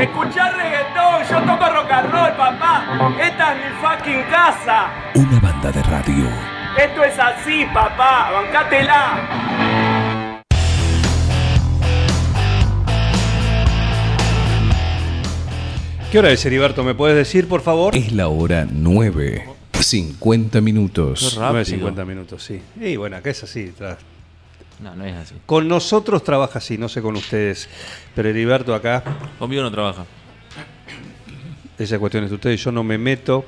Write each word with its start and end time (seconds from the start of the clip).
escuchar 0.00 0.56
reggaetón, 0.56 1.22
yo 1.30 1.40
toco 1.52 1.70
rock 1.72 1.90
and 1.90 2.10
roll, 2.12 2.32
papá. 2.36 2.84
Esta 3.20 3.54
es 3.54 3.58
mi 3.64 3.70
fucking 3.80 4.22
casa. 4.30 4.90
Una 5.14 5.40
banda 5.40 5.70
de 5.72 5.82
radio. 5.82 6.28
Esto 6.76 7.02
es 7.04 7.18
así, 7.18 7.66
papá, 7.72 8.30
bancátela. 8.32 9.18
¿Qué 16.10 16.18
hora 16.18 16.30
es, 16.30 16.44
Heriberto? 16.46 16.82
¿Me 16.84 16.94
puedes 16.94 17.16
decir, 17.16 17.48
por 17.48 17.60
favor? 17.60 17.94
Es 17.94 18.12
la 18.12 18.28
hora 18.28 18.66
9. 18.70 19.44
50 19.78 20.60
minutos. 20.62 21.32
Qué 21.34 21.40
rápido. 21.40 21.64
50 21.64 22.04
minutos, 22.06 22.42
sí. 22.42 22.60
Y 22.80 22.96
bueno, 22.96 23.16
acá 23.16 23.30
es 23.30 23.42
así. 23.44 23.72
tra- 23.78 23.98
No, 24.80 24.94
no 24.94 25.04
es 25.04 25.14
así. 25.14 25.34
Con 25.46 25.66
nosotros 25.68 26.22
trabaja 26.22 26.58
así, 26.58 26.78
no 26.78 26.88
sé 26.88 27.02
con 27.02 27.16
ustedes. 27.16 27.68
Pero 28.14 28.28
Heriberto 28.28 28.74
acá, 28.74 29.02
Conmigo 29.38 29.62
no 29.62 29.70
trabaja. 29.70 30.04
esa 31.78 31.98
cuestión 31.98 32.24
es 32.24 32.30
de 32.30 32.36
ustedes. 32.36 32.62
Yo 32.62 32.72
no 32.72 32.84
me 32.84 32.98
meto. 32.98 33.44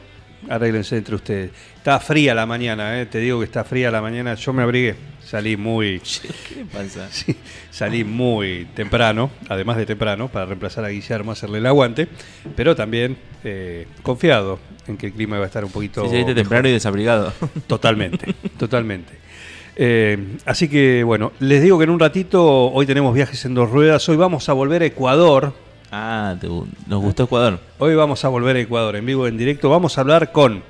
Arréglense 0.48 0.96
entre 0.96 1.14
ustedes. 1.16 1.50
Está 1.76 2.00
fría 2.00 2.34
la 2.34 2.46
mañana, 2.46 2.98
¿eh? 2.98 3.04
te 3.04 3.18
digo 3.18 3.38
que 3.40 3.44
está 3.44 3.62
fría 3.62 3.90
la 3.90 4.00
mañana. 4.00 4.34
Yo 4.34 4.52
me 4.54 4.62
abrigué. 4.62 4.96
Salí 5.22 5.56
muy. 5.56 6.00
¿Qué 6.48 6.64
pasa? 6.72 7.08
Sí, 7.12 7.36
salí 7.70 8.04
muy 8.04 8.66
temprano, 8.74 9.30
además 9.48 9.76
de 9.76 9.84
temprano, 9.86 10.28
para 10.28 10.46
reemplazar 10.46 10.84
a 10.84 10.88
Guillermo, 10.88 11.32
hacerle 11.32 11.58
el 11.58 11.66
aguante, 11.66 12.08
pero 12.56 12.74
también 12.74 13.18
eh, 13.44 13.86
confiado 14.02 14.58
en 14.86 14.96
que 14.96 15.06
el 15.08 15.12
clima 15.12 15.36
iba 15.36 15.44
a 15.44 15.46
estar 15.46 15.64
un 15.64 15.70
poquito... 15.70 16.02
Sí, 16.04 16.10
saliste 16.10 16.34
temprano 16.34 16.68
y 16.68 16.72
desabrigado. 16.72 17.32
Totalmente, 17.66 18.34
totalmente. 18.58 19.12
Eh, 19.82 20.36
así 20.44 20.68
que 20.68 21.02
bueno, 21.04 21.32
les 21.38 21.62
digo 21.62 21.78
que 21.78 21.84
en 21.84 21.90
un 21.90 21.98
ratito, 21.98 22.70
hoy 22.70 22.84
tenemos 22.84 23.14
viajes 23.14 23.42
en 23.46 23.54
dos 23.54 23.70
ruedas, 23.70 24.06
hoy 24.10 24.16
vamos 24.18 24.46
a 24.50 24.52
volver 24.52 24.82
a 24.82 24.84
Ecuador, 24.84 25.54
Ah, 25.90 26.36
te 26.38 26.48
nos 26.48 27.00
gustó 27.00 27.22
Ecuador. 27.24 27.58
hoy 27.78 27.94
vamos 27.94 28.22
a 28.22 28.28
volver 28.28 28.56
a 28.56 28.60
Ecuador 28.60 28.94
en 28.96 29.06
vivo, 29.06 29.26
en 29.26 29.38
directo, 29.38 29.70
vamos 29.70 29.96
a 29.96 30.02
hablar 30.02 30.32
con... 30.32 30.62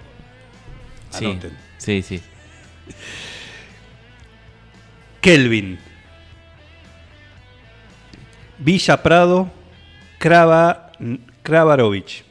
Sí, 1.10 1.24
Anoten. 1.26 1.50
sí, 1.76 2.02
sí. 2.02 2.22
Kelvin. 5.20 5.78
Villa 8.58 9.02
Prado, 9.02 9.50
Krava, 10.20 10.92
Kravarovich. 11.42 12.22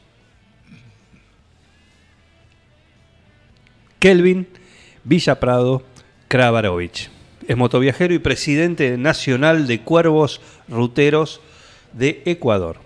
Kelvin 3.98 4.48
Villa 5.04 5.38
Prado, 5.38 5.82
Kravarovich. 6.30 7.10
Es 7.48 7.56
motoviajero 7.56 8.14
y 8.14 8.20
presidente 8.20 8.96
nacional 8.96 9.66
de 9.66 9.80
Cuervos 9.80 10.40
Ruteros 10.68 11.40
de 11.92 12.22
Ecuador. 12.24 12.76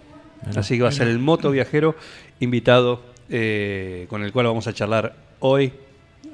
Así 0.56 0.78
que 0.78 0.83
va 0.83 0.89
a 0.89 0.92
ser 0.92 1.09
el 1.09 1.19
motoviajero 1.19 1.95
invitado 2.41 3.03
eh, 3.28 4.06
con 4.09 4.25
el 4.25 4.33
cual 4.33 4.47
vamos 4.47 4.67
a 4.67 4.73
charlar 4.73 5.14
hoy 5.41 5.75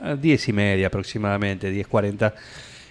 a 0.00 0.14
10 0.14 0.50
y 0.50 0.52
media 0.52 0.86
aproximadamente, 0.86 1.72
10.40, 1.74 2.32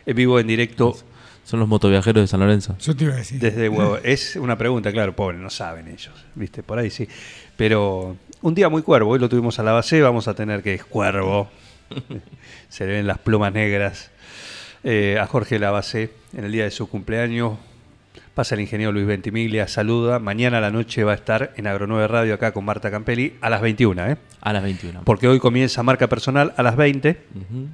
en 0.06 0.16
vivo, 0.18 0.38
en 0.38 0.48
directo, 0.48 0.98
Son 1.46 1.62
los 1.62 1.70
motoviajeros 1.70 2.22
de 2.22 2.28
San 2.28 2.42
Lorenzo. 2.42 2.76
Yo 2.78 2.94
te 2.94 3.06
iba 3.06 3.14
a 3.14 3.18
decir. 3.18 3.40
desde 3.40 3.70
Huevo. 3.70 4.00
Es 4.04 4.36
una 4.36 4.58
pregunta, 4.58 4.92
claro, 4.92 5.16
pobre, 5.16 5.38
no 5.38 5.50
saben 5.50 5.88
ellos, 5.88 6.12
¿viste? 6.36 6.62
Por 6.62 6.78
ahí 6.78 6.90
sí. 6.90 7.08
Pero 7.56 8.18
un 8.42 8.54
día 8.54 8.68
muy 8.68 8.82
cuervo, 8.82 9.12
hoy 9.12 9.20
lo 9.20 9.30
tuvimos 9.30 9.60
a 9.60 9.64
la 9.64 9.72
base, 9.72 10.02
vamos 10.02 10.28
a 10.28 10.34
tener 10.34 10.62
que 10.62 10.74
es 10.74 10.84
cuervo. 10.84 11.48
Se 12.70 12.86
le 12.86 12.94
ven 12.94 13.08
las 13.08 13.18
plumas 13.20 13.54
negras. 13.54 14.12
Eh, 14.84 15.18
a 15.20 15.28
Jorge 15.28 15.60
Lavacé 15.60 16.12
en 16.36 16.46
el 16.46 16.52
día 16.52 16.64
de 16.64 16.72
su 16.72 16.88
cumpleaños. 16.90 17.58
Pasa 18.34 18.56
el 18.56 18.62
ingeniero 18.62 18.94
Luis 18.94 19.06
Ventimiglia, 19.06 19.68
saluda. 19.68 20.20
Mañana 20.20 20.60
a 20.60 20.62
la 20.62 20.72
noche 20.72 21.04
va 21.04 21.12
a 21.12 21.16
estar 21.16 21.52
en 21.58 21.68
Agro 21.68 21.88
9 21.88 22.08
Radio 22.08 22.34
acá 22.36 22.54
con 22.54 22.64
Marta 22.64 22.90
Campelli 22.90 23.34
a 23.42 23.50
las 23.50 23.62
21, 23.62 24.08
¿eh? 24.12 24.18
A 24.40 24.54
las 24.54 24.64
21. 24.64 25.02
Porque 25.04 25.28
hoy 25.28 25.40
comienza 25.40 25.84
marca 25.84 26.08
personal 26.08 26.54
a 26.56 26.64
las 26.64 26.78
20 26.78 27.18
Ujú. 27.36 27.68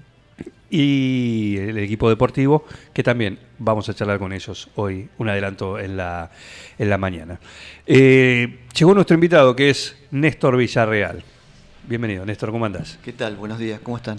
y 0.72 1.58
el 1.60 1.78
equipo 1.78 2.10
deportivo, 2.10 2.66
que 2.94 3.04
también 3.04 3.38
vamos 3.60 3.88
a 3.90 3.94
charlar 3.94 4.18
con 4.18 4.34
ellos 4.34 4.70
hoy, 4.76 5.08
un 5.20 5.30
adelanto 5.30 5.78
en 5.78 5.98
la, 5.98 6.32
en 6.80 6.90
la 6.90 6.98
mañana. 6.98 7.40
Eh, 7.86 8.62
llegó 8.76 8.96
nuestro 8.96 9.14
invitado, 9.14 9.56
que 9.56 9.70
es 9.70 9.96
Néstor 10.10 10.58
Villarreal. 10.58 11.22
Bienvenido, 11.88 12.26
Néstor, 12.26 12.50
¿cómo 12.50 12.66
andás? 12.66 12.98
¿Qué 13.04 13.14
tal? 13.14 13.36
Buenos 13.36 13.60
días, 13.60 13.80
¿cómo 13.84 13.98
están? 13.98 14.18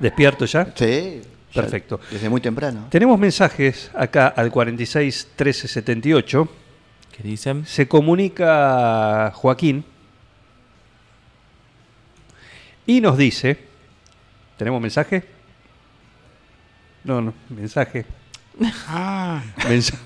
¿Despierto 0.00 0.44
ya? 0.46 0.66
Sí. 0.74 1.20
ya 1.52 1.62
Perfecto. 1.62 2.00
Desde 2.10 2.28
muy 2.28 2.40
temprano. 2.40 2.86
Tenemos 2.90 3.18
mensajes 3.18 3.90
acá 3.94 4.28
al 4.28 4.50
46 4.50 5.28
13 5.36 5.68
78. 5.68 6.48
¿Qué 7.16 7.22
dicen? 7.22 7.64
Se 7.66 7.88
comunica 7.88 9.32
Joaquín 9.34 9.84
y 12.86 13.00
nos 13.00 13.16
dice, 13.18 13.58
¿tenemos 14.56 14.80
mensaje? 14.80 15.24
No, 17.04 17.20
no, 17.20 17.34
mensaje. 17.50 18.04
Ah, 18.88 19.42
Mensa- 19.68 19.96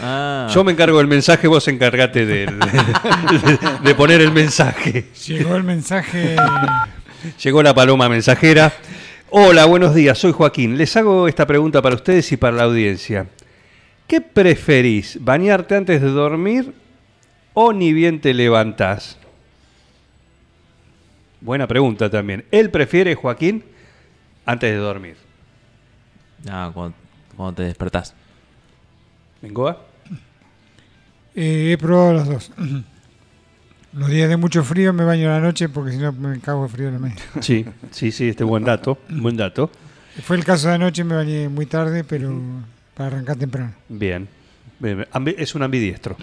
Ah, 0.00 0.48
Yo 0.52 0.62
me 0.64 0.72
encargo 0.72 0.98
del 0.98 1.06
mensaje, 1.08 1.46
vos 1.48 1.66
encargate 1.68 2.24
del- 2.26 2.58
de, 2.58 3.58
de 3.82 3.94
poner 3.94 4.20
el 4.20 4.32
mensaje. 4.32 5.08
llegó 5.26 5.56
el 5.56 5.64
mensaje. 5.64 6.36
Llegó 7.42 7.62
la 7.62 7.74
paloma 7.74 8.08
mensajera. 8.08 8.72
Hola, 9.30 9.64
buenos 9.64 9.94
días, 9.94 10.18
soy 10.18 10.32
Joaquín. 10.32 10.78
Les 10.78 10.96
hago 10.96 11.26
esta 11.26 11.46
pregunta 11.46 11.82
para 11.82 11.96
ustedes 11.96 12.30
y 12.32 12.36
para 12.36 12.56
la 12.56 12.62
audiencia. 12.64 13.26
¿Qué 14.06 14.20
preferís, 14.20 15.18
bañarte 15.22 15.76
antes 15.76 16.00
de 16.00 16.08
dormir 16.08 16.72
o 17.54 17.72
ni 17.72 17.92
bien 17.92 18.20
te 18.20 18.32
levantás? 18.32 19.18
Buena 21.40 21.66
pregunta 21.66 22.08
también. 22.08 22.44
Él 22.50 22.70
prefiere, 22.70 23.14
Joaquín, 23.14 23.64
antes 24.46 24.70
de 24.70 24.76
dormir. 24.76 25.16
no, 26.44 26.72
cuando, 26.72 26.96
cuando 27.36 27.54
te 27.54 27.62
despertás. 27.64 28.14
¿Bengoa? 29.42 29.84
Eh, 31.34 31.72
he 31.72 31.78
probado 31.78 32.12
los 32.14 32.28
dos. 32.28 32.52
Los 33.98 34.08
días 34.10 34.28
de 34.28 34.36
mucho 34.36 34.62
frío 34.62 34.92
me 34.92 35.04
baño 35.04 35.28
a 35.28 35.34
la 35.34 35.40
noche 35.40 35.68
porque 35.68 35.92
si 35.92 35.98
no 35.98 36.12
me 36.12 36.38
cago 36.40 36.62
de 36.62 36.68
frío 36.68 36.86
en 36.88 36.94
la 36.94 37.00
mañana. 37.00 37.20
Sí, 37.40 37.64
sí, 37.90 38.12
sí, 38.12 38.28
este 38.28 38.44
buen 38.44 38.64
dato, 38.64 38.98
buen 39.08 39.36
dato. 39.36 39.70
Fue 40.22 40.36
el 40.36 40.44
caso 40.44 40.68
de 40.68 40.74
anoche, 40.74 41.02
me 41.04 41.14
bañé 41.16 41.48
muy 41.48 41.66
tarde, 41.66 42.04
pero 42.04 42.32
para 42.94 43.08
arrancar 43.08 43.36
temprano. 43.36 43.72
Bien. 43.88 44.28
Es 45.36 45.54
un 45.54 45.62
ambidiestro. 45.64 46.16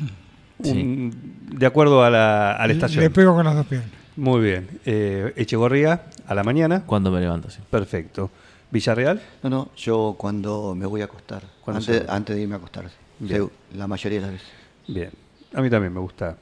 Un- 0.60 1.14
de 1.52 1.66
acuerdo 1.66 2.04
a 2.04 2.10
la, 2.10 2.54
a 2.54 2.66
la 2.68 2.74
estación. 2.74 3.04
Le 3.04 3.10
pego 3.10 3.34
con 3.36 3.44
las 3.46 3.56
dos 3.56 3.66
piernas. 3.66 3.90
Muy 4.16 4.42
bien. 4.42 4.68
Eh, 4.86 5.34
Echegorría, 5.36 6.04
a 6.28 6.34
la 6.36 6.44
mañana. 6.44 6.84
Cuando 6.86 7.12
me 7.12 7.20
levanto, 7.20 7.50
sí. 7.50 7.60
Perfecto. 7.70 8.32
Villarreal. 8.72 9.22
No, 9.44 9.50
no, 9.50 9.72
yo 9.76 10.16
cuando 10.18 10.74
me 10.76 10.86
voy 10.86 11.02
a 11.02 11.06
acostar, 11.06 11.44
¿Cuándo 11.64 11.80
antes, 11.80 12.10
antes 12.10 12.36
de 12.36 12.42
irme 12.42 12.56
a 12.56 12.58
acostar, 12.58 12.86
Bien. 13.20 13.44
sí, 13.72 13.78
la 13.78 13.88
mayoría 13.88 14.20
de 14.20 14.26
las 14.26 14.32
veces. 14.34 14.48
Bien. 14.88 15.10
A 15.54 15.62
mí 15.62 15.70
también 15.70 15.94
me 15.94 16.00
gusta. 16.00 16.38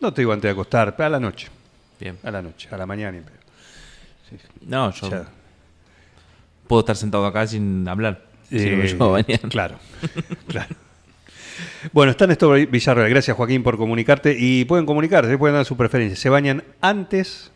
No 0.00 0.12
te 0.12 0.22
digo 0.22 0.32
antes 0.32 0.48
de 0.48 0.52
acostar, 0.52 0.96
pero 0.96 1.06
a 1.08 1.10
la 1.10 1.20
noche. 1.20 1.48
Bien. 1.98 2.18
A 2.22 2.30
la 2.30 2.40
noche, 2.42 2.68
a 2.70 2.76
la 2.76 2.86
mañana. 2.86 3.20
No, 4.62 4.90
yo 4.92 5.10
Ya. 5.10 5.26
puedo 6.66 6.80
estar 6.80 6.96
sentado 6.96 7.26
acá 7.26 7.46
sin 7.46 7.86
hablar. 7.88 8.22
Si 8.48 8.56
no 8.96 9.18
Eh. 9.18 9.38
Claro, 9.48 9.78
claro. 10.48 10.74
Bueno, 11.92 12.10
está 12.12 12.26
Néstor 12.26 12.66
Villarreal. 12.66 13.08
Gracias, 13.10 13.36
Joaquín, 13.36 13.62
por 13.62 13.76
comunicarte. 13.76 14.34
Y 14.38 14.64
pueden 14.64 14.86
comunicarse, 14.86 15.36
pueden 15.36 15.56
dar 15.56 15.64
su 15.64 15.76
preferencia. 15.76 16.16
¿Se 16.16 16.28
bañan 16.28 16.64
antes, 16.80 17.50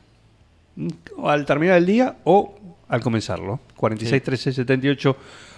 mm, 0.77 0.89
al 1.25 1.47
terminar 1.47 1.78
el 1.78 1.87
día 1.87 2.16
o 2.25 2.59
al 2.89 3.01
comenzarlo? 3.01 3.61
46, 3.77 4.22
13, 4.22 4.53
78, 4.53 5.16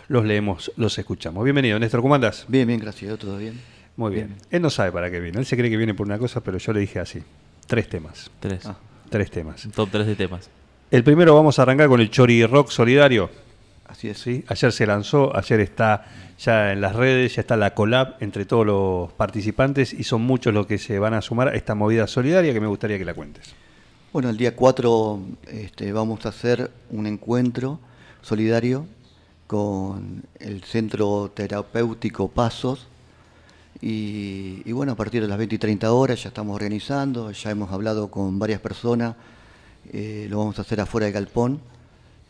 los 0.08 0.24
leemos, 0.24 0.70
los 0.76 0.96
escuchamos. 0.98 1.42
Bienvenido, 1.44 1.78
Néstor, 1.78 2.00
¿cómo 2.02 2.14
andás? 2.14 2.44
Bien, 2.48 2.66
bien, 2.68 2.78
gracias, 2.80 3.10
¿yo 3.10 3.16
todo 3.18 3.36
bien? 3.38 3.60
Muy 3.96 4.14
bien. 4.14 4.36
Él 4.50 4.62
no 4.62 4.70
sabe 4.70 4.92
para 4.92 5.10
qué 5.10 5.20
viene. 5.20 5.38
Él 5.38 5.46
se 5.46 5.56
cree 5.56 5.70
que 5.70 5.76
viene 5.76 5.94
por 5.94 6.06
una 6.06 6.18
cosa, 6.18 6.40
pero 6.42 6.58
yo 6.58 6.72
le 6.72 6.80
dije 6.80 7.00
así. 7.00 7.22
Tres 7.66 7.88
temas. 7.88 8.30
Tres. 8.40 8.66
Ah. 8.66 8.76
Tres 9.08 9.30
temas. 9.30 9.68
Top 9.74 9.88
3 9.90 10.06
de 10.06 10.16
temas. 10.16 10.50
El 10.90 11.04
primero 11.04 11.34
vamos 11.34 11.58
a 11.58 11.62
arrancar 11.62 11.88
con 11.88 12.00
el 12.00 12.10
Chori 12.10 12.44
Rock 12.44 12.70
Solidario. 12.70 13.30
Así 13.86 14.08
es. 14.08 14.18
¿sí? 14.18 14.44
Ayer 14.48 14.72
se 14.72 14.86
lanzó, 14.86 15.36
ayer 15.36 15.60
está 15.60 16.04
ya 16.38 16.72
en 16.72 16.80
las 16.80 16.94
redes, 16.94 17.36
ya 17.36 17.40
está 17.40 17.56
la 17.56 17.74
collab 17.74 18.16
entre 18.20 18.44
todos 18.44 18.66
los 18.66 19.12
participantes 19.12 19.92
y 19.92 20.04
son 20.04 20.22
muchos 20.22 20.52
los 20.52 20.66
que 20.66 20.78
se 20.78 20.98
van 20.98 21.14
a 21.14 21.22
sumar 21.22 21.48
a 21.48 21.54
esta 21.54 21.74
movida 21.74 22.06
solidaria 22.06 22.52
que 22.52 22.60
me 22.60 22.66
gustaría 22.66 22.98
que 22.98 23.04
la 23.04 23.14
cuentes. 23.14 23.54
Bueno, 24.12 24.28
el 24.30 24.36
día 24.36 24.56
4 24.56 25.20
este, 25.48 25.92
vamos 25.92 26.26
a 26.26 26.30
hacer 26.30 26.70
un 26.90 27.06
encuentro 27.06 27.80
solidario 28.22 28.86
con 29.46 30.24
el 30.40 30.62
Centro 30.64 31.30
Terapéutico 31.34 32.28
Pasos. 32.28 32.88
Y, 33.80 34.62
y 34.64 34.72
bueno, 34.72 34.92
a 34.92 34.96
partir 34.96 35.22
de 35.22 35.28
las 35.28 35.38
20 35.38 35.54
y 35.54 35.58
30 35.58 35.92
horas 35.92 36.22
ya 36.22 36.28
estamos 36.28 36.54
organizando, 36.54 37.30
ya 37.30 37.50
hemos 37.50 37.70
hablado 37.72 38.10
con 38.10 38.38
varias 38.38 38.60
personas, 38.60 39.14
eh, 39.92 40.26
lo 40.30 40.38
vamos 40.38 40.58
a 40.58 40.62
hacer 40.62 40.80
afuera 40.80 41.06
del 41.06 41.14
galpón. 41.14 41.60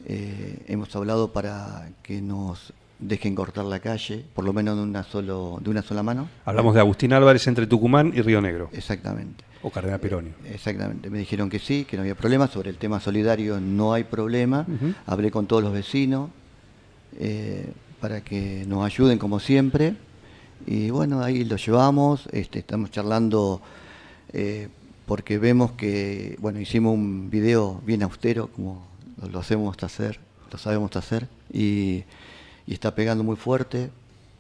Eh, 0.06 0.58
hemos 0.68 0.94
hablado 0.94 1.32
para 1.32 1.88
que 2.02 2.20
nos 2.20 2.72
dejen 2.98 3.34
cortar 3.34 3.64
la 3.64 3.80
calle, 3.80 4.24
por 4.34 4.44
lo 4.44 4.52
menos 4.52 4.76
de 4.76 4.82
una, 4.82 5.02
solo, 5.02 5.58
de 5.60 5.70
una 5.70 5.82
sola 5.82 6.02
mano. 6.02 6.28
Hablamos 6.44 6.74
de 6.74 6.80
Agustín 6.80 7.12
Álvarez 7.12 7.46
entre 7.46 7.66
Tucumán 7.66 8.12
y 8.14 8.22
Río 8.22 8.40
Negro. 8.40 8.70
Exactamente. 8.72 9.44
O 9.62 9.70
Cardenal 9.70 10.00
Pironio. 10.00 10.32
Exactamente, 10.44 11.10
me 11.10 11.18
dijeron 11.18 11.50
que 11.50 11.58
sí, 11.58 11.84
que 11.84 11.96
no 11.96 12.02
había 12.02 12.14
problema. 12.14 12.46
Sobre 12.46 12.70
el 12.70 12.76
tema 12.76 13.00
solidario 13.00 13.58
no 13.60 13.92
hay 13.92 14.04
problema. 14.04 14.66
Hablé 15.06 15.30
con 15.30 15.46
todos 15.46 15.62
los 15.62 15.72
vecinos 15.72 16.30
eh, 17.18 17.72
para 18.00 18.20
que 18.20 18.64
nos 18.68 18.84
ayuden 18.84 19.18
como 19.18 19.40
siempre. 19.40 19.94
Y 20.64 20.90
bueno, 20.90 21.22
ahí 21.22 21.44
lo 21.44 21.56
llevamos, 21.56 22.28
este, 22.32 22.60
estamos 22.60 22.90
charlando 22.90 23.60
eh, 24.32 24.68
porque 25.06 25.38
vemos 25.38 25.72
que, 25.72 26.36
bueno, 26.40 26.60
hicimos 26.60 26.94
un 26.94 27.30
video 27.30 27.80
bien 27.84 28.02
austero, 28.02 28.48
como 28.48 28.86
lo, 29.30 29.38
hacemos 29.38 29.76
hacer, 29.82 30.18
lo 30.50 30.58
sabemos 30.58 30.94
hacer, 30.96 31.28
y, 31.52 32.04
está 32.66 32.94
pegando 32.94 33.22
muy 33.22 33.36
fuerte. 33.36 33.90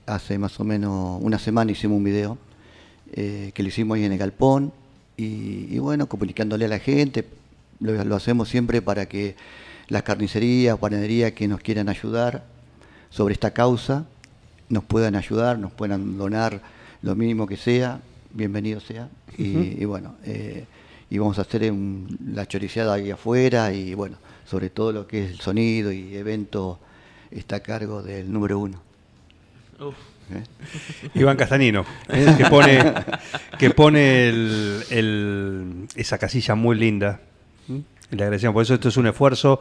Hace 0.06 0.38
más 0.38 0.58
o 0.58 0.64
menos 0.64 1.20
una 1.22 1.38
semana 1.38 1.72
hicimos 1.72 1.98
un 1.98 2.04
video 2.04 2.38
eh, 3.12 3.52
que 3.54 3.62
lo 3.62 3.68
hicimos 3.68 3.96
ahí 3.96 4.04
en 4.04 4.12
el 4.12 4.18
galpón 4.18 4.72
y, 5.16 5.78
bueno, 5.78 6.08
comunicándole 6.08 6.64
a 6.64 6.68
la 6.68 6.78
gente, 6.78 7.24
lo, 7.80 8.04
lo 8.04 8.16
hacemos 8.16 8.48
siempre 8.48 8.82
para 8.82 9.06
que 9.06 9.36
las 9.88 10.02
carnicerías, 10.02 10.78
panaderías 10.78 11.32
que 11.32 11.46
nos 11.48 11.60
quieran 11.60 11.88
ayudar 11.88 12.44
sobre 13.10 13.34
esta 13.34 13.52
causa, 13.52 14.06
nos 14.68 14.84
puedan 14.84 15.14
ayudar, 15.14 15.58
nos 15.58 15.72
puedan 15.72 16.18
donar 16.18 16.60
lo 17.02 17.14
mínimo 17.14 17.46
que 17.46 17.56
sea, 17.56 18.00
bienvenido 18.32 18.80
sea. 18.80 19.08
Y, 19.38 19.82
y 19.82 19.84
bueno, 19.84 20.14
eh, 20.24 20.64
y 21.10 21.18
vamos 21.18 21.38
a 21.38 21.42
hacer 21.42 21.70
un- 21.70 22.18
la 22.32 22.46
choriciada 22.46 22.94
ahí 22.94 23.10
afuera 23.10 23.72
y 23.72 23.94
bueno, 23.94 24.16
sobre 24.44 24.70
todo 24.70 24.92
lo 24.92 25.06
que 25.06 25.24
es 25.24 25.30
el 25.32 25.40
sonido 25.40 25.92
y 25.92 26.16
evento 26.16 26.78
está 27.30 27.56
a 27.56 27.60
cargo 27.60 28.02
del 28.02 28.32
número 28.32 28.58
uno. 28.58 28.80
¿eh? 30.32 30.42
Iván 31.14 31.36
Castanino, 31.36 31.84
¿eh? 32.08 32.34
que 32.36 32.44
pone, 32.46 32.82
que 33.58 33.70
pone 33.70 34.28
el- 34.28 34.82
el- 34.90 35.86
esa 35.94 36.18
casilla 36.18 36.54
muy 36.54 36.76
linda. 36.76 37.20
¿m? 37.68 37.82
Le 38.10 38.22
agradecemos. 38.22 38.54
Por 38.54 38.62
eso 38.62 38.74
esto 38.74 38.88
es 38.88 38.96
un 38.96 39.06
esfuerzo 39.06 39.60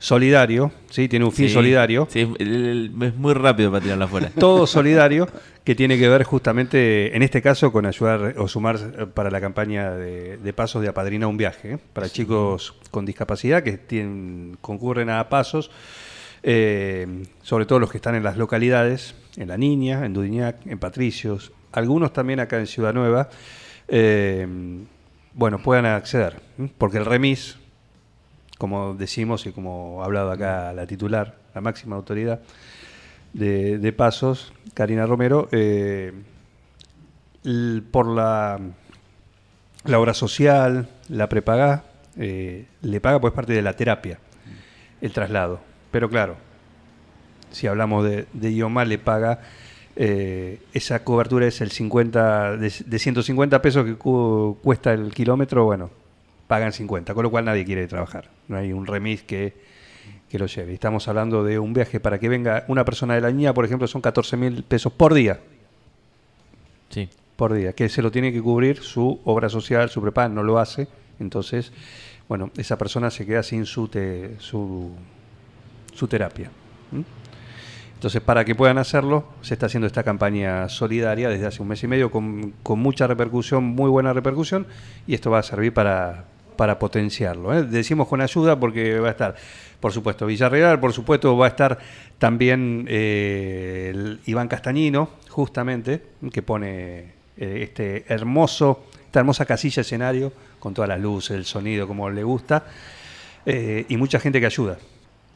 solidario, 0.00 0.72
¿sí? 0.88 1.08
tiene 1.08 1.26
un 1.26 1.30
fin 1.30 1.48
Sí, 1.48 1.54
solidario. 1.54 2.08
Sí, 2.10 2.20
es 2.20 3.14
muy 3.16 3.34
rápido 3.34 3.70
para 3.70 3.82
tirarla 3.82 4.06
afuera. 4.06 4.32
todo 4.38 4.66
solidario 4.66 5.28
que 5.62 5.74
tiene 5.74 5.98
que 5.98 6.08
ver 6.08 6.24
justamente, 6.24 7.14
en 7.14 7.22
este 7.22 7.42
caso, 7.42 7.70
con 7.70 7.84
ayudar 7.84 8.34
o 8.38 8.48
sumar 8.48 8.76
eh, 8.76 9.06
para 9.06 9.30
la 9.30 9.42
campaña 9.42 9.90
de, 9.90 10.38
de 10.38 10.52
pasos 10.54 10.80
de 10.80 10.88
Apadrina 10.88 11.26
un 11.26 11.36
viaje, 11.36 11.74
¿eh? 11.74 11.78
para 11.92 12.08
chicos 12.08 12.74
con 12.90 13.04
discapacidad 13.04 13.62
que 13.62 13.76
tienen, 13.76 14.56
concurren 14.62 15.10
a 15.10 15.28
pasos, 15.28 15.70
eh, 16.42 17.06
sobre 17.42 17.66
todo 17.66 17.78
los 17.78 17.90
que 17.90 17.98
están 17.98 18.14
en 18.14 18.24
las 18.24 18.38
localidades, 18.38 19.14
en 19.36 19.48
La 19.48 19.58
Niña, 19.58 20.06
en 20.06 20.14
Dudignac, 20.14 20.66
en 20.66 20.78
Patricios, 20.78 21.52
algunos 21.72 22.14
también 22.14 22.40
acá 22.40 22.58
en 22.58 22.66
Ciudad 22.66 22.94
Nueva, 22.94 23.28
eh, 23.86 24.48
bueno, 25.34 25.58
puedan 25.62 25.84
acceder, 25.84 26.40
porque 26.78 26.96
el 26.96 27.04
remis, 27.04 27.59
como 28.60 28.92
decimos 28.92 29.46
y 29.46 29.52
como 29.52 30.02
ha 30.02 30.04
hablado 30.04 30.30
acá 30.30 30.74
la 30.74 30.86
titular, 30.86 31.34
la 31.54 31.62
máxima 31.62 31.96
autoridad, 31.96 32.40
de, 33.32 33.78
de 33.78 33.92
Pasos, 33.94 34.52
Karina 34.74 35.06
Romero, 35.06 35.48
eh, 35.50 36.12
por 37.90 38.06
la, 38.06 38.60
la 39.86 39.98
obra 39.98 40.12
social, 40.12 40.88
la 41.08 41.28
prepaga, 41.30 41.84
eh, 42.18 42.66
le 42.82 43.00
paga 43.00 43.18
pues 43.18 43.32
parte 43.32 43.54
de 43.54 43.62
la 43.62 43.74
terapia, 43.76 44.18
el 45.00 45.12
traslado. 45.12 45.60
Pero 45.90 46.10
claro, 46.10 46.36
si 47.50 47.66
hablamos 47.66 48.04
de, 48.04 48.26
de 48.34 48.52
IOMA, 48.52 48.84
le 48.84 48.98
paga, 48.98 49.40
eh, 49.96 50.60
esa 50.74 51.02
cobertura 51.02 51.46
es 51.46 51.62
el 51.62 51.70
50, 51.70 52.58
de, 52.58 52.70
de 52.84 52.98
150 52.98 53.62
pesos 53.62 53.86
que 53.86 53.94
cu- 53.94 54.58
cuesta 54.62 54.92
el 54.92 55.14
kilómetro, 55.14 55.64
bueno, 55.64 55.90
pagan 56.50 56.72
50, 56.72 57.14
con 57.14 57.22
lo 57.22 57.30
cual 57.30 57.44
nadie 57.44 57.64
quiere 57.64 57.86
trabajar. 57.86 58.28
No 58.48 58.56
hay 58.56 58.72
un 58.72 58.84
remis 58.84 59.22
que, 59.22 59.54
que 60.28 60.36
lo 60.36 60.46
lleve. 60.46 60.74
Estamos 60.74 61.06
hablando 61.06 61.44
de 61.44 61.60
un 61.60 61.72
viaje 61.72 62.00
para 62.00 62.18
que 62.18 62.28
venga 62.28 62.64
una 62.66 62.84
persona 62.84 63.14
de 63.14 63.20
la 63.20 63.30
niña, 63.30 63.54
por 63.54 63.64
ejemplo, 63.64 63.86
son 63.86 64.00
14 64.02 64.36
mil 64.36 64.64
pesos 64.64 64.92
por 64.92 65.14
día. 65.14 65.38
Sí. 66.88 67.08
Por 67.36 67.52
día, 67.54 67.72
que 67.72 67.88
se 67.88 68.02
lo 68.02 68.10
tiene 68.10 68.32
que 68.32 68.42
cubrir 68.42 68.80
su 68.82 69.20
obra 69.24 69.48
social, 69.48 69.90
su 69.90 70.02
prepaga, 70.02 70.28
no 70.28 70.42
lo 70.42 70.58
hace. 70.58 70.88
Entonces, 71.20 71.72
bueno, 72.28 72.50
esa 72.56 72.76
persona 72.76 73.12
se 73.12 73.24
queda 73.24 73.44
sin 73.44 73.64
su, 73.64 73.86
te- 73.86 74.34
su, 74.40 74.90
su 75.94 76.08
terapia. 76.08 76.50
Entonces, 77.94 78.22
para 78.22 78.44
que 78.44 78.56
puedan 78.56 78.78
hacerlo, 78.78 79.26
se 79.42 79.54
está 79.54 79.66
haciendo 79.66 79.86
esta 79.86 80.02
campaña 80.02 80.68
solidaria 80.68 81.28
desde 81.28 81.46
hace 81.46 81.62
un 81.62 81.68
mes 81.68 81.84
y 81.84 81.86
medio 81.86 82.10
con, 82.10 82.54
con 82.64 82.80
mucha 82.80 83.06
repercusión, 83.06 83.62
muy 83.62 83.88
buena 83.88 84.12
repercusión, 84.12 84.66
y 85.06 85.14
esto 85.14 85.30
va 85.30 85.38
a 85.38 85.42
servir 85.44 85.72
para, 85.74 86.24
para 86.60 86.78
potenciarlo. 86.78 87.54
¿eh? 87.54 87.62
Decimos 87.62 88.06
con 88.06 88.20
ayuda 88.20 88.60
porque 88.60 89.00
va 89.00 89.08
a 89.08 89.12
estar, 89.12 89.34
por 89.80 89.92
supuesto, 89.92 90.26
Villarreal, 90.26 90.78
por 90.78 90.92
supuesto, 90.92 91.34
va 91.34 91.46
a 91.46 91.48
estar 91.48 91.78
también 92.18 92.84
eh, 92.86 93.92
el 93.94 94.20
Iván 94.26 94.46
Castañino, 94.46 95.08
justamente, 95.30 96.02
que 96.30 96.42
pone 96.42 97.14
eh, 97.38 97.60
este 97.62 98.04
hermoso, 98.12 98.84
esta 99.06 99.20
hermosa 99.20 99.46
casilla 99.46 99.80
escenario, 99.80 100.34
con 100.58 100.74
todas 100.74 100.90
las 100.90 101.00
luces, 101.00 101.30
el 101.30 101.46
sonido, 101.46 101.86
como 101.88 102.10
le 102.10 102.22
gusta, 102.22 102.62
y 103.46 103.96
mucha 103.96 104.20
gente 104.20 104.38
que 104.38 104.44
ayuda. 104.44 104.76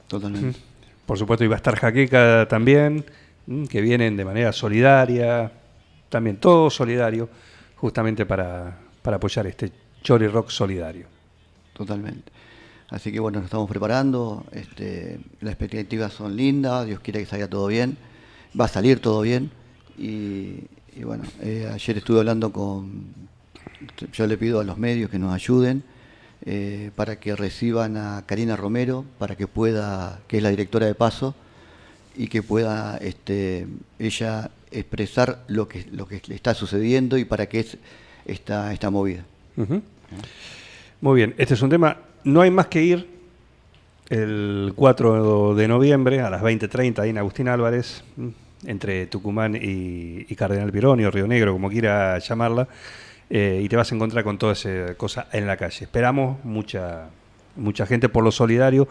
Totalmente. 0.06 0.58
Por 1.06 1.16
supuesto, 1.16 1.42
iba 1.42 1.54
a 1.54 1.56
estar 1.56 1.74
Jaqueca 1.74 2.46
también, 2.50 3.02
mm, 3.46 3.64
que 3.64 3.80
vienen 3.80 4.14
de 4.18 4.26
manera 4.26 4.52
solidaria, 4.52 5.50
también 6.10 6.36
todo 6.36 6.68
solidario, 6.68 7.30
justamente 7.76 8.26
para, 8.26 8.76
para 9.00 9.16
apoyar 9.16 9.46
este 9.46 9.72
Chori 10.02 10.26
Rock 10.26 10.50
solidario. 10.50 11.13
Totalmente. 11.74 12.32
Así 12.88 13.12
que 13.12 13.20
bueno, 13.20 13.38
nos 13.38 13.46
estamos 13.46 13.68
preparando, 13.68 14.46
este, 14.52 15.18
las 15.40 15.52
expectativas 15.52 16.12
son 16.12 16.36
lindas, 16.36 16.86
Dios 16.86 17.00
quiere 17.00 17.20
que 17.20 17.26
salga 17.26 17.48
todo 17.48 17.66
bien, 17.66 17.96
va 18.58 18.66
a 18.66 18.68
salir 18.68 19.00
todo 19.00 19.20
bien. 19.20 19.50
Y, 19.98 20.60
y 20.96 21.02
bueno, 21.04 21.24
eh, 21.42 21.68
ayer 21.72 21.98
estuve 21.98 22.20
hablando 22.20 22.52
con, 22.52 23.06
yo 24.12 24.26
le 24.26 24.36
pido 24.36 24.60
a 24.60 24.64
los 24.64 24.78
medios 24.78 25.10
que 25.10 25.18
nos 25.18 25.34
ayuden 25.34 25.82
eh, 26.44 26.90
para 26.94 27.18
que 27.18 27.34
reciban 27.34 27.96
a 27.96 28.24
Karina 28.26 28.54
Romero, 28.54 29.04
para 29.18 29.34
que 29.34 29.46
pueda, 29.46 30.20
que 30.28 30.36
es 30.36 30.42
la 30.42 30.50
directora 30.50 30.86
de 30.86 30.94
Paso, 30.94 31.34
y 32.16 32.28
que 32.28 32.42
pueda 32.42 32.96
este, 32.98 33.66
ella 33.98 34.50
expresar 34.70 35.42
lo 35.48 35.66
que, 35.68 35.86
lo 35.90 36.06
que 36.06 36.22
le 36.26 36.34
está 36.34 36.54
sucediendo 36.54 37.18
y 37.18 37.24
para 37.24 37.46
qué 37.48 37.60
es 37.60 37.76
esta, 38.26 38.72
esta 38.72 38.90
movida. 38.90 39.24
Ujú. 39.56 39.82
Muy 41.04 41.16
bien, 41.16 41.34
este 41.36 41.52
es 41.52 41.60
un 41.60 41.68
tema, 41.68 41.98
no 42.24 42.40
hay 42.40 42.50
más 42.50 42.68
que 42.68 42.82
ir 42.82 43.06
el 44.08 44.72
4 44.74 45.54
de 45.54 45.68
noviembre 45.68 46.22
a 46.22 46.30
las 46.30 46.40
20.30 46.40 47.00
ahí 47.00 47.10
en 47.10 47.18
Agustín 47.18 47.46
Álvarez, 47.46 48.02
mm, 48.16 48.28
entre 48.64 49.04
Tucumán 49.08 49.54
y, 49.54 50.24
y 50.26 50.34
Cardenal 50.34 50.72
Pironio, 50.72 51.10
Río 51.10 51.26
Negro, 51.26 51.52
como 51.52 51.68
quiera 51.68 52.18
llamarla, 52.20 52.68
eh, 53.28 53.60
y 53.62 53.68
te 53.68 53.76
vas 53.76 53.92
a 53.92 53.94
encontrar 53.94 54.24
con 54.24 54.38
toda 54.38 54.54
esa 54.54 54.94
cosa 54.94 55.26
en 55.30 55.46
la 55.46 55.58
calle. 55.58 55.84
Esperamos 55.84 56.42
mucha, 56.42 57.10
mucha 57.54 57.84
gente 57.84 58.08
por 58.08 58.24
lo 58.24 58.32
solidario. 58.32 58.88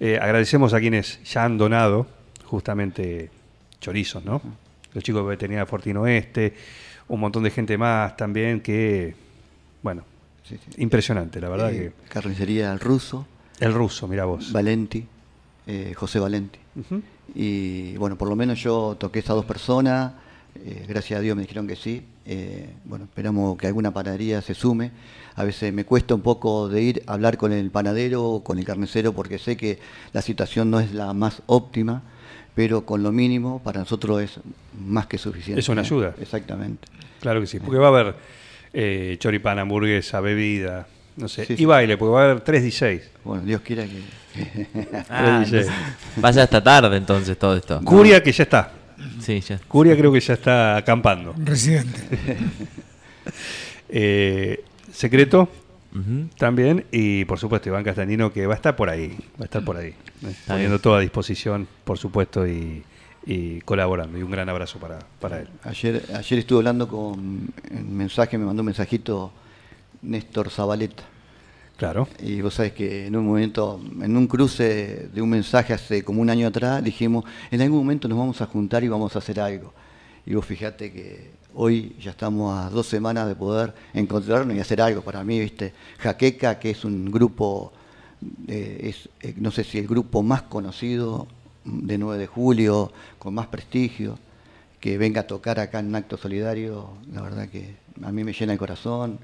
Eh, 0.00 0.18
agradecemos 0.18 0.72
a 0.72 0.80
quienes 0.80 1.22
ya 1.22 1.44
han 1.44 1.58
donado 1.58 2.06
justamente 2.46 3.28
chorizos, 3.78 4.24
¿no? 4.24 4.40
Los 4.94 5.04
chicos 5.04 5.22
de 5.22 5.28
Veterinaria 5.28 5.66
Fortín 5.66 5.98
Oeste, 5.98 6.54
un 7.08 7.20
montón 7.20 7.42
de 7.42 7.50
gente 7.50 7.76
más 7.76 8.16
también 8.16 8.62
que, 8.62 9.14
bueno, 9.82 10.04
Sí, 10.58 10.70
sí. 10.74 10.82
impresionante, 10.82 11.40
la 11.40 11.48
verdad 11.48 11.72
Eh, 11.72 11.92
Carnicería 12.08 12.72
El 12.72 12.80
Ruso, 12.80 13.26
que 13.58 13.64
el 13.64 13.72
ruso, 13.74 14.08
mira 14.08 14.24
vos. 14.24 14.52
Valenti, 14.52 15.06
eh, 15.66 15.92
José 15.96 16.18
Valenti. 16.18 16.58
Y 17.34 17.96
bueno, 17.96 18.16
por 18.16 18.28
lo 18.28 18.36
menos 18.36 18.60
yo 18.62 18.96
toqué 18.98 19.20
a 19.20 19.22
esas 19.22 19.36
dos 19.36 19.44
personas, 19.44 20.12
eh, 20.56 20.84
gracias 20.88 21.18
a 21.18 21.20
Dios 21.22 21.36
me 21.36 21.42
dijeron 21.42 21.66
que 21.66 21.76
sí. 21.76 22.04
Bueno, 22.84 23.04
esperamos 23.06 23.56
que 23.58 23.66
alguna 23.66 23.92
panadería 23.92 24.42
se 24.42 24.54
sume. 24.54 24.90
A 25.34 25.44
veces 25.44 25.72
me 25.72 25.84
cuesta 25.84 26.14
un 26.14 26.20
poco 26.20 26.68
de 26.68 26.82
ir 26.82 27.02
a 27.06 27.14
hablar 27.14 27.38
con 27.38 27.52
el 27.52 27.70
panadero 27.70 28.24
o 28.24 28.44
con 28.44 28.58
el 28.58 28.64
carnicero 28.64 29.12
porque 29.12 29.38
sé 29.38 29.56
que 29.56 29.78
la 30.12 30.20
situación 30.22 30.70
no 30.70 30.78
es 30.78 30.92
la 30.92 31.12
más 31.14 31.42
óptima, 31.46 32.02
pero 32.54 32.84
con 32.84 33.02
lo 33.02 33.12
mínimo 33.12 33.60
para 33.62 33.80
nosotros 33.80 34.20
es 34.22 34.40
más 34.78 35.06
que 35.06 35.16
suficiente. 35.18 35.60
Es 35.60 35.68
una 35.68 35.80
ayuda. 35.82 36.14
Exactamente. 36.20 36.86
Claro 37.20 37.40
que 37.40 37.46
sí, 37.46 37.60
porque 37.60 37.78
va 37.78 37.86
a 37.86 37.90
haber 38.00 38.14
eh, 38.72 39.16
choripán, 39.18 39.58
hamburguesa, 39.58 40.20
bebida, 40.20 40.86
no 41.16 41.28
sé, 41.28 41.44
Sí, 41.44 41.54
y 41.54 41.56
sí. 41.58 41.64
baile, 41.64 41.96
porque 41.96 42.12
va 42.12 42.20
a 42.20 42.24
haber 42.24 42.40
3 42.40 42.62
DJs. 42.64 43.10
Bueno, 43.24 43.44
Dios 43.44 43.60
quiera 43.62 43.84
que... 43.84 44.02
Ah, 45.10 45.44
vaya 46.16 46.44
hasta 46.44 46.62
tarde 46.62 46.96
entonces 46.96 47.38
todo 47.38 47.54
esto. 47.56 47.80
Curia 47.84 48.22
que 48.22 48.32
ya 48.32 48.44
está. 48.44 48.72
Sí, 49.20 49.40
ya. 49.40 49.58
Curia 49.68 49.96
creo 49.96 50.10
que 50.12 50.20
ya 50.20 50.34
está 50.34 50.76
acampando. 50.76 51.34
Residente. 51.38 52.00
Eh, 53.94 54.64
secreto 54.90 55.48
también 56.38 56.86
y 56.90 57.26
por 57.26 57.38
supuesto 57.38 57.68
Iván 57.68 57.84
Castanino 57.84 58.32
que 58.32 58.46
va 58.46 58.54
a 58.54 58.56
estar 58.56 58.74
por 58.74 58.88
ahí, 58.88 59.18
va 59.38 59.42
a 59.42 59.44
estar 59.44 59.62
por 59.62 59.76
ahí, 59.76 59.88
¿eh? 59.90 60.34
poniendo 60.46 60.78
todo 60.78 60.94
a 60.96 61.00
disposición, 61.00 61.68
por 61.84 61.98
supuesto, 61.98 62.46
y, 62.48 62.82
y 63.26 63.60
colaborando. 63.60 64.18
Y 64.18 64.22
un 64.22 64.30
gran 64.30 64.48
abrazo 64.48 64.78
para, 64.78 64.98
para 65.20 65.40
él. 65.40 65.48
Ayer, 65.64 66.02
ayer 66.14 66.38
estuve 66.38 66.58
hablando 66.58 66.88
con 66.88 66.98
un 67.00 67.96
mensaje, 67.96 68.38
me 68.38 68.44
mandó 68.44 68.62
un 68.62 68.66
mensajito 68.66 69.32
Néstor 70.02 70.50
Zabaleta. 70.50 71.04
Claro. 71.76 72.08
Y 72.20 72.40
vos 72.40 72.54
sabés 72.54 72.72
que 72.72 73.06
en 73.06 73.16
un 73.16 73.26
momento, 73.26 73.80
en 74.00 74.16
un 74.16 74.26
cruce 74.26 75.08
de 75.12 75.22
un 75.22 75.30
mensaje 75.30 75.72
hace 75.72 76.04
como 76.04 76.20
un 76.20 76.30
año 76.30 76.46
atrás, 76.46 76.82
dijimos, 76.82 77.24
en 77.50 77.60
algún 77.60 77.78
momento 77.78 78.08
nos 78.08 78.18
vamos 78.18 78.40
a 78.40 78.46
juntar 78.46 78.84
y 78.84 78.88
vamos 78.88 79.16
a 79.16 79.18
hacer 79.18 79.40
algo. 79.40 79.72
Y 80.24 80.34
vos 80.34 80.44
fijate 80.44 80.92
que 80.92 81.32
hoy 81.54 81.96
ya 82.00 82.12
estamos 82.12 82.56
a 82.56 82.70
dos 82.70 82.86
semanas 82.86 83.26
de 83.26 83.34
poder 83.34 83.74
encontrarnos 83.94 84.56
y 84.56 84.60
hacer 84.60 84.80
algo. 84.80 85.02
Para 85.02 85.24
mí, 85.24 85.40
viste, 85.40 85.72
Jaqueca, 85.98 86.58
que 86.58 86.70
es 86.70 86.84
un 86.84 87.10
grupo, 87.10 87.72
eh, 88.46 88.90
es, 88.94 89.08
eh, 89.20 89.34
no 89.38 89.50
sé 89.50 89.64
si 89.64 89.78
el 89.78 89.88
grupo 89.88 90.22
más 90.22 90.42
conocido 90.42 91.26
de 91.64 91.98
9 91.98 92.18
de 92.18 92.26
julio, 92.26 92.92
con 93.18 93.34
más 93.34 93.46
prestigio, 93.46 94.18
que 94.80 94.98
venga 94.98 95.22
a 95.22 95.26
tocar 95.26 95.60
acá 95.60 95.78
en 95.78 95.86
un 95.86 95.94
acto 95.94 96.16
solidario, 96.16 96.90
la 97.12 97.22
verdad 97.22 97.48
que 97.48 97.76
a 98.02 98.10
mí 98.10 98.24
me 98.24 98.32
llena 98.32 98.52
el 98.52 98.58
corazón, 98.58 99.18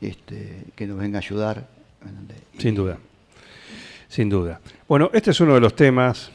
este, 0.00 0.64
que 0.74 0.86
nos 0.86 0.98
venga 0.98 1.18
a 1.18 1.22
ayudar. 1.22 1.68
Sin 2.58 2.74
duda. 2.74 2.98
Sin 4.08 4.28
duda. 4.28 4.60
Bueno, 4.88 5.10
este 5.12 5.30
es 5.30 5.40
uno 5.40 5.54
de 5.54 5.60
los 5.60 5.74
temas. 5.74 6.30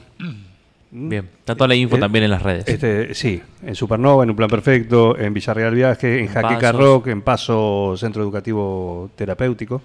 Bien, 0.89 1.30
está 1.39 1.54
toda 1.54 1.68
la 1.68 1.75
info 1.75 1.98
Eh, 1.98 2.00
también 2.00 2.24
en 2.24 2.32
las 2.32 2.42
redes. 2.42 2.68
Este, 2.68 3.13
sí, 3.13 3.42
en 3.62 3.75
Supernova, 3.75 4.24
en 4.24 4.30
Un 4.30 4.36
Plan 4.36 4.50
Perfecto, 4.50 5.18
en 5.18 5.34
Villarreal 5.34 5.75
Viaje, 5.75 6.20
en 6.20 6.25
En 6.25 6.27
Jaqueca 6.27 6.60
Pasos. 6.60 6.80
Rock, 6.80 7.08
en 7.08 7.22
Paso 7.22 7.96
Centro 7.98 8.24
Educativo 8.24 9.12
Terapéutico. 9.16 9.82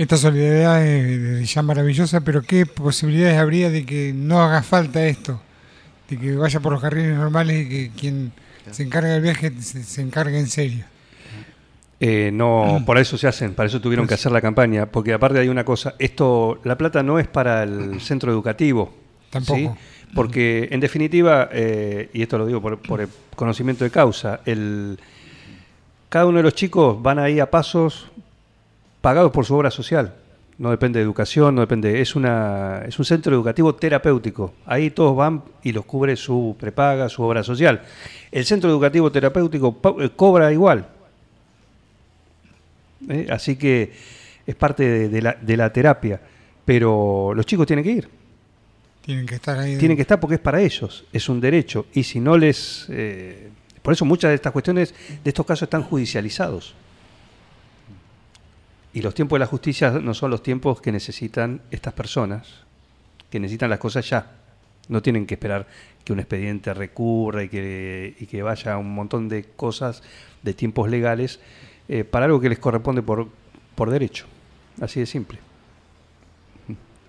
Esta 0.00 0.16
solidaridad 0.16 0.82
es 0.86 1.52
ya 1.52 1.60
maravillosa, 1.60 2.22
pero 2.22 2.40
¿qué 2.40 2.64
posibilidades 2.64 3.38
habría 3.38 3.68
de 3.68 3.84
que 3.84 4.14
no 4.14 4.40
haga 4.40 4.62
falta 4.62 5.04
esto? 5.04 5.38
De 6.08 6.16
que 6.16 6.36
vaya 6.36 6.58
por 6.58 6.72
los 6.72 6.80
carriles 6.80 7.18
normales 7.18 7.66
y 7.66 7.68
que 7.68 7.90
quien 7.90 8.32
se 8.70 8.84
encarga 8.84 9.10
del 9.10 9.20
viaje 9.20 9.52
se, 9.60 9.84
se 9.84 10.00
encargue 10.00 10.38
en 10.38 10.46
serio. 10.46 10.86
Eh, 12.00 12.30
no, 12.32 12.82
por 12.86 12.96
eso 12.96 13.18
se 13.18 13.28
hacen, 13.28 13.52
para 13.52 13.66
eso 13.66 13.78
tuvieron 13.78 14.06
que 14.06 14.14
hacer 14.14 14.32
la 14.32 14.40
campaña, 14.40 14.86
porque 14.86 15.12
aparte 15.12 15.38
hay 15.38 15.50
una 15.50 15.66
cosa, 15.66 15.96
esto, 15.98 16.62
la 16.64 16.78
plata 16.78 17.02
no 17.02 17.18
es 17.18 17.28
para 17.28 17.62
el 17.64 18.00
centro 18.00 18.32
educativo. 18.32 18.94
Tampoco. 19.28 19.58
¿sí? 19.58 19.68
Porque 20.14 20.66
en 20.70 20.80
definitiva, 20.80 21.50
eh, 21.52 22.08
y 22.14 22.22
esto 22.22 22.38
lo 22.38 22.46
digo 22.46 22.62
por, 22.62 22.78
por 22.78 23.02
el 23.02 23.08
conocimiento 23.36 23.84
de 23.84 23.90
causa, 23.90 24.40
el, 24.46 24.98
cada 26.08 26.24
uno 26.24 26.38
de 26.38 26.44
los 26.44 26.54
chicos 26.54 27.02
van 27.02 27.18
ahí 27.18 27.38
a 27.38 27.50
pasos 27.50 28.10
pagados 29.00 29.32
por 29.32 29.44
su 29.44 29.54
obra 29.54 29.70
social. 29.70 30.14
No 30.58 30.70
depende 30.70 30.98
de 30.98 31.04
educación, 31.04 31.54
no 31.54 31.62
depende, 31.62 32.02
es 32.02 32.14
una 32.14 32.82
es 32.86 32.98
un 32.98 33.06
centro 33.06 33.34
educativo 33.34 33.74
terapéutico. 33.74 34.52
Ahí 34.66 34.90
todos 34.90 35.16
van 35.16 35.42
y 35.62 35.72
los 35.72 35.86
cubre 35.86 36.16
su 36.16 36.54
prepaga, 36.60 37.08
su 37.08 37.22
obra 37.22 37.42
social. 37.42 37.80
El 38.30 38.44
centro 38.44 38.68
educativo 38.68 39.10
terapéutico 39.10 39.80
eh, 40.00 40.10
cobra 40.14 40.52
igual. 40.52 40.86
¿eh? 43.08 43.26
Así 43.30 43.56
que 43.56 43.90
es 44.46 44.54
parte 44.54 44.84
de, 44.84 45.08
de 45.08 45.22
la, 45.22 45.32
de 45.40 45.56
la 45.56 45.72
terapia. 45.72 46.20
Pero 46.64 47.32
los 47.34 47.46
chicos 47.46 47.66
tienen 47.66 47.84
que 47.84 47.92
ir. 47.92 48.08
Tienen 49.00 49.24
que 49.24 49.36
estar 49.36 49.58
ahí. 49.58 49.78
Tienen 49.78 49.96
que 49.96 50.02
estar 50.02 50.20
porque 50.20 50.34
es 50.34 50.40
para 50.40 50.60
ellos, 50.60 51.04
es 51.10 51.28
un 51.30 51.40
derecho. 51.40 51.86
Y 51.94 52.02
si 52.02 52.20
no 52.20 52.36
les... 52.36 52.86
eh, 52.90 53.48
por 53.80 53.94
eso 53.94 54.04
muchas 54.04 54.28
de 54.28 54.34
estas 54.34 54.52
cuestiones, 54.52 54.94
de 55.24 55.30
estos 55.30 55.46
casos, 55.46 55.62
están 55.62 55.82
judicializados. 55.82 56.74
Y 58.92 59.02
los 59.02 59.14
tiempos 59.14 59.36
de 59.36 59.40
la 59.40 59.46
justicia 59.46 59.90
no 59.90 60.14
son 60.14 60.30
los 60.30 60.42
tiempos 60.42 60.80
que 60.80 60.90
necesitan 60.90 61.62
estas 61.70 61.92
personas, 61.94 62.48
que 63.30 63.38
necesitan 63.38 63.70
las 63.70 63.78
cosas 63.78 64.08
ya. 64.08 64.32
No 64.88 65.00
tienen 65.00 65.26
que 65.26 65.34
esperar 65.34 65.68
que 66.04 66.12
un 66.12 66.18
expediente 66.18 66.74
recurra 66.74 67.44
y 67.44 67.48
que, 67.48 68.16
y 68.18 68.26
que 68.26 68.42
vaya 68.42 68.76
un 68.76 68.92
montón 68.92 69.28
de 69.28 69.44
cosas, 69.44 70.02
de 70.42 70.54
tiempos 70.54 70.90
legales, 70.90 71.38
eh, 71.88 72.02
para 72.02 72.24
algo 72.24 72.40
que 72.40 72.48
les 72.48 72.58
corresponde 72.58 73.02
por, 73.02 73.28
por 73.76 73.90
derecho. 73.90 74.26
Así 74.80 74.98
de 74.98 75.06
simple. 75.06 75.38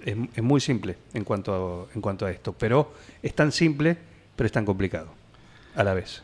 Es, 0.05 0.15
es 0.35 0.43
muy 0.43 0.61
simple 0.61 0.97
en 1.13 1.23
cuanto, 1.23 1.87
a, 1.89 1.95
en 1.95 2.01
cuanto 2.01 2.25
a 2.27 2.31
esto, 2.31 2.53
pero 2.53 2.93
es 3.23 3.33
tan 3.33 3.51
simple, 3.51 3.97
pero 4.35 4.45
es 4.45 4.51
tan 4.51 4.65
complicado 4.65 5.07
a 5.75 5.83
la 5.83 5.95
vez. 5.95 6.21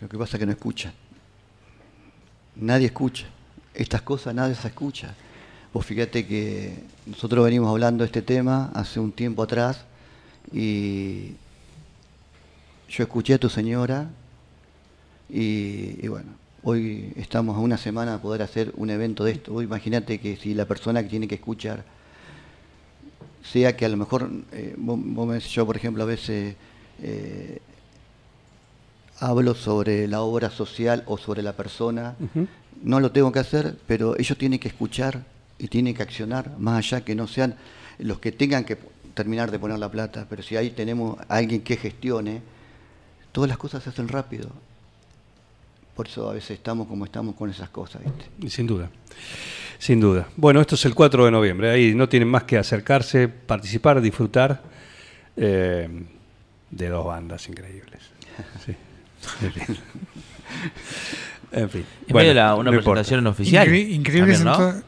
Lo 0.00 0.08
que 0.08 0.16
pasa 0.16 0.36
es 0.36 0.40
que 0.40 0.46
no 0.46 0.52
escuchan. 0.52 0.92
Nadie 2.54 2.86
escucha. 2.86 3.26
Estas 3.78 4.02
cosas 4.02 4.34
nadie 4.34 4.56
se 4.56 4.66
escucha. 4.66 5.14
Vos 5.72 5.86
fíjate 5.86 6.26
que 6.26 6.74
nosotros 7.06 7.44
venimos 7.44 7.70
hablando 7.70 8.02
de 8.02 8.06
este 8.06 8.22
tema 8.22 8.72
hace 8.74 8.98
un 8.98 9.12
tiempo 9.12 9.40
atrás 9.44 9.84
y 10.52 11.34
yo 12.88 13.04
escuché 13.04 13.34
a 13.34 13.38
tu 13.38 13.48
señora 13.48 14.08
y, 15.30 16.08
bueno, 16.08 16.30
hoy 16.64 17.12
estamos 17.16 17.56
a 17.56 17.60
una 17.60 17.76
semana 17.76 18.12
de 18.14 18.18
poder 18.18 18.42
hacer 18.42 18.72
un 18.76 18.90
evento 18.90 19.22
de 19.22 19.32
esto. 19.32 19.62
Imagínate 19.62 20.18
que 20.18 20.36
si 20.36 20.54
la 20.54 20.64
persona 20.64 21.00
que 21.04 21.08
tiene 21.08 21.28
que 21.28 21.36
escuchar 21.36 21.84
sea 23.44 23.76
que 23.76 23.84
a 23.84 23.88
lo 23.88 23.96
mejor, 23.96 24.28
eh, 24.50 24.74
vos- 24.76 24.98
vos 25.00 25.28
me 25.28 25.34
decís, 25.34 25.52
yo 25.52 25.64
por 25.64 25.76
ejemplo 25.76 26.02
a 26.02 26.06
veces 26.06 26.56
eh, 27.00 27.60
hablo 29.20 29.54
sobre 29.54 30.06
la 30.08 30.20
obra 30.20 30.50
social 30.50 31.02
o 31.06 31.18
sobre 31.18 31.42
la 31.42 31.54
persona, 31.54 32.16
no 32.82 33.00
lo 33.00 33.10
tengo 33.10 33.32
que 33.32 33.40
hacer, 33.40 33.76
pero 33.86 34.16
ellos 34.18 34.38
tienen 34.38 34.58
que 34.58 34.68
escuchar 34.68 35.24
y 35.58 35.68
tienen 35.68 35.94
que 35.94 36.02
accionar, 36.02 36.56
más 36.58 36.78
allá 36.78 37.04
que 37.04 37.14
no 37.14 37.26
sean 37.26 37.56
los 37.98 38.20
que 38.20 38.32
tengan 38.32 38.64
que 38.64 38.78
terminar 39.14 39.50
de 39.50 39.58
poner 39.58 39.78
la 39.78 39.90
plata, 39.90 40.26
pero 40.30 40.42
si 40.42 40.56
ahí 40.56 40.70
tenemos 40.70 41.18
a 41.28 41.36
alguien 41.36 41.62
que 41.62 41.76
gestione, 41.76 42.40
todas 43.32 43.48
las 43.48 43.58
cosas 43.58 43.82
se 43.82 43.90
hacen 43.90 44.06
rápido. 44.06 44.50
Por 45.96 46.06
eso 46.06 46.30
a 46.30 46.34
veces 46.34 46.52
estamos 46.52 46.86
como 46.86 47.04
estamos 47.04 47.34
con 47.34 47.50
esas 47.50 47.68
cosas, 47.70 48.02
¿viste? 48.04 48.26
Y 48.38 48.50
Sin 48.50 48.68
duda, 48.68 48.88
sin 49.80 49.98
duda. 49.98 50.28
Bueno, 50.36 50.60
esto 50.60 50.76
es 50.76 50.84
el 50.84 50.94
4 50.94 51.24
de 51.24 51.30
noviembre, 51.32 51.70
ahí 51.70 51.94
no 51.94 52.08
tienen 52.08 52.28
más 52.28 52.44
que 52.44 52.56
acercarse, 52.56 53.26
participar, 53.26 54.00
disfrutar 54.00 54.62
eh, 55.36 55.88
de 56.70 56.88
dos 56.88 57.04
bandas 57.04 57.48
increíbles. 57.48 58.00
Sí. 58.64 58.76
En 61.52 61.70
fin. 61.70 61.84
Es 62.06 62.12
Bueno, 62.12 62.28
medio 62.28 62.34
la- 62.34 62.54
una 62.54 62.70
no 62.70 62.76
importa. 62.76 63.00
presentación 63.00 63.26
oficial. 63.26 63.68
Incre- 63.68 63.90
increíbles 63.90 64.42
también, 64.44 64.68
en 64.70 64.74
¿no? 64.76 64.82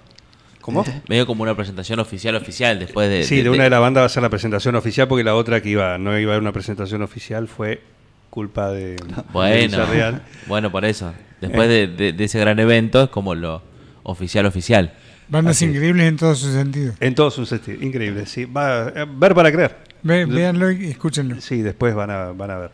¿Cómo? 0.61 0.85
Medio 1.09 1.27
como 1.27 1.43
una 1.43 1.55
presentación 1.57 1.99
oficial 2.01 2.35
oficial 2.37 2.79
después 2.79 3.09
de... 3.09 3.25
Sí, 3.25 3.43
de 3.43 3.49
una 3.51 3.65
de 3.65 3.71
las 3.71 3.81
bandas 3.81 4.03
va 4.03 4.07
a 4.07 4.09
ser 4.11 4.23
la 4.23 4.29
presentación 4.29 4.75
oficial 4.77 5.09
porque 5.09 5.25
la 5.25 5.35
otra 5.35 5.63
que 5.63 5.71
iba 5.71 5.97
no 5.97 6.17
iba 6.19 6.33
a 6.33 6.35
haber 6.35 6.43
una 6.43 6.53
presentación 6.53 7.01
oficial 7.03 7.49
fue 7.49 7.81
culpa 8.29 8.71
de, 8.71 8.91
de 8.97 8.99
Bueno, 9.33 9.57
Villarreal. 9.79 10.23
bueno, 10.47 10.71
por 10.71 10.85
eso. 10.85 11.13
Después 11.41 11.69
de, 11.69 11.87
de- 11.87 12.13
de 12.13 12.25
ese 12.25 12.39
gran 12.39 12.59
evento 12.59 13.05
es 13.05 13.09
como 13.09 13.35
lo 13.35 13.63
oficial 14.03 14.45
oficial. 14.45 14.93
Bandas 15.29 15.57
Así 15.57 15.65
es. 15.65 15.71
increíbles 15.71 16.07
en 16.09 16.17
todo 16.19 16.35
su 16.35 16.53
sentido. 16.53 16.93
En 17.01 17.15
todos 17.15 17.35
sus 17.35 17.49
sentidos, 17.49 17.83
increíble, 17.83 18.27
sí. 18.27 18.45
Va, 18.45 18.89
eh, 18.95 19.07
ver 19.09 19.35
para 19.35 19.51
creer. 19.51 19.77
Ve- 20.03 20.27
véanlo 20.27 20.71
y 20.73 20.91
escúchenlo. 20.91 21.41
Sí, 21.41 21.63
después 21.63 21.95
van 21.95 22.11
a, 22.11 22.33
van 22.33 22.51
a 22.51 22.59
ver. 22.59 22.71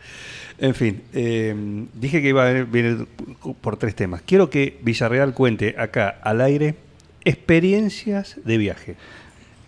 En 0.59 0.73
fin, 0.73 1.03
eh, 1.13 1.55
dije 1.93 2.21
que 2.21 2.29
iba 2.29 2.47
a 2.47 2.51
venir, 2.51 3.07
por 3.61 3.77
tres 3.77 3.95
temas. 3.95 4.21
Quiero 4.25 4.49
que 4.49 4.79
Villarreal 4.81 5.33
cuente 5.33 5.75
acá 5.77 6.09
al 6.23 6.41
aire 6.41 6.75
experiencias 7.23 8.37
de 8.43 8.57
viaje 8.57 8.95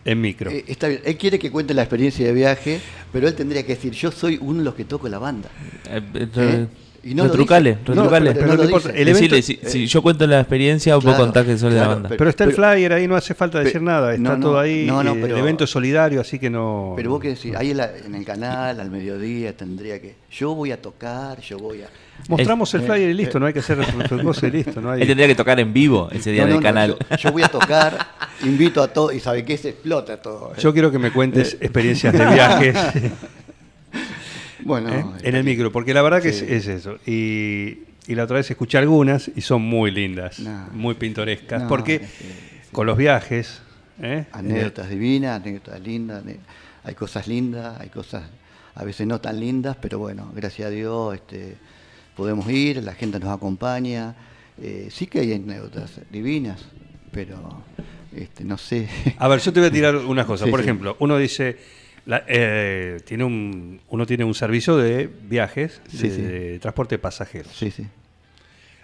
en 0.06 0.22
micro. 0.22 0.50
Eh, 0.50 0.66
está 0.68 0.88
bien, 0.88 1.02
él 1.06 1.18
quiere 1.18 1.38
que 1.38 1.52
cuente 1.52 1.74
la 1.74 1.84
experiencia 1.84 2.26
de 2.26 2.34
viaje, 2.34 2.80
pero 3.12 3.28
él 3.28 3.36
tendría 3.36 3.64
que 3.64 3.76
decir, 3.76 3.94
yo 3.94 4.12
soy 4.12 4.40
uno 4.42 4.60
de 4.60 4.66
los 4.66 4.76
que 4.76 4.86
toco 4.86 5.08
la 5.10 5.20
banda. 5.20 5.50
Eh, 5.90 6.02
eh, 6.14 6.28
¿Eh? 6.36 6.68
Y 7.04 7.16
no 7.16 7.24
retrucale, 7.24 7.76
retrucale. 7.86 8.34
No, 8.34 8.36
pero 8.40 8.56
no 8.58 8.64
importa, 8.66 8.90
dice. 8.90 9.02
el 9.02 9.08
evento- 9.08 9.36
Decirle, 9.36 9.42
si, 9.70 9.72
si 9.72 9.88
yo 9.88 10.02
cuento 10.02 10.28
la 10.28 10.40
experiencia, 10.42 10.96
vos 10.96 11.04
Claro, 11.06 11.20
contás 11.20 11.46
que 11.46 11.58
soy 11.58 11.70
de 11.70 11.76
la 11.78 11.82
claro, 11.84 11.94
banda. 11.96 12.10
pero- 12.10 12.18
Pero 12.20 12.30
está 12.30 12.44
el 12.44 12.50
pero- 12.52 12.64
flyer 12.74 12.94
ahí, 12.94 13.08
no 13.08 13.16
hace 13.16 13.34
falta 13.34 13.60
decir 13.60 13.82
nada, 13.82 14.14
está 14.14 14.36
no, 14.36 14.40
todo 14.40 14.60
ahí. 14.60 14.86
no, 14.86 15.02
no, 15.04 15.14
eh, 15.14 15.18
pero- 15.22 15.36
el 15.36 15.42
evento 15.42 15.64
es 15.64 15.70
solidario, 15.70 16.20
así 16.20 16.38
que 16.40 16.50
no. 16.50 16.94
Pero 16.98 17.12
vos 17.12 17.22
qué 17.22 17.30
decís, 17.30 17.56
ahí 17.56 17.72
en, 17.72 17.78
la- 17.78 17.90
en 18.06 18.16
el 18.16 18.26
canal, 18.26 18.80
al 18.80 18.92
mediodía, 18.92 19.56
tendría 19.56 20.02
que, 20.02 20.16
yo 20.32 20.54
voy 20.56 20.72
a 20.72 20.82
tocar, 20.82 21.40
yo 21.42 21.58
voy 21.58 21.82
a... 21.84 21.88
Mostramos 22.28 22.74
el 22.74 22.82
Eh, 22.82 22.86
flyer 22.86 23.10
y 23.12 23.14
listo, 23.14 23.38
eh, 23.38 23.40
no 23.40 23.46
hay 23.48 23.54
que 23.54 23.60
hacer 23.60 23.78
cosa 24.24 24.48
y 24.48 24.52
listo. 24.52 24.82
No 24.82 24.92
hay... 24.92 25.02
Él 25.02 25.08
tendría 25.08 25.28
que 25.28 25.36
tocar 25.36 25.58
en 25.62 25.72
vivo 25.72 26.10
ese 26.12 26.32
día 26.32 26.44
No, 26.44 26.50
en 26.50 26.56
el 26.58 26.62
canal. 26.62 26.98
yo, 27.12 27.16
yo 27.16 27.32
voy 27.32 27.44
a 27.44 27.48
tocar, 27.48 27.98
invito 28.44 28.84
a 28.84 28.90
todos, 28.90 29.14
y 29.14 29.22
sabe 29.22 29.46
que 29.46 29.58
se 29.58 29.70
explota 29.70 30.18
todo. 30.22 30.52
¿eh? 30.52 30.60
Yo 30.60 30.74
quiero 30.74 30.92
que 30.92 31.00
me 31.00 31.12
cuentes 31.12 31.56
experiencias 31.62 32.12
de 32.12 32.26
viajes 32.26 32.76
bueno, 34.70 34.94
¿eh? 34.96 35.06
en 35.24 35.36
el 35.36 35.44
micro, 35.44 35.72
porque 35.72 35.94
la 35.94 36.02
verdad 36.02 36.22
que 36.22 36.32
Sí. 36.32 36.46
es, 36.48 36.66
es 36.66 36.68
eso. 36.68 36.98
Y, 37.06 37.80
y 38.08 38.16
la 38.16 38.24
otra 38.24 38.38
vez 38.38 38.50
escuché 38.50 38.78
algunas 38.78 39.30
y 39.36 39.42
son 39.42 39.62
muy 39.62 39.92
lindas, 39.92 40.40
No. 40.40 40.70
muy 40.72 40.94
pintorescas, 40.96 41.64
No, 41.64 41.68
porque 41.68 41.96
es 41.96 42.02
que- 42.02 42.72
con 42.72 42.88
los 42.88 42.98
viajes... 42.98 43.62
¿eh? 44.02 44.26
anécdotas 44.32 44.90
divinas, 44.90 45.42
anécdotas 45.42 45.82
lindas, 45.82 46.24
hay 46.86 46.96
cosas 46.96 47.28
lindas, 47.28 47.78
hay 47.82 47.90
cosas 47.90 48.24
a 48.76 48.86
veces 48.86 49.06
no 49.06 49.20
tan 49.20 49.38
lindas, 49.42 49.76
pero 49.82 50.00
bueno, 50.00 50.32
gracias 50.34 50.68
a 50.68 50.72
Dios 50.72 51.16
este, 51.16 51.58
podemos 52.16 52.50
ir, 52.50 52.82
la 52.82 52.94
gente 52.94 53.20
nos 53.20 53.30
acompaña. 53.36 54.16
Eh, 54.62 54.88
sí 54.90 55.08
que 55.08 55.20
hay 55.20 55.34
anécdotas 55.34 56.00
divinas, 56.12 56.62
pero 57.12 57.62
este, 58.16 58.46
no 58.46 58.58
sé. 58.58 58.88
A 59.18 59.28
ver, 59.28 59.40
yo 59.42 59.52
te 59.52 59.60
voy 59.60 59.68
a 59.68 59.72
tirar 59.72 59.96
una 59.98 60.26
cosa. 60.26 60.46
Sí, 60.46 60.52
Por 60.52 60.62
sí. 60.62 60.66
ejemplo, 60.66 60.96
uno 61.00 61.18
dice, 61.18 61.58
La- 62.06 62.24
eh, 62.28 63.00
tiene 63.06 63.24
un, 63.24 63.82
uno 63.90 64.06
tiene 64.06 64.24
un 64.24 64.34
servicio 64.34 64.78
de 64.78 65.08
viajes, 65.24 65.82
Sí, 65.90 66.10
de, 66.10 66.16
sí. 66.16 66.22
de 66.22 66.60
transporte 66.60 66.96
de 66.96 67.00
pasajeros. 67.00 67.52
Sí, 67.56 67.72
sí. 67.72 67.86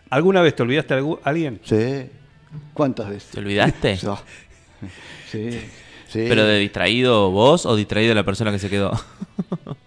¿Alguna 0.09 0.41
vez 0.41 0.55
te 0.55 0.63
olvidaste 0.63 0.93
a 0.93 0.99
algu- 0.99 1.19
alguien? 1.23 1.59
Sí. 1.63 2.07
¿Cuántas 2.73 3.09
veces? 3.09 3.31
¿Te 3.31 3.39
olvidaste? 3.39 3.97
No. 4.03 4.19
Sí. 5.31 5.49
sí. 6.09 6.25
¿Pero 6.27 6.45
de 6.45 6.59
distraído 6.59 7.31
vos 7.31 7.65
o 7.65 7.75
distraído 7.75 8.13
la 8.13 8.23
persona 8.23 8.51
que 8.51 8.59
se 8.59 8.69
quedó? 8.69 8.91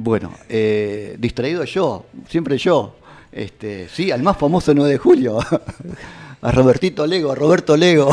Bueno, 0.00 0.32
eh, 0.48 1.16
distraído 1.18 1.64
yo, 1.64 2.06
siempre 2.28 2.56
yo. 2.56 2.94
Este, 3.32 3.88
sí, 3.88 4.10
al 4.12 4.22
más 4.22 4.36
famoso 4.36 4.72
9 4.72 4.92
de 4.92 4.98
julio. 4.98 5.38
A 6.42 6.52
Robertito 6.52 7.06
Lego, 7.06 7.32
a 7.32 7.34
Roberto 7.34 7.76
Lego. 7.76 8.10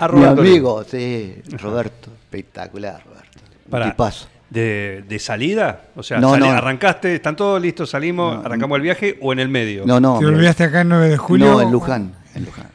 A 0.00 0.08
mi 0.12 0.24
amigo, 0.24 0.84
sí, 0.84 1.34
Roberto. 1.58 2.10
Espectacular, 2.24 3.02
Roberto. 3.04 3.40
Para, 3.70 3.90
tipazo. 3.90 4.28
de, 4.50 5.04
de 5.08 5.18
salida? 5.18 5.86
O 5.96 6.02
sea, 6.02 6.18
No, 6.20 6.36
no. 6.36 6.46
arrancaste, 6.46 7.14
están 7.16 7.34
todos 7.34 7.60
listos, 7.60 7.90
salimos, 7.90 8.36
No, 8.36 8.40
arrancamos 8.42 8.76
el 8.76 8.82
viaje 8.82 9.18
o 9.20 9.32
en 9.32 9.40
el 9.40 9.48
medio. 9.48 9.84
No, 9.86 9.98
no. 9.98 10.18
¿Te 10.18 10.26
olvidaste 10.26 10.64
acá 10.64 10.82
el 10.82 10.88
9 10.88 11.08
de 11.08 11.16
julio? 11.16 11.46
No, 11.52 11.60
en 11.60 11.72
Luján, 11.72 12.12
en 12.34 12.44
Luján. 12.44 12.66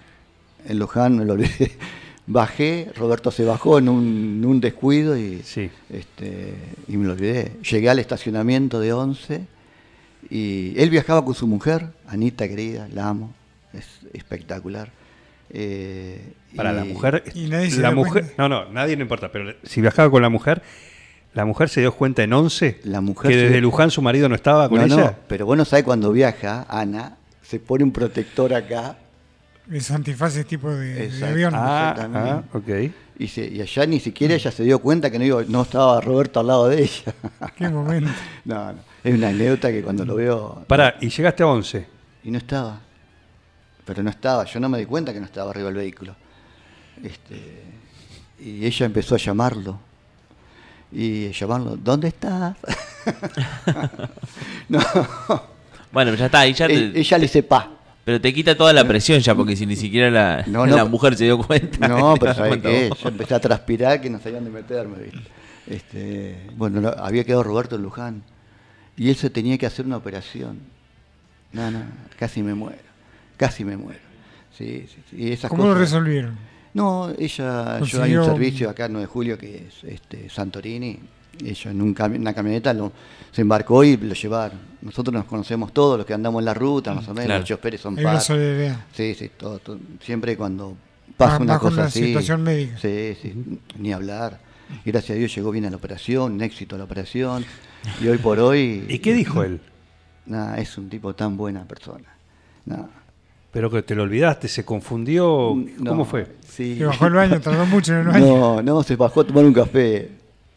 En 0.67 0.79
Luján 0.79 1.17
me 1.17 1.25
lo 1.25 1.33
olvidé. 1.33 1.71
Bajé, 2.27 2.91
Roberto 2.95 3.31
se 3.31 3.43
bajó 3.45 3.77
en 3.79 3.89
un, 3.89 4.39
en 4.41 4.45
un 4.45 4.61
descuido 4.61 5.17
y, 5.17 5.41
Sí. 5.43 5.69
este, 5.89 6.53
y 6.87 6.97
me 6.97 7.05
lo 7.07 7.13
olvidé. 7.13 7.53
Llegué 7.69 7.89
al 7.89 7.99
estacionamiento 7.99 8.79
de 8.79 8.93
11 8.93 9.41
y 10.29 10.73
él 10.77 10.89
viajaba 10.89 11.23
con 11.25 11.33
su 11.33 11.47
mujer, 11.47 11.87
Anita 12.07 12.47
querida, 12.47 12.87
la 12.93 13.09
amo, 13.09 13.33
es 13.73 13.87
espectacular. 14.13 14.89
Eh, 15.49 16.33
Para 16.55 16.71
y- 16.71 16.75
la 16.75 16.83
mujer, 16.85 17.23
y 17.35 17.47
nadie 17.47 17.69
se 17.71 17.81
la 17.81 17.89
dio 17.89 17.97
mujer, 17.97 18.23
cuenta. 18.23 18.33
no, 18.37 18.49
no, 18.49 18.71
nadie 18.71 18.95
no 18.95 19.01
importa, 19.03 19.31
pero 19.31 19.53
si 19.63 19.81
viajaba 19.81 20.09
con 20.09 20.21
la 20.21 20.29
mujer, 20.29 20.61
la 21.33 21.43
mujer 21.45 21.67
se 21.69 21.81
dio 21.81 21.93
cuenta 21.93 22.23
en 22.23 22.31
11 22.33 22.79
La 22.83 23.01
mujer 23.01 23.31
que 23.31 23.37
desde 23.37 23.61
Luján 23.61 23.91
su 23.91 24.01
marido 24.01 24.29
no 24.29 24.35
estaba 24.35 24.69
con 24.69 24.77
No, 24.79 24.85
ella. 24.85 24.95
no, 24.95 25.15
pero 25.27 25.45
vos 25.45 25.57
no 25.57 25.65
sabés 25.65 25.83
cuando 25.85 26.11
viaja, 26.11 26.65
Ana, 26.69 27.17
se 27.41 27.59
pone 27.59 27.83
un 27.83 27.91
protector 27.91 28.53
acá 28.53 28.97
Es 29.69 29.91
antifaces 29.91 30.45
tipo 30.45 30.69
de, 30.69 31.11
avión. 31.23 31.53
Ah, 31.55 31.95
ah, 32.13 32.43
ok. 32.53 32.69
y, 33.19 33.27
se- 33.27 33.47
y 33.47 33.61
allá 33.61 33.85
ni 33.85 33.99
siquiera 33.99 34.33
ella 34.33 34.51
se 34.51 34.63
dio 34.63 34.79
cuenta 34.79 35.09
que 35.11 35.19
no, 35.19 35.25
iba- 35.25 35.43
no 35.47 35.61
estaba 35.63 35.99
Roberto 36.01 36.39
al 36.39 36.47
lado 36.47 36.67
de 36.69 36.81
ella. 36.83 37.13
Qué 37.57 37.67
momento. 37.69 38.09
No, 38.45 38.73
no. 38.73 38.79
Es 39.03 39.13
una 39.13 39.29
anécdota 39.29 39.69
que 39.71 39.81
cuando 39.83 40.05
lo 40.05 40.15
veo. 40.15 40.63
Pará, 40.67 40.95
y 41.01 41.09
llegaste 41.09 41.43
a 41.43 41.47
11. 41.47 41.85
Y 42.23 42.31
no 42.31 42.37
estaba. 42.37 42.79
Pero 43.85 44.03
no 44.03 44.09
estaba. 44.09 44.45
Yo 44.45 44.59
no 44.59 44.69
me 44.69 44.77
di 44.79 44.85
cuenta 44.85 45.13
que 45.13 45.19
no 45.19 45.25
estaba 45.25 45.49
arriba 45.51 45.67
del 45.67 45.75
vehículo. 45.77 46.15
Este, 47.03 47.63
y 48.39 48.65
ella 48.65 48.85
empezó 48.85 49.15
a 49.15 49.17
llamarlo. 49.17 49.79
Y 50.91 51.31
llamarlo, 51.31 51.77
¿dónde 51.77 52.09
estás? 52.09 52.57
no. 54.69 54.79
Bueno, 55.91 56.13
ya 56.15 56.25
está, 56.27 56.47
ya 56.47 56.65
E- 56.65 56.69
te, 56.91 56.99
ella 56.99 57.17
le 57.17 57.21
dice 57.23 57.43
pa. 57.43 57.69
Pero 58.03 58.19
te 58.19 58.33
quita 58.33 58.55
toda 58.55 58.73
la 58.73 58.83
presión 58.87 59.19
ya, 59.19 59.35
porque 59.35 59.55
si 59.55 59.65
ni 59.65 59.75
siquiera 59.75 60.09
la, 60.09 60.43
No, 60.47 60.65
no. 60.67 60.75
la 60.75 60.85
mujer 60.85 61.15
se 61.15 61.25
dio 61.25 61.37
cuenta. 61.37 61.87
No, 61.87 62.15
pero 62.19 62.33
¿sabes 62.33 62.61
qué? 62.61 62.89
Yo 63.01 63.09
empecé 63.09 63.35
a 63.35 63.39
transpirar 63.39 64.01
que 64.01 64.09
no 64.09 64.19
sabían 64.19 64.43
dónde 64.43 64.61
meterme. 64.61 64.97
¿viste? 65.03 65.19
Este, 65.67 66.49
bueno, 66.55 66.81
no, 66.81 66.89
había 66.89 67.23
quedado 67.23 67.43
Roberto 67.43 67.75
en 67.75 67.83
Luján. 67.83 68.23
Y 68.97 69.09
él 69.09 69.15
se 69.15 69.29
tenía 69.29 69.57
que 69.57 69.65
hacer 69.65 69.85
una 69.85 69.97
operación. 69.97 70.59
No, 71.53 71.69
no, 71.71 71.79
casi 72.17 72.41
me 72.43 72.53
muero. 72.53 72.90
Casi 73.41 73.65
me 73.65 73.75
muero. 73.75 73.99
Sí, 74.55 74.85
sí, 74.87 74.97
sí. 75.09 75.15
Y 75.17 75.31
esas 75.31 75.49
¿Cómo 75.49 75.65
lo 75.65 75.73
resolvieron? 75.73 76.37
No, 76.75 77.09
ella, 77.17 77.79
yo 77.81 78.03
hay 78.03 78.15
un 78.15 78.23
servicio 78.23 78.69
acá 78.69 78.85
en 78.85 78.93
9 78.93 79.07
de 79.07 79.11
julio 79.11 79.35
que 79.37 79.67
es 79.67 79.83
este, 79.83 80.29
Santorini. 80.29 80.99
Ella 81.43 81.71
en 81.71 81.81
un 81.81 81.95
cami- 81.95 82.17
una 82.19 82.33
camioneta 82.35 82.71
lo, 82.73 82.91
se 83.31 83.41
embarcó 83.41 83.83
y 83.83 83.97
lo 83.97 84.13
llevaron. 84.13 84.59
Nosotros 84.83 85.11
nos 85.13 85.25
conocemos 85.25 85.73
todos, 85.73 85.97
los 85.97 86.05
que 86.05 86.13
andamos 86.13 86.39
en 86.41 86.45
la 86.45 86.53
ruta, 86.53 86.93
más 86.93 87.07
o 87.07 87.13
menos. 87.13 87.25
Claro. 87.25 87.39
Los 87.39 87.49
choferes 87.49 87.81
son 87.81 87.93
una 87.97 88.03
par. 88.13 88.21
Sí, 88.21 89.15
sí, 89.15 89.31
todo, 89.35 89.57
todo. 89.57 89.79
Siempre 90.01 90.37
cuando 90.37 90.75
pasa 91.17 91.31
Bajo 91.33 91.43
una 91.43 91.53
una 91.53 91.59
cosa 91.59 91.85
así. 91.85 92.05
situación 92.05 92.43
médica. 92.43 92.77
Sí, 92.77 93.17
sí, 93.19 93.33
ni 93.79 93.91
hablar. 93.91 94.39
Y 94.85 94.91
gracias 94.91 95.15
a 95.15 95.19
Dios 95.19 95.33
llegó 95.33 95.49
bien 95.51 95.65
a 95.65 95.71
la 95.71 95.77
operación, 95.77 96.33
un 96.33 96.41
éxito 96.41 96.75
a 96.75 96.77
la 96.77 96.83
operación. 96.83 97.43
Y 98.01 98.07
hoy 98.07 98.19
por 98.19 98.39
hoy. 98.39 98.85
¿Y 98.87 98.99
qué 98.99 99.13
dijo 99.15 99.41
él? 99.43 99.59
Nada, 100.27 100.57
es 100.59 100.77
un 100.77 100.89
tipo 100.89 101.15
tan 101.15 101.35
buena 101.37 101.65
persona. 101.65 102.07
Nada. 102.65 102.87
Pero 103.51 103.69
que 103.69 103.81
te 103.83 103.95
lo 103.95 104.03
olvidaste, 104.03 104.47
se 104.47 104.63
confundió. 104.63 105.25
¿Cómo 105.77 105.95
No, 105.95 106.05
fue? 106.05 106.27
Sí. 106.47 106.77
Se 106.77 106.85
bajó 106.85 107.07
el 107.07 107.13
baño, 107.13 107.41
tardó 107.41 107.65
mucho 107.65 107.93
en 107.93 107.99
el 107.99 108.07
baño. 108.07 108.25
No, 108.25 108.61
no, 108.61 108.83
se 108.83 108.95
bajó 108.95 109.21
a 109.21 109.27
tomar 109.27 109.43
un 109.45 109.53
café. 109.53 110.09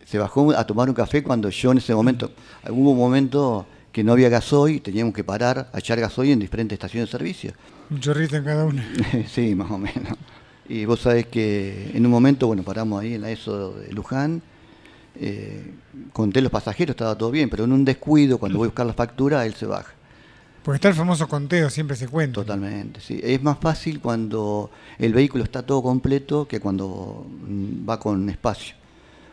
Se 0.04 0.18
bajó 0.18 0.52
a 0.52 0.64
tomar 0.66 0.88
un 0.88 0.94
café 0.94 1.22
cuando 1.22 1.48
yo 1.48 1.72
en 1.72 1.78
ese 1.78 1.94
momento, 1.94 2.30
hubo 2.70 2.92
un 2.92 2.98
momento 2.98 3.66
que 3.90 4.04
no 4.04 4.12
había 4.12 4.28
gasoil, 4.28 4.82
teníamos 4.82 5.14
que 5.14 5.24
parar 5.24 5.70
a 5.72 5.78
echar 5.78 5.98
gasoil 5.98 6.32
en 6.32 6.40
diferentes 6.40 6.76
estaciones 6.76 7.08
de 7.08 7.12
servicio. 7.12 7.52
Un 7.90 8.00
chorrito 8.00 8.36
en 8.36 8.44
cada 8.44 8.64
una. 8.64 8.84
sí, 9.28 9.54
más 9.54 9.70
o 9.70 9.78
menos. 9.78 10.16
Y 10.68 10.84
vos 10.84 11.00
sabés 11.00 11.26
que 11.26 11.90
en 11.94 12.04
un 12.04 12.12
momento, 12.12 12.46
bueno, 12.46 12.62
paramos 12.62 13.02
ahí 13.02 13.14
en 13.14 13.22
la 13.22 13.30
ESO 13.30 13.74
de 13.74 13.92
Luján, 13.92 14.42
eh, 15.16 15.72
conté 16.12 16.40
los 16.40 16.50
pasajeros, 16.50 16.94
estaba 16.94 17.16
todo 17.16 17.30
bien, 17.30 17.48
pero 17.48 17.64
en 17.64 17.72
un 17.72 17.84
descuido, 17.84 18.38
cuando 18.38 18.58
voy 18.58 18.66
a 18.66 18.68
buscar 18.68 18.86
la 18.86 18.94
factura, 18.94 19.46
él 19.46 19.54
se 19.54 19.66
baja. 19.66 19.92
Porque 20.64 20.76
está 20.76 20.88
el 20.88 20.94
famoso 20.94 21.28
conteo, 21.28 21.68
siempre 21.68 21.94
se 21.96 22.08
cuenta. 22.08 22.40
Totalmente, 22.40 23.00
sí. 23.00 23.20
Es 23.22 23.42
más 23.42 23.58
fácil 23.58 24.00
cuando 24.00 24.70
el 24.98 25.12
vehículo 25.12 25.44
está 25.44 25.62
todo 25.62 25.82
completo 25.82 26.48
que 26.48 26.58
cuando 26.58 27.26
mm, 27.46 27.88
va 27.88 28.00
con 28.00 28.28
espacio. 28.30 28.74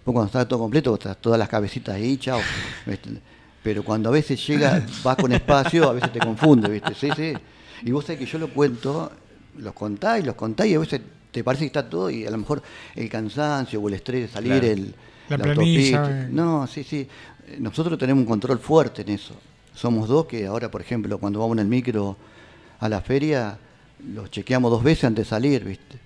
Vos 0.05 0.13
cuando 0.13 0.25
está 0.25 0.45
todo 0.47 0.59
completo, 0.59 0.97
todas 0.97 1.39
las 1.39 1.47
cabecitas 1.47 1.95
ahí, 1.95 2.17
chao. 2.17 2.39
¿viste? 2.85 3.09
Pero 3.63 3.83
cuando 3.83 4.09
a 4.09 4.11
veces 4.11 4.45
llega, 4.45 4.85
va 5.05 5.15
con 5.15 5.31
espacio, 5.31 5.87
a 5.89 5.93
veces 5.93 6.11
te 6.11 6.19
confunde, 6.19 6.67
¿viste? 6.67 6.93
Sí, 6.95 7.09
sí. 7.15 7.33
Y 7.83 7.91
vos 7.91 8.03
sabés 8.05 8.19
que 8.19 8.25
yo 8.25 8.37
lo 8.39 8.49
cuento, 8.49 9.11
los 9.57 9.73
contás 9.73 10.19
y 10.19 10.23
los 10.23 10.35
contás 10.35 10.65
y 10.67 10.73
a 10.73 10.79
veces 10.79 10.99
te 11.31 11.43
parece 11.43 11.61
que 11.65 11.67
está 11.67 11.87
todo 11.87 12.09
y 12.09 12.25
a 12.25 12.31
lo 12.31 12.37
mejor 12.39 12.61
el 12.95 13.07
cansancio 13.09 13.79
o 13.79 13.87
el 13.87 13.93
estrés 13.93 14.23
de 14.23 14.27
salir, 14.27 14.51
Claro. 14.59 14.67
el, 14.67 14.95
La 15.29 15.37
planilla, 15.37 15.99
autopista. 15.99 16.23
eh. 16.25 16.27
No, 16.31 16.65
sí, 16.67 16.83
sí. 16.83 17.07
Nosotros 17.59 17.97
tenemos 17.99 18.21
un 18.23 18.27
control 18.27 18.57
fuerte 18.59 19.03
en 19.03 19.09
eso. 19.09 19.35
Somos 19.73 20.07
dos 20.07 20.25
que 20.25 20.45
ahora, 20.45 20.69
por 20.69 20.81
ejemplo, 20.81 21.17
cuando 21.17 21.39
vamos 21.39 21.55
en 21.55 21.59
el 21.59 21.67
micro 21.67 22.17
a 22.79 22.89
la 22.89 23.01
feria, 23.01 23.57
los 24.13 24.29
chequeamos 24.29 24.71
dos 24.71 24.83
veces 24.83 25.05
antes 25.05 25.25
de 25.25 25.29
salir, 25.29 25.63
¿viste? 25.63 25.97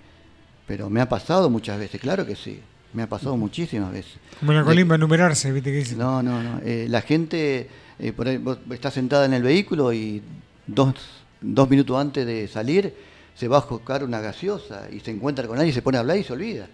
Pero 0.67 0.89
me 0.89 1.01
ha 1.01 1.09
pasado 1.09 1.49
muchas 1.49 1.79
veces, 1.79 1.99
claro 2.01 2.25
que 2.25 2.35
sí. 2.35 2.59
Me 2.93 3.03
ha 3.03 3.09
pasado 3.09 3.35
muchísimas 3.35 3.91
veces. 3.91 4.13
Como 4.39 4.53
en 4.53 4.59
la 4.59 4.63
colimba, 4.63 4.95
enumerarse, 4.95 5.51
¿viste 5.51 5.69
qué 5.69 5.77
dice? 5.79 5.95
No, 5.97 6.23
no, 6.23 6.41
no. 6.41 6.61
Eh, 6.63 6.87
la 6.89 7.01
gente, 7.01 7.69
eh, 7.99 8.13
por 8.13 8.27
ahí, 8.27 8.37
vos 8.37 8.57
estás 8.71 8.93
sentada 8.93 9.25
en 9.25 9.33
el 9.33 9.43
vehículo 9.43 9.91
y 9.91 10.21
dos, 10.65 10.95
dos 11.41 11.69
minutos 11.69 11.99
antes 11.99 12.25
de 12.25 12.47
salir 12.47 12.93
se 13.35 13.49
va 13.49 13.57
a 13.57 13.61
buscar 13.61 14.03
una 14.03 14.21
gaseosa 14.21 14.87
y 14.91 15.01
se 15.01 15.11
encuentra 15.11 15.45
con 15.45 15.57
alguien 15.57 15.71
y 15.71 15.73
se 15.73 15.81
pone 15.81 15.97
a 15.97 15.99
hablar 15.99 16.17
y 16.17 16.23
se 16.23 16.31
olvida. 16.31 16.69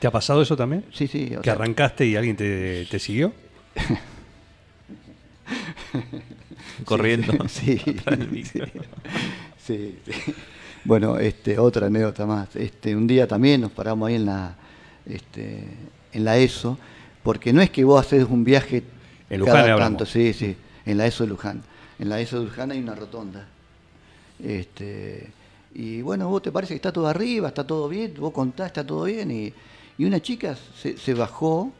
¿Te 0.00 0.06
ha 0.06 0.10
pasado 0.10 0.42
eso 0.42 0.56
también? 0.56 0.84
Sí, 0.92 1.06
sí. 1.06 1.32
o 1.36 1.40
¿Que 1.40 1.44
sea, 1.44 1.52
arrancaste 1.52 2.04
y 2.04 2.16
alguien 2.16 2.36
te, 2.36 2.84
te 2.90 2.98
siguió? 2.98 3.32
Corriendo. 6.84 7.32
Sí, 9.68 9.98
sí. 10.06 10.34
Bueno, 10.84 11.18
este, 11.18 11.58
otra 11.58 11.88
anécdota 11.88 12.24
más. 12.24 12.56
Este, 12.56 12.96
un 12.96 13.06
día 13.06 13.28
también 13.28 13.60
nos 13.60 13.70
paramos 13.70 14.08
ahí 14.08 14.14
en 14.14 14.24
la, 14.24 14.54
este, 15.04 15.64
en 16.12 16.24
la 16.24 16.38
ESO, 16.38 16.78
porque 17.22 17.52
no 17.52 17.60
es 17.60 17.68
que 17.68 17.84
vos 17.84 18.00
haces 18.00 18.24
un 18.24 18.44
viaje 18.44 18.82
En 19.28 19.40
Luján 19.40 19.66
cada 19.66 19.76
tanto, 19.76 20.06
sí, 20.06 20.32
sí, 20.32 20.56
en 20.86 20.96
la 20.96 21.06
ESO 21.06 21.24
de 21.24 21.30
Luján. 21.30 21.62
En 21.98 22.08
la 22.08 22.18
ESO 22.18 22.38
de 22.38 22.46
Luján 22.46 22.70
hay 22.70 22.78
una 22.78 22.94
rotonda. 22.94 23.46
Este, 24.42 25.30
y 25.74 26.00
bueno, 26.00 26.28
vos 26.30 26.40
te 26.40 26.50
parece 26.50 26.72
que 26.72 26.76
está 26.76 26.92
todo 26.92 27.08
arriba, 27.08 27.48
está 27.48 27.66
todo 27.66 27.90
bien, 27.90 28.14
vos 28.18 28.32
contás, 28.32 28.68
está 28.68 28.86
todo 28.86 29.04
bien. 29.04 29.30
Y, 29.30 29.52
y 29.98 30.04
una 30.06 30.20
chica 30.20 30.56
se, 30.80 30.96
se 30.96 31.12
bajó 31.12 31.70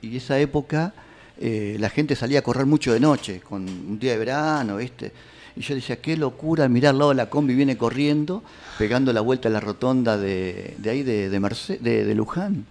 y 0.00 0.16
esa 0.16 0.38
época 0.38 0.94
eh, 1.40 1.76
la 1.78 1.88
gente 1.90 2.14
salía 2.16 2.40
a 2.40 2.42
correr 2.42 2.66
mucho 2.66 2.92
de 2.92 3.00
noche, 3.00 3.40
con 3.40 3.62
un 3.62 3.98
día 3.98 4.12
de 4.12 4.18
verano, 4.18 4.76
¿viste? 4.76 5.12
Y 5.56 5.60
yo 5.60 5.74
decía, 5.74 5.96
qué 6.00 6.16
locura, 6.16 6.68
mirar 6.68 6.90
al 6.90 6.98
lado 6.98 7.10
de 7.10 7.16
la 7.16 7.28
combi, 7.30 7.54
viene 7.54 7.76
corriendo, 7.76 8.42
pegando 8.78 9.12
la 9.12 9.20
vuelta 9.20 9.48
a 9.48 9.52
la 9.52 9.60
rotonda 9.60 10.16
de, 10.16 10.74
de 10.78 10.90
ahí, 10.90 11.02
de, 11.02 11.28
de, 11.30 11.40
Merce- 11.40 11.78
de, 11.80 12.04
de 12.04 12.14
Luján. 12.14 12.64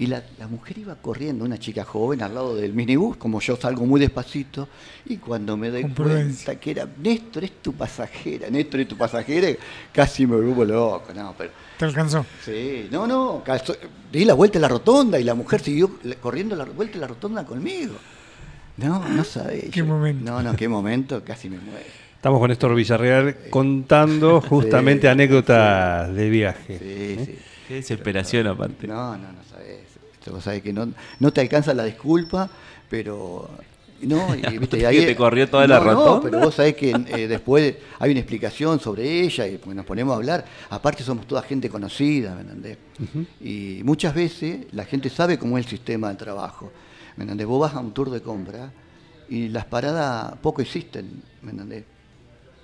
Y 0.00 0.06
la, 0.06 0.22
la 0.38 0.48
mujer 0.48 0.78
iba 0.78 0.94
corriendo, 0.96 1.44
una 1.44 1.58
chica 1.58 1.84
joven, 1.84 2.22
al 2.22 2.34
lado 2.34 2.56
del 2.56 2.72
minibús, 2.72 3.18
como 3.18 3.38
yo 3.40 3.54
salgo 3.56 3.84
muy 3.84 4.00
despacito, 4.00 4.66
y 5.04 5.18
cuando 5.18 5.56
me 5.58 5.68
doy 5.70 5.82
cuenta 5.90 6.58
que 6.58 6.70
era, 6.70 6.88
Néstor, 7.02 7.44
es 7.44 7.60
tu 7.60 7.74
pasajera, 7.74 8.48
Néstor, 8.48 8.80
es 8.80 8.88
tu 8.88 8.96
pasajera, 8.96 9.48
casi 9.92 10.26
me 10.26 10.36
vuelvo 10.36 10.64
loco, 10.64 11.12
no, 11.14 11.34
pero... 11.36 11.50
Te 11.78 11.84
alcanzó. 11.84 12.24
Sí, 12.42 12.88
no, 12.90 13.06
no, 13.06 13.42
calzó- 13.44 13.76
di 14.10 14.24
la 14.24 14.32
vuelta 14.34 14.58
a 14.58 14.62
la 14.62 14.68
rotonda 14.68 15.20
y 15.20 15.24
la 15.24 15.34
mujer 15.34 15.60
siguió 15.60 15.90
corriendo 16.22 16.56
la 16.56 16.64
vuelta 16.64 16.96
a 16.96 17.00
la 17.02 17.06
rotonda 17.06 17.44
conmigo. 17.44 17.92
No, 18.78 19.06
no 19.06 19.22
sabés. 19.24 19.64
Qué 19.64 19.80
yo- 19.80 19.84
momento. 19.86 20.24
No, 20.24 20.42
no, 20.42 20.56
qué 20.56 20.66
momento, 20.66 21.22
casi 21.22 21.50
me 21.50 21.58
muero. 21.58 21.84
Estamos 22.16 22.38
con 22.40 22.48
Néstor 22.48 22.74
Villarreal 22.74 23.36
contando 23.50 24.40
justamente 24.40 25.02
Sí, 25.02 25.06
anécdotas 25.08 26.14
de 26.14 26.30
viaje. 26.30 26.78
Sí, 26.78 27.24
sí. 27.26 27.38
Qué 27.68 27.74
desesperación 27.76 28.46
aparte. 28.48 28.86
No, 28.86 29.16
no, 29.16 29.30
no 29.32 29.44
sabés. 29.48 29.80
O 30.28 30.40
sea, 30.40 30.60
que 30.60 30.72
no, 30.72 30.92
no 31.18 31.32
te 31.32 31.40
alcanza 31.40 31.74
la 31.74 31.84
disculpa, 31.84 32.50
pero... 32.88 33.48
No, 34.02 34.34
y, 34.34 34.40
viste, 34.58 34.78
y 34.78 34.80
Que 34.80 35.06
te 35.06 35.16
corrió 35.16 35.48
toda 35.48 35.66
la 35.66 35.78
no, 35.78 35.84
no, 35.84 35.90
rotonda. 35.92 36.22
pero 36.22 36.38
vos 36.40 36.54
sabés 36.54 36.74
que 36.74 36.90
eh, 36.90 37.28
después 37.28 37.74
hay 37.98 38.10
una 38.10 38.20
explicación 38.20 38.80
sobre 38.80 39.20
ella 39.20 39.46
y 39.46 39.58
pues, 39.58 39.76
nos 39.76 39.84
ponemos 39.84 40.14
a 40.14 40.16
hablar. 40.16 40.44
Aparte 40.70 41.02
somos 41.02 41.26
toda 41.26 41.42
gente 41.42 41.68
conocida, 41.68 42.34
¿me 42.34 42.40
entendés? 42.42 42.78
Y 43.40 43.82
muchas 43.84 44.14
veces 44.14 44.66
la 44.72 44.84
gente 44.84 45.10
sabe 45.10 45.38
cómo 45.38 45.58
es 45.58 45.66
el 45.66 45.70
sistema 45.70 46.08
de 46.08 46.14
trabajo. 46.14 46.72
¿Me 47.16 47.24
entendés? 47.24 47.46
Vos 47.46 47.60
vas 47.60 47.74
a 47.74 47.80
un 47.80 47.92
tour 47.92 48.10
de 48.10 48.22
compra 48.22 48.72
y 49.28 49.48
las 49.48 49.66
paradas 49.66 50.34
poco 50.40 50.62
existen, 50.62 51.22
¿me 51.42 51.50
entendés? 51.50 51.84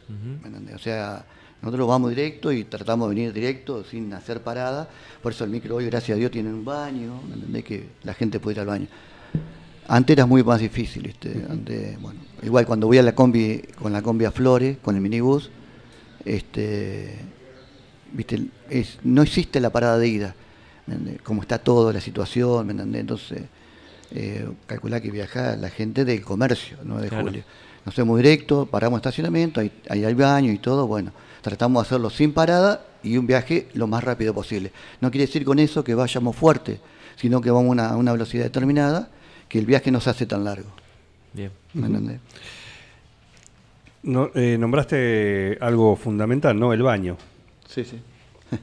¿Me 0.08 0.48
entendés? 0.48 0.74
O 0.74 0.78
sea, 0.78 1.24
nosotros 1.62 1.88
vamos 1.88 2.10
directo 2.10 2.52
y 2.52 2.64
tratamos 2.64 3.08
de 3.08 3.14
venir 3.14 3.32
directo 3.32 3.82
sin 3.84 4.12
hacer 4.12 4.42
parada. 4.42 4.88
Por 5.22 5.32
eso 5.32 5.44
el 5.44 5.50
micro 5.50 5.76
hoy, 5.76 5.86
gracias 5.86 6.16
a 6.16 6.18
Dios, 6.18 6.30
tiene 6.30 6.50
un 6.50 6.64
baño, 6.64 7.20
¿me 7.28 7.34
entendés? 7.34 7.64
Que 7.64 7.88
la 8.04 8.14
gente 8.14 8.38
puede 8.38 8.56
ir 8.56 8.60
al 8.60 8.66
baño. 8.66 8.86
Antes 9.88 10.14
era 10.14 10.26
muy 10.26 10.42
más 10.42 10.60
difícil, 10.60 11.04
¿viste? 11.04 11.44
Antes, 11.48 12.00
bueno, 12.00 12.20
igual 12.42 12.66
cuando 12.66 12.86
voy 12.86 12.98
a 12.98 13.02
la 13.02 13.14
combi, 13.14 13.62
con 13.80 13.92
la 13.92 14.02
combi 14.02 14.24
a 14.24 14.30
Flores, 14.32 14.78
con 14.82 14.94
el 14.96 15.00
minibús, 15.00 15.50
este, 16.24 17.18
¿viste? 18.12 18.46
Es, 18.68 18.98
no 19.04 19.22
existe 19.22 19.60
la 19.60 19.70
parada 19.70 19.98
de 19.98 20.08
ida, 20.08 20.34
¿me 20.86 20.94
entendés? 20.94 21.22
como 21.22 21.42
está 21.42 21.58
todo, 21.58 21.92
la 21.92 22.00
situación, 22.00 22.66
¿me 22.66 22.72
entendés? 22.72 23.00
Entonces, 23.00 23.42
eh, 24.12 24.48
calculá 24.66 25.00
que 25.00 25.10
viaja 25.10 25.56
la 25.56 25.70
gente 25.70 26.04
del 26.04 26.22
comercio, 26.22 26.78
no 26.84 27.00
de 27.00 27.08
Claro. 27.08 27.24
julio. 27.26 27.44
Nos 27.84 27.94
hacemos 27.94 28.16
directo, 28.16 28.66
paramos 28.66 28.96
en 28.98 29.00
estacionamiento, 29.00 29.60
ahí, 29.60 29.70
ahí 29.88 30.04
hay 30.04 30.14
baño 30.14 30.50
y 30.52 30.58
todo, 30.58 30.88
bueno, 30.88 31.12
tratamos 31.46 31.80
de 31.82 31.86
hacerlo 31.86 32.10
sin 32.10 32.32
parada 32.32 32.84
y 33.04 33.16
un 33.18 33.26
viaje 33.28 33.68
lo 33.74 33.86
más 33.86 34.02
rápido 34.02 34.34
posible. 34.34 34.72
No 35.00 35.12
quiere 35.12 35.26
decir 35.26 35.44
con 35.44 35.60
eso 35.60 35.84
que 35.84 35.94
vayamos 35.94 36.34
fuerte, 36.34 36.80
sino 37.14 37.40
que 37.40 37.52
vamos 37.52 37.68
a 37.68 37.70
una, 37.70 37.88
a 37.90 37.96
una 37.96 38.10
velocidad 38.10 38.42
determinada, 38.42 39.10
que 39.48 39.60
el 39.60 39.66
viaje 39.66 39.92
no 39.92 40.00
se 40.00 40.10
hace 40.10 40.26
tan 40.26 40.42
largo. 40.42 40.68
Bien. 41.32 41.52
¿Me 41.74 41.86
entendés? 41.86 42.18
No, 44.02 44.28
eh, 44.34 44.56
nombraste 44.58 45.56
algo 45.60 45.94
fundamental, 45.94 46.58
¿no? 46.58 46.72
El 46.72 46.82
baño. 46.82 47.16
Sí, 47.68 47.84
sí. 47.84 48.00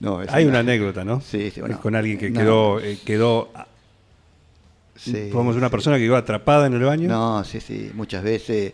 no, 0.00 0.20
es 0.20 0.30
Hay 0.30 0.44
una 0.44 0.58
anécdota, 0.58 1.04
¿no? 1.04 1.22
Sí, 1.22 1.50
sí, 1.50 1.60
bueno. 1.60 1.76
Es 1.76 1.80
con 1.80 1.94
alguien 1.94 2.18
que 2.18 2.28
No. 2.28 2.38
quedó, 2.40 2.80
eh, 2.80 2.98
quedó 3.02 3.48
Sí, 4.96 5.28
Podemos 5.32 5.56
una 5.56 5.66
sí. 5.68 5.72
persona 5.72 5.96
que 5.96 6.04
quedó 6.04 6.16
atrapada 6.16 6.66
en 6.66 6.74
el 6.74 6.82
baño. 6.82 7.08
No, 7.08 7.44
sí, 7.44 7.60
sí, 7.60 7.90
muchas 7.94 8.22
veces, 8.22 8.72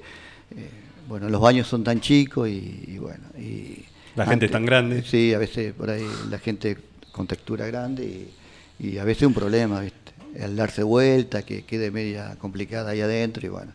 eh, 0.57 0.71
bueno, 1.09 1.29
los 1.29 1.41
baños 1.41 1.67
son 1.67 1.83
tan 1.83 2.01
chicos 2.01 2.49
y, 2.49 2.85
y 2.87 2.99
bueno, 2.99 3.25
y... 3.39 3.85
La 4.17 4.27
gente 4.27 4.47
es 4.47 4.53
tan 4.53 4.67
grande. 4.67 5.03
Sí, 5.03 5.33
a 5.33 5.39
veces 5.39 5.73
por 5.73 5.89
ahí 5.89 6.05
la 6.29 6.39
gente 6.39 6.77
con 7.13 7.27
textura 7.27 7.67
grande 7.67 8.05
y, 8.05 8.89
y 8.89 8.99
a 8.99 9.05
veces 9.05 9.23
un 9.27 9.35
problema, 9.35 9.81
¿viste? 9.81 10.13
El 10.35 10.57
darse 10.57 10.83
vuelta, 10.83 11.43
que 11.43 11.65
quede 11.65 11.91
media 11.91 12.37
complicada 12.39 12.91
ahí 12.91 13.01
adentro 13.01 13.47
y 13.47 13.51
bueno, 13.51 13.73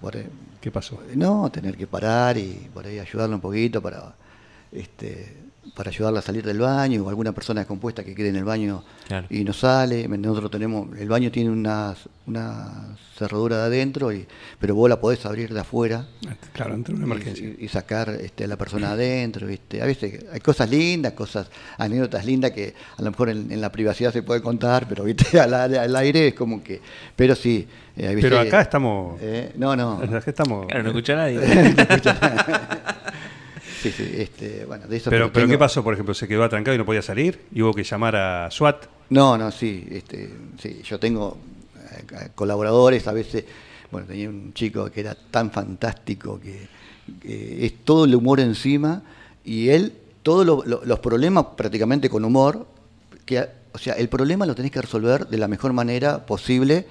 por 0.00 0.16
¿Qué 0.60 0.70
pasó? 0.70 1.02
no, 1.14 1.50
tener 1.50 1.76
que 1.76 1.86
parar 1.86 2.38
y 2.38 2.68
por 2.72 2.86
ahí 2.86 2.98
ayudarla 2.98 3.34
un 3.34 3.40
poquito 3.40 3.82
para, 3.82 4.14
este, 4.72 5.36
para 5.74 5.90
ayudarla 5.90 6.18
a 6.20 6.22
salir 6.22 6.44
del 6.44 6.58
baño 6.58 7.02
o 7.04 7.08
alguna 7.08 7.32
persona 7.32 7.60
descompuesta 7.60 8.04
que 8.04 8.14
quede 8.14 8.28
en 8.28 8.36
el 8.36 8.44
baño 8.44 8.84
Claro. 9.08 9.26
y 9.30 9.44
no 9.44 9.52
sale. 9.52 10.06
Nosotros 10.08 10.50
tenemos, 10.50 10.88
el 10.98 11.08
baño 11.08 11.30
tiene 11.30 11.50
una, 11.50 11.94
una 12.26 12.96
cerradura 13.16 13.58
de 13.58 13.62
adentro, 13.64 14.12
y, 14.12 14.26
pero 14.58 14.74
vos 14.74 14.88
la 14.88 15.00
podés 15.00 15.24
abrir 15.26 15.52
de 15.52 15.60
afuera 15.60 16.06
Claro, 16.52 16.74
entre 16.74 16.94
una 16.94 17.04
y- 17.06 17.10
emergencia. 17.10 17.46
y, 17.58 17.64
y 17.64 17.68
sacar 17.68 18.08
este, 18.10 18.44
a 18.44 18.46
la 18.46 18.56
persona 18.56 18.92
adentro. 18.92 19.46
¿viste? 19.46 19.82
A 19.82 19.86
veces 19.86 20.24
hay 20.32 20.40
cosas 20.40 20.68
lindas, 20.70 21.12
cosas, 21.12 21.48
anécdotas 21.78 22.24
lindas 22.24 22.52
que 22.52 22.74
a 22.96 23.02
lo 23.02 23.10
mejor 23.10 23.28
en, 23.30 23.50
en 23.52 23.60
la 23.60 23.70
privacidad 23.72 24.12
se 24.12 24.22
puede 24.22 24.40
contar, 24.42 24.86
pero 24.88 25.04
¿viste? 25.04 25.38
Al, 25.40 25.52
aire- 25.54 25.78
al 25.78 25.96
aire 25.96 26.28
es 26.28 26.34
como 26.34 26.62
que... 26.62 26.80
Pero 27.16 27.34
sí. 27.34 27.66
eh, 27.96 28.16
Pero 28.20 28.38
acá 28.40 28.60
estamos. 28.62 29.18
eh, 29.20 29.52
no, 29.56 29.76
no. 29.76 29.98
Acá 29.98 30.22
estamos. 30.26 30.66
Claro, 30.66 30.82
no 30.84 30.88
escucha 30.90 31.14
nadie. 31.14 31.40
Sí, 33.80 33.90
sí, 33.92 34.08
este, 34.16 34.64
bueno, 34.64 34.86
de 34.86 34.96
eso 34.96 35.10
Pero, 35.10 35.32
pero 35.32 35.46
tengo- 35.46 35.52
¿qué 35.54 35.58
pasó, 35.58 35.82
por 35.84 35.92
ejemplo? 35.94 36.14
¿Se 36.14 36.26
quedó 36.28 36.44
atrancado 36.44 36.74
y 36.74 36.78
no 36.78 36.86
podía 36.86 37.02
salir? 37.02 37.40
¿Y 37.52 37.62
hubo 37.62 37.74
que 37.74 37.84
llamar 37.84 38.16
a 38.16 38.50
SWAT? 38.50 38.86
No, 39.10 39.36
no, 39.36 39.50
sí, 39.50 39.86
este, 39.90 40.30
sí, 40.60 40.80
yo 40.84 40.98
tengo 40.98 41.36
eh, 41.92 42.28
colaboradores, 42.34 43.06
a 43.06 43.12
veces, 43.12 43.44
bueno, 43.90 44.06
tenía 44.06 44.28
un 44.28 44.52
chico 44.54 44.90
que 44.90 45.00
era 45.00 45.14
tan 45.14 45.50
fantástico 45.50 46.40
que, 46.40 46.66
que 47.20 47.66
es 47.66 47.84
todo 47.84 48.06
el 48.06 48.14
humor 48.14 48.40
encima 48.40 49.02
y 49.44 49.68
él, 49.68 49.92
todos 50.22 50.46
lo- 50.46 50.64
lo- 50.64 50.84
los 50.84 50.98
problemas 51.00 51.44
prácticamente 51.56 52.08
con 52.08 52.24
humor, 52.24 52.66
que, 53.26 53.44
o 53.72 53.78
sea, 53.78 53.94
el 53.94 54.08
problema 54.08 54.46
lo 54.46 54.54
tenés 54.54 54.70
que 54.70 54.80
resolver 54.80 55.26
de 55.26 55.36
la 55.38 55.48
mejor 55.48 55.72
manera 55.74 56.24
posible 56.24 56.86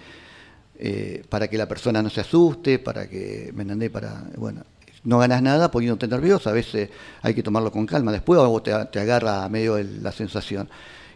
eh, 0.77 1.23
para 1.29 1.47
que 1.47 1.57
la 1.57 1.67
persona 1.67 2.01
no 2.01 2.09
se 2.09 2.21
asuste, 2.21 2.77
para 2.79 3.07
que, 3.07 3.51
¿me 3.55 3.61
entendés? 3.63 3.89
Para, 3.89 4.23
bueno, 4.37 4.63
no 5.03 5.19
ganas 5.19 5.41
nada 5.41 5.69
poniéndote 5.71 6.07
nervioso, 6.07 6.49
a 6.49 6.53
veces 6.53 6.89
hay 7.21 7.33
que 7.33 7.43
tomarlo 7.43 7.71
con 7.71 7.85
calma, 7.85 8.11
después 8.11 8.39
vos 8.39 8.63
te, 8.63 8.71
te 8.91 8.99
agarra 8.99 9.43
a 9.43 9.49
medio 9.49 9.77
el- 9.77 10.01
la 10.03 10.11
sensación. 10.11 10.69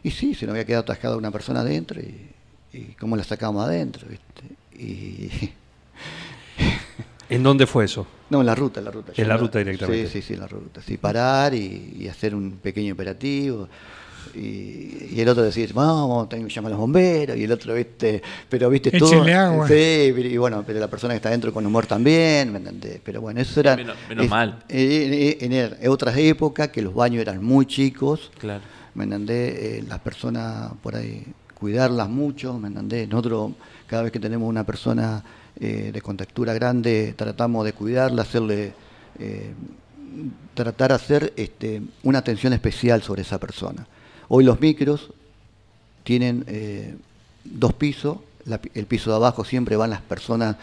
Y 0.03 0.11
sí, 0.11 0.33
se 0.35 0.45
nos 0.45 0.53
había 0.53 0.65
quedado 0.65 0.83
atascada 0.83 1.17
una 1.17 1.31
persona 1.31 1.61
adentro 1.61 1.99
y, 2.01 2.31
y 2.73 2.81
cómo 2.99 3.15
la 3.15 3.23
sacamos 3.23 3.65
adentro, 3.65 4.07
¿viste? 4.09 4.55
Y, 4.83 5.51
¿En 7.29 7.43
dónde 7.43 7.67
fue 7.67 7.85
eso? 7.85 8.07
no, 8.29 8.39
en 8.41 8.45
la 8.45 8.55
ruta, 8.55 8.79
en 8.79 8.85
la 8.85 8.91
ruta. 8.91 9.13
En 9.15 9.27
la 9.27 9.37
ruta 9.37 9.59
directamente. 9.59 10.07
Sí, 10.09 10.21
sí, 10.21 10.27
sí, 10.27 10.33
en 10.33 10.39
la 10.41 10.47
ruta. 10.47 10.81
Sí, 10.81 10.97
parar 10.97 11.53
y, 11.53 11.95
y 11.99 12.07
hacer 12.09 12.35
un 12.35 12.51
pequeño 12.61 12.93
operativo. 12.93 13.67
Y, 14.35 15.09
y 15.11 15.21
el 15.21 15.29
otro 15.29 15.43
decir, 15.43 15.73
vamos, 15.73 16.27
tengo 16.29 16.47
que 16.47 16.53
llamar 16.53 16.71
a 16.71 16.73
los 16.75 16.79
bomberos. 16.79 17.37
Y 17.37 17.43
el 17.43 17.51
otro, 17.51 17.73
viste, 17.73 18.21
pero 18.49 18.69
viste 18.69 18.91
todo. 18.91 19.23
Agua. 19.23 19.67
Sí, 19.67 20.11
pero- 20.15 20.27
y 20.29 20.37
bueno, 20.37 20.63
pero 20.65 20.79
la 20.79 20.87
persona 20.87 21.13
que 21.13 21.17
está 21.17 21.29
adentro 21.29 21.53
con 21.53 21.65
humor 21.65 21.85
también, 21.85 22.51
¿me 22.51 22.57
entendés? 22.59 22.99
Pero 23.03 23.21
bueno, 23.21 23.39
eso 23.41 23.59
era. 23.59 23.75
Menos- 23.75 23.95
menos 24.09 24.27
mal. 24.27 24.63
eh, 24.69 25.37
En, 25.41 25.51
en- 25.53 25.75
en 25.81 25.89
otras 25.89 26.15
épocas 26.17 26.69
que 26.69 26.81
los 26.81 26.93
baños 26.93 27.21
eran 27.21 27.43
muy 27.43 27.65
chicos. 27.65 28.31
Claro. 28.39 28.61
¿me 28.95 29.03
entendés? 29.03 29.53
Eh, 29.59 29.83
las 29.87 29.99
personas 29.99 30.71
por 30.81 30.95
ahí, 30.95 31.23
cuidarlas 31.53 32.09
mucho, 32.09 32.57
¿me 32.57 32.67
entendés? 32.67 33.07
Nosotros, 33.07 33.51
cada 33.85 34.01
vez 34.01 34.11
que 34.11 34.19
tenemos 34.19 34.49
una 34.49 34.63
persona 34.65 35.23
eh, 35.59 35.91
de 35.93 36.01
contextura 36.01 36.53
grande, 36.55 37.13
tratamos 37.15 37.63
de 37.63 37.73
cuidarla, 37.73 38.23
hacerle, 38.23 38.73
eh, 39.19 39.51
tratar 40.53 40.89
de 40.89 40.95
hacer 40.95 41.33
este, 41.35 41.81
una 42.03 42.19
atención 42.19 42.53
especial 42.53 43.01
sobre 43.03 43.21
esa 43.21 43.39
persona. 43.39 43.85
Hoy 44.29 44.43
los 44.43 44.59
micros 44.59 45.09
tienen 46.03 46.43
eh, 46.47 46.95
dos 47.43 47.73
pisos, 47.73 48.17
la 48.45 48.59
el 48.73 48.85
piso 48.85 49.09
de 49.09 49.15
abajo 49.17 49.43
siempre 49.43 49.75
van 49.75 49.89
las 49.89 50.01
personas 50.01 50.55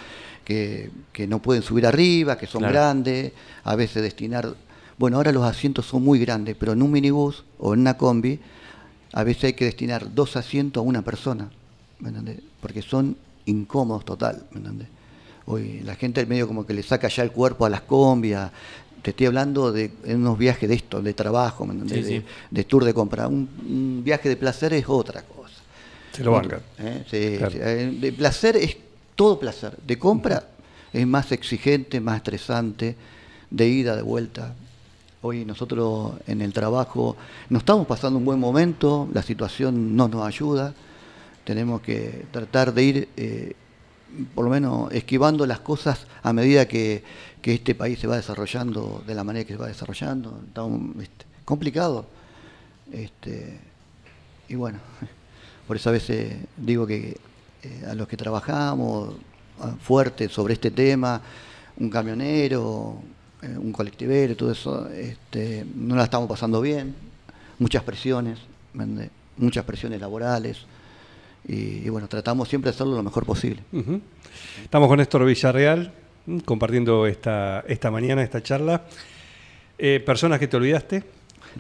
que, 0.45 0.91
que 1.13 1.27
no 1.27 1.41
pueden 1.41 1.63
subir 1.63 1.87
arriba, 1.87 2.37
que 2.39 2.47
son 2.47 2.61
Claro. 2.61 2.73
grandes, 2.75 3.33
a 3.65 3.75
veces 3.77 4.03
destinar... 4.03 4.55
Bueno, 4.97 5.17
ahora 5.17 5.33
los 5.33 5.43
asientos 5.45 5.87
son 5.87 6.05
muy 6.05 6.19
grandes, 6.21 6.55
pero 6.59 6.73
en 6.73 6.83
un 6.83 6.91
minibús 6.93 7.45
o 7.59 7.75
en 7.75 7.81
una 7.81 7.97
combi, 7.97 8.39
a 9.13 9.25
veces 9.25 9.45
hay 9.45 9.53
que 9.55 9.65
destinar 9.65 10.15
dos 10.15 10.37
asientos 10.37 10.81
a 10.81 10.85
una 10.85 11.03
persona, 11.03 11.51
¿me 11.99 12.11
entendés? 12.11 12.39
Porque 12.61 12.81
son 12.83 13.17
incómodos 13.47 14.05
total, 14.05 14.45
¿me 14.53 14.59
entendés? 14.59 14.89
Hoy 15.47 15.81
la 15.85 15.95
gente 15.97 16.25
medio 16.27 16.47
como 16.47 16.65
que 16.65 16.73
le 16.75 16.83
saca 16.83 17.09
ya 17.09 17.23
el 17.23 17.33
cuerpo 17.33 17.67
a 17.67 17.71
las 17.71 17.81
combis, 17.83 18.35
a- 18.37 18.53
te 19.05 19.11
estoy 19.11 19.27
hablando 19.27 19.71
de 19.71 19.91
unos 20.07 20.39
viajes 20.39 20.67
de 20.67 20.75
esto, 20.77 21.03
de 21.03 21.13
trabajo, 21.13 21.67
de, 21.71 22.25
de 22.51 22.65
tour 22.65 22.85
de 22.85 22.95
compra. 22.95 23.29
Un, 23.29 23.47
un 23.69 24.03
viaje 24.03 24.31
de 24.31 24.37
placer 24.37 24.73
es 24.73 24.87
otra 24.89 25.23
cosa. 25.23 25.55
Se 26.13 26.25
lo 26.25 26.33
bancan. 26.33 26.61
¿Eh? 26.79 27.05
Sí, 27.11 27.37
Claro. 27.37 27.53
sí. 27.53 27.59
Eh, 27.61 27.99
De 28.01 28.13
placer 28.13 28.57
es 28.57 28.77
todo 29.15 29.39
placer. 29.39 29.77
De 29.87 29.99
compra 29.99 30.49
es 30.91 31.07
más 31.07 31.31
exigente, 31.33 32.01
más 32.01 32.17
estresante, 32.17 32.97
de 33.51 33.69
ida, 33.69 33.95
de 33.95 34.03
vuelta. 34.03 34.55
Hoy 35.21 35.45
nosotros 35.45 36.13
en 36.27 36.41
el 36.41 36.53
trabajo 36.55 37.15
no 37.51 37.59
estamos 37.59 37.87
pasando 37.87 38.19
un 38.19 38.25
buen 38.25 38.39
momento, 38.41 39.07
la 39.13 39.23
situación 39.23 39.95
no 39.97 40.09
nos 40.09 40.27
ayuda. 40.27 40.73
Tenemos 41.45 41.83
que 41.83 42.25
tratar 42.31 42.73
de 42.73 42.83
ir, 42.83 43.09
eh, 43.19 43.55
por 44.35 44.45
lo 44.45 44.51
menos, 44.51 44.93
esquivando 44.93 45.47
las 45.47 45.61
cosas 45.61 46.07
a 46.23 46.33
medida 46.33 46.67
que, 46.69 47.03
que 47.43 47.55
este 47.55 47.75
país 47.75 47.99
se 47.99 48.07
va 48.07 48.17
desarrollando 48.17 49.03
de 49.07 49.15
la 49.15 49.25
manera 49.25 49.45
que 49.47 49.55
se 49.55 49.59
va 49.59 49.67
desarrollando. 49.69 50.41
Está 50.47 50.63
un- 50.65 50.97
este, 51.01 51.25
complicado. 51.45 52.07
Este, 52.93 53.59
y 54.49 54.55
bueno, 54.55 54.79
por 55.67 55.77
eso 55.77 55.89
a 55.89 55.93
veces 55.93 56.37
digo 56.57 56.87
que 56.87 57.17
eh, 57.63 57.85
a 57.91 57.95
los 57.95 58.07
que 58.09 58.17
trabajamos 58.17 59.15
fuerte 59.83 60.29
sobre 60.29 60.55
este 60.55 60.71
tema, 60.71 61.21
un 61.79 61.89
camionero, 61.89 62.99
eh, 63.43 63.57
un 63.57 63.73
colectivero, 63.73 64.37
todo 64.37 64.51
eso, 64.53 64.89
este, 64.91 65.65
no 65.75 65.97
la 65.97 66.05
estamos 66.05 66.29
pasando 66.29 66.61
bien, 66.61 66.95
muchas 67.59 67.83
presiones, 67.85 68.39
muchas 69.37 69.65
presiones 69.65 70.01
laborales, 70.01 70.59
y, 71.47 71.55
y 71.85 71.89
bueno, 71.89 72.09
tratamos 72.09 72.49
siempre 72.49 72.71
de 72.71 72.75
hacerlo 72.75 72.97
lo 72.97 73.03
mejor 73.03 73.25
posible. 73.25 73.63
Estamos 74.63 74.89
con 74.89 74.99
Néstor 74.99 75.25
Villarreal 75.25 75.93
mm, 76.27 76.39
compartiendo 76.41 77.07
esta, 77.07 77.61
esta 77.69 77.91
mañana, 77.91 78.23
esta 78.23 78.43
charla. 78.43 78.85
Eh, 79.79 80.03
¿Personas 80.05 80.39
que 80.39 80.49
te 80.49 80.57
olvidaste? 80.57 81.05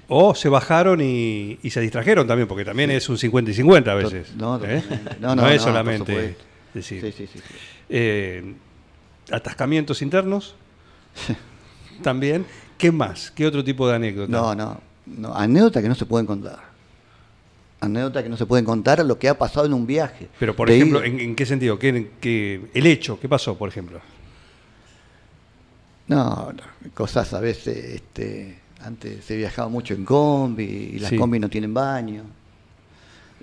O 0.08 0.34
se 0.34 0.48
bajaron 0.48 1.00
y, 1.00 1.58
y 1.62 1.70
se 1.70 1.80
distrajeron 1.80 2.26
también, 2.26 2.48
porque 2.48 2.64
también 2.64 2.90
es 2.90 3.08
un 3.08 3.18
50 3.18 3.50
y 3.50 3.54
50 3.54 3.92
a 3.92 3.94
veces. 3.94 4.34
No, 4.36 4.62
¿eh? 4.64 4.82
No, 5.20 5.34
No, 5.34 5.42
no, 5.42 5.48
es 5.48 5.62
solamente 5.62 6.36
decir. 6.72 7.00
Sí, 7.16 7.26
sí. 7.26 7.40
Eh, 7.88 8.54
atascamientos 9.30 10.02
internos. 10.02 10.56
también. 12.02 12.44
¿Qué 12.78 12.90
más? 12.90 13.30
¿Qué 13.30 13.46
otro 13.46 13.62
tipo 13.62 13.88
de 13.88 13.94
anécdota? 13.94 14.30
No, 14.30 14.54
no, 14.54 14.80
no. 15.06 15.34
Anécdota 15.34 15.80
que 15.80 15.88
no 15.88 15.94
se 15.94 16.06
pueden 16.06 16.26
contar. 16.26 16.73
Anécdota 17.84 18.22
que 18.22 18.28
no 18.28 18.36
se 18.36 18.46
pueden 18.46 18.64
contar 18.64 19.04
lo 19.04 19.18
que 19.18 19.28
ha 19.28 19.38
pasado 19.38 19.66
en 19.66 19.72
un 19.74 19.86
viaje. 19.86 20.28
Pero, 20.38 20.54
por 20.56 20.68
De 20.68 20.76
ejemplo. 20.76 21.02
¿en, 21.02 21.20
en 21.20 21.34
qué 21.36 21.46
sentido? 21.46 21.78
¿Qué, 21.78 22.10
qué- 22.20 22.60
el 22.74 22.86
hecho, 22.86 23.18
¿qué 23.20 23.28
pasó, 23.28 23.56
por 23.56 23.68
ejemplo? 23.68 24.00
No, 26.06 26.52
no, 26.52 26.90
cosas 26.92 27.32
a 27.32 27.40
veces, 27.40 27.76
este, 27.94 28.58
antes 28.80 29.24
se 29.24 29.36
viajaba 29.36 29.68
mucho 29.68 29.94
en 29.94 30.04
combi 30.04 30.64
y 30.64 30.98
las 30.98 31.10
Sí. 31.10 31.16
combi 31.16 31.38
no 31.38 31.48
tienen 31.48 31.72
baño. 31.72 32.24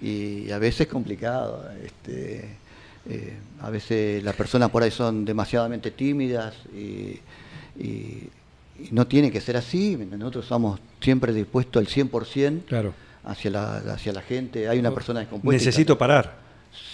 Y 0.01 0.49
a 0.51 0.59
veces 0.59 0.81
es 0.81 0.87
complicado. 0.87 1.67
Este, 1.83 2.55
eh, 3.09 3.33
a 3.61 3.69
veces 3.69 4.23
las 4.23 4.35
personas 4.35 4.69
por 4.69 4.83
ahí 4.83 4.91
son 4.91 5.25
demasiadamente 5.25 5.91
tímidas 5.91 6.55
y, 6.73 7.19
y- 7.79 8.29
y 8.79 8.89
no 8.91 9.05
tiene 9.07 9.31
que 9.31 9.41
ser 9.41 9.57
así. 9.57 9.95
Nosotros 9.97 10.45
estamos 10.45 10.79
siempre 10.99 11.33
dispuestos 11.33 11.79
al 11.81 11.87
100% 11.87 12.65
Claro. 12.67 12.93
Hacia 13.23 13.51
la, 13.51 13.77
hacia 13.77 14.13
la 14.13 14.21
gente. 14.21 14.67
Hay 14.67 14.79
una 14.79 14.91
persona 14.91 15.19
descompuesta. 15.19 15.63
Necesito 15.65 15.97
parar. 15.97 16.35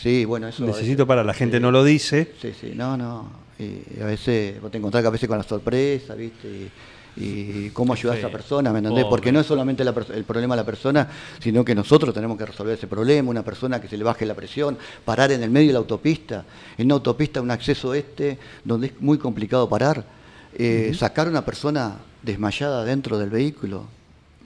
Sí, 0.02 0.26
bueno, 0.26 0.48
eso. 0.48 0.66
Necesito 0.66 0.90
veces- 1.04 1.06
parar. 1.08 1.26
La 1.26 1.34
gente 1.34 1.58
sí. 1.58 1.62
no 1.64 1.72
lo 1.72 1.84
dice. 1.84 2.34
Sí, 2.42 2.54
sí, 2.60 2.74
no, 2.76 2.98
no. 2.98 3.48
Y 3.60 4.02
a 4.02 4.06
veces 4.06 4.62
vos 4.62 4.70
te 4.72 4.78
encontrás 4.78 5.02
que 5.04 5.08
a 5.08 5.12
veces 5.12 5.28
con 5.28 5.38
la 5.38 5.44
sorpresa, 5.44 6.14
¿viste? 6.16 6.48
Y, 6.48 6.72
y 7.20 7.70
cómo 7.72 7.94
ayudar 7.94 8.16
a 8.16 8.20
esa 8.20 8.30
persona, 8.30 8.72
¿me 8.72 8.78
entendés? 8.78 9.04
Pobre. 9.06 9.10
Porque 9.10 9.32
no 9.32 9.40
es 9.40 9.48
solamente 9.48 9.84
la 9.84 9.92
el 10.14 10.24
problema 10.24 10.56
de 10.56 10.62
la 10.62 10.66
persona, 10.66 11.08
sino 11.40 11.66
que 11.66 11.74
nosotros 11.74 12.14
tenemos 12.14 12.38
que 12.38 12.46
resolver 12.46 12.76
ese 12.78 12.86
problema. 12.86 13.30
Una 13.32 13.44
persona 13.44 13.82
que 13.82 13.88
se 13.88 13.98
le 13.98 14.04
baje 14.04 14.26
la 14.28 14.36
presión, 14.36 14.78
parar 15.04 15.32
en 15.32 15.42
el 15.42 15.50
medio 15.50 15.68
de 15.70 15.74
la 15.74 15.80
autopista. 15.80 16.46
En 16.78 16.86
una 16.86 16.96
autopista, 16.96 17.42
un 17.42 17.50
acceso 17.50 17.96
este, 17.96 18.38
donde 18.64 18.88
es 18.88 18.94
muy 19.02 19.18
complicado 19.18 19.68
parar. 19.68 20.06
Eh, 20.54 20.92
Sacar 20.96 21.26
a 21.28 21.30
una 21.32 21.44
persona 21.44 21.98
desmayada 22.22 22.84
dentro 22.84 23.18
del 23.18 23.32
vehículo, 23.32 23.86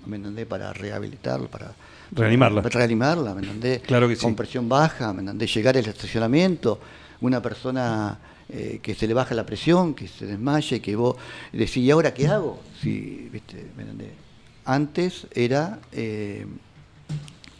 ¿me 0.06 0.18
entendés? 0.18 0.46
Para 0.46 0.74
rehabilitarla, 0.74 1.48
para. 1.48 1.74
Reanimarla. 2.14 2.62
para 2.62 2.80
reanimarla, 2.80 3.34
¿me 3.34 3.42
entendés? 3.42 3.82
Claro 3.82 4.08
que 4.08 4.16
sí. 4.16 4.22
Con 4.22 4.36
presión 4.36 4.68
baja, 4.68 5.14
¿me 5.14 5.22
entendés? 5.22 5.54
Llegar 5.54 5.78
al 5.78 5.86
estacionamiento, 5.86 6.80
una 7.22 7.42
persona 7.42 8.20
eh, 8.50 8.80
que 8.82 8.96
se 8.96 9.08
le 9.08 9.14
baja 9.14 9.34
la 9.34 9.46
presión, 9.46 9.94
que 9.94 10.10
se 10.10 10.26
desmaye, 10.26 10.82
que 10.82 10.94
vos 10.98 11.16
decís, 11.54 11.78
¿y 11.78 11.90
ahora 11.90 12.14
qué 12.14 12.28
hago? 12.28 12.60
Sí, 12.82 13.30
¿viste? 13.32 13.66
¿Me 13.78 13.84
entendés? 13.84 14.10
Antes 14.66 15.26
era, 15.32 15.80
eh, 15.94 16.46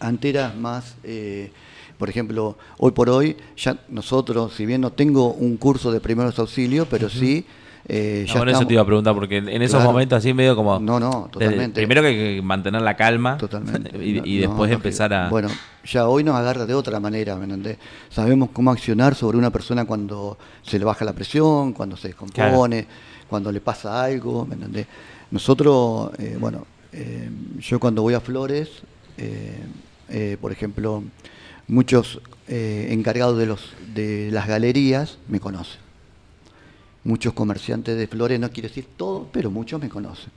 antes 0.02 0.30
era 0.30 0.54
más, 0.54 0.96
eh, 1.06 1.50
por 1.98 2.10
ejemplo, 2.10 2.58
hoy 2.78 2.92
por 2.92 3.10
hoy, 3.10 3.38
ya 3.56 3.80
nosotros, 3.88 4.54
si 4.54 4.66
bien 4.66 4.82
no 4.82 4.92
tengo 4.92 5.32
un 5.32 5.56
curso 5.56 5.94
de 5.94 6.02
primeros 6.02 6.38
auxilios, 6.40 6.88
pero 6.92 7.10
sí, 7.10 7.46
eh, 7.88 8.26
Ah, 8.28 8.32
ya 8.34 8.38
bueno, 8.40 8.52
eso 8.52 8.66
te 8.68 8.74
iba 8.74 8.82
a 8.82 8.86
preguntar, 8.86 9.14
porque 9.14 9.38
en 9.38 9.50
esos 9.62 9.78
Claro. 9.78 9.92
momentos 9.92 10.18
así 10.18 10.34
medio 10.34 10.56
como... 10.56 10.80
No, 10.80 11.00
no, 11.00 11.30
totalmente. 11.32 11.80
primero 11.82 12.02
que 12.02 12.08
hay 12.08 12.36
que 12.36 12.42
mantener 12.42 12.82
la 12.82 12.96
calma 12.96 13.38
Totalmente. 13.38 13.92
y, 14.06 14.14
No, 14.14 14.26
y 14.26 14.36
no, 14.36 14.42
después 14.48 14.70
no, 14.70 14.76
empezar 14.76 15.14
a... 15.14 15.30
Bueno, 15.30 15.50
ya 15.86 16.08
hoy 16.08 16.24
nos 16.24 16.36
agarra 16.36 16.66
de 16.66 16.74
otra 16.74 17.00
manera, 17.00 17.36
¿me 17.36 17.46
entendés? 17.46 17.78
Sabemos 18.10 18.50
cómo 18.54 18.72
accionar 18.72 19.16
sobre 19.16 19.38
una 19.38 19.50
persona 19.50 19.86
cuando 19.86 20.38
se 20.64 20.78
le 20.80 20.86
baja 20.86 21.04
la 21.06 21.14
presión, 21.14 21.74
cuando 21.74 21.98
se 21.98 22.10
descompone, 22.10 22.86
cuando 23.28 23.52
le 23.52 23.62
pasa 23.62 24.04
algo, 24.04 24.46
¿me 24.46 24.56
entendés? 24.56 24.86
Nosotros, 25.32 26.12
eh, 26.20 26.38
bueno, 26.40 26.66
eh, 26.94 27.30
yo 27.60 27.80
cuando 27.80 28.02
voy 28.02 28.14
a 28.14 28.20
Flores, 28.20 28.70
eh, 29.18 29.58
eh, 30.10 30.38
por 30.42 30.52
ejemplo, 30.52 31.04
muchos 31.68 32.20
eh, 32.50 32.88
encargados 32.92 33.38
de, 33.38 33.46
los, 33.46 33.72
de 33.96 34.30
las 34.32 34.46
galerías 34.48 35.18
me 35.30 35.40
conocen. 35.40 35.80
Muchos 37.04 37.34
comerciantes 37.34 37.98
de 37.98 38.08
Flores, 38.08 38.40
no 38.40 38.52
quiero 38.52 38.70
decir 38.70 38.88
todos, 38.96 39.28
pero 39.32 39.50
muchos 39.50 39.82
me 39.82 39.90
conocen. 39.90 40.32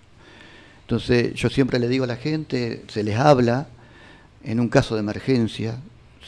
Entonces 0.83 1.35
yo 1.35 1.49
siempre 1.49 1.79
le 1.79 1.89
digo 1.89 2.05
a 2.05 2.07
la 2.07 2.17
gente, 2.17 2.85
se 2.89 3.03
les 3.03 3.17
habla, 3.17 3.69
en 4.43 4.61
un 4.61 4.69
caso 4.69 4.95
de 4.95 5.01
emergencia, 5.01 5.77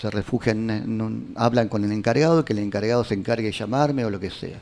se 0.01 0.11
refugian, 0.11 1.35
hablan 1.37 1.69
con 1.69 1.85
el 1.85 1.93
encargado, 1.93 2.45
que 2.45 2.53
el 2.53 2.59
encargado 2.59 3.05
se 3.05 3.15
encargue 3.15 3.47
de 3.47 3.53
llamarme 3.53 4.05
o 4.05 4.11
lo 4.11 4.21
que 4.21 4.31
sea. 4.31 4.61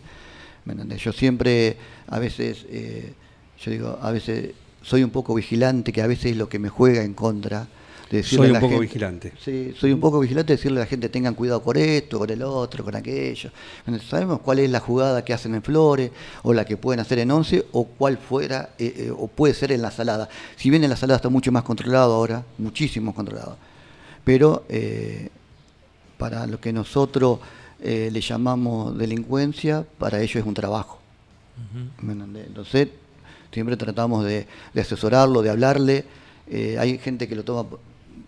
Yo 0.99 1.13
siempre, 1.13 1.77
a 2.09 2.19
veces, 2.19 2.65
eh, 2.69 3.13
yo 3.61 3.71
digo, 3.71 3.99
a 4.01 4.11
veces 4.11 4.53
soy 4.83 5.03
un 5.03 5.11
poco 5.11 5.35
vigilante, 5.35 5.93
que 5.93 6.03
a 6.03 6.07
veces 6.07 6.33
es 6.33 6.37
lo 6.37 6.49
que 6.49 6.59
me 6.59 6.69
juega 6.69 7.03
en 7.03 7.15
contra. 7.15 7.67
De 8.11 8.19
decirle 8.19 8.37
Soy 8.39 8.47
a 8.47 8.49
un 8.49 8.53
la 8.53 8.61
poco 8.61 8.71
gente- 8.73 8.87
vigilante. 8.87 9.33
Sí, 9.43 9.75
soy 9.79 9.93
un 9.93 9.99
poco 10.01 10.21
vigilante 10.21 10.53
de 10.53 10.57
decirle 10.57 10.79
a 10.79 10.85
la 10.85 10.87
gente 10.87 11.09
tengan 11.09 11.35
cuidado 11.35 11.63
con 11.63 11.77
esto, 11.77 12.19
con 12.19 12.29
el 12.31 12.43
otro, 12.43 12.85
con 12.85 12.95
aquello. 12.95 13.51
Bueno, 13.87 14.01
Sabemos 14.03 14.41
cuál 14.41 14.59
es 14.59 14.71
la 14.71 14.79
jugada 14.81 15.25
que 15.25 15.33
hacen 15.33 15.55
en 15.55 15.63
Flores 15.63 16.11
o 16.43 16.53
la 16.53 16.65
que 16.65 16.77
pueden 16.77 17.01
hacer 17.01 17.19
en 17.19 17.31
Once 17.31 17.65
o 17.73 17.85
cuál 17.87 18.19
fuera 18.19 18.71
eh, 18.79 18.95
eh, 19.09 19.11
o 19.17 19.27
puede 19.27 19.55
ser 19.55 19.73
en 19.73 19.81
la 19.83 19.91
salada. 19.91 20.29
Si 20.57 20.69
bien 20.71 20.85
en 20.85 20.91
la 20.91 20.97
salada 20.97 21.17
está 21.17 21.29
mucho 21.31 21.51
más 21.51 21.63
controlado 21.65 22.13
ahora, 22.15 22.45
muchísimo 22.59 23.15
controlado, 23.15 23.57
pero 24.23 24.65
eh, 24.69 25.31
para 26.19 26.47
lo 26.47 26.61
que 26.61 26.73
nosotros 26.73 27.41
eh, 27.81 28.11
le 28.13 28.21
llamamos 28.21 28.97
delincuencia, 28.97 29.85
para 29.99 30.21
ellos 30.21 30.37
es 30.37 30.45
un 30.47 30.55
trabajo. 30.55 31.01
Entonces, 32.03 32.89
siempre 33.53 33.77
tratamos 33.77 34.25
de, 34.25 34.47
de 34.73 34.81
asesorarlo, 34.81 35.43
de 35.43 35.51
hablarle. 35.51 36.05
Eh, 36.49 36.77
hay 36.79 36.99
gente 36.99 37.27
que 37.29 37.37
lo 37.37 37.45
toma 37.45 37.67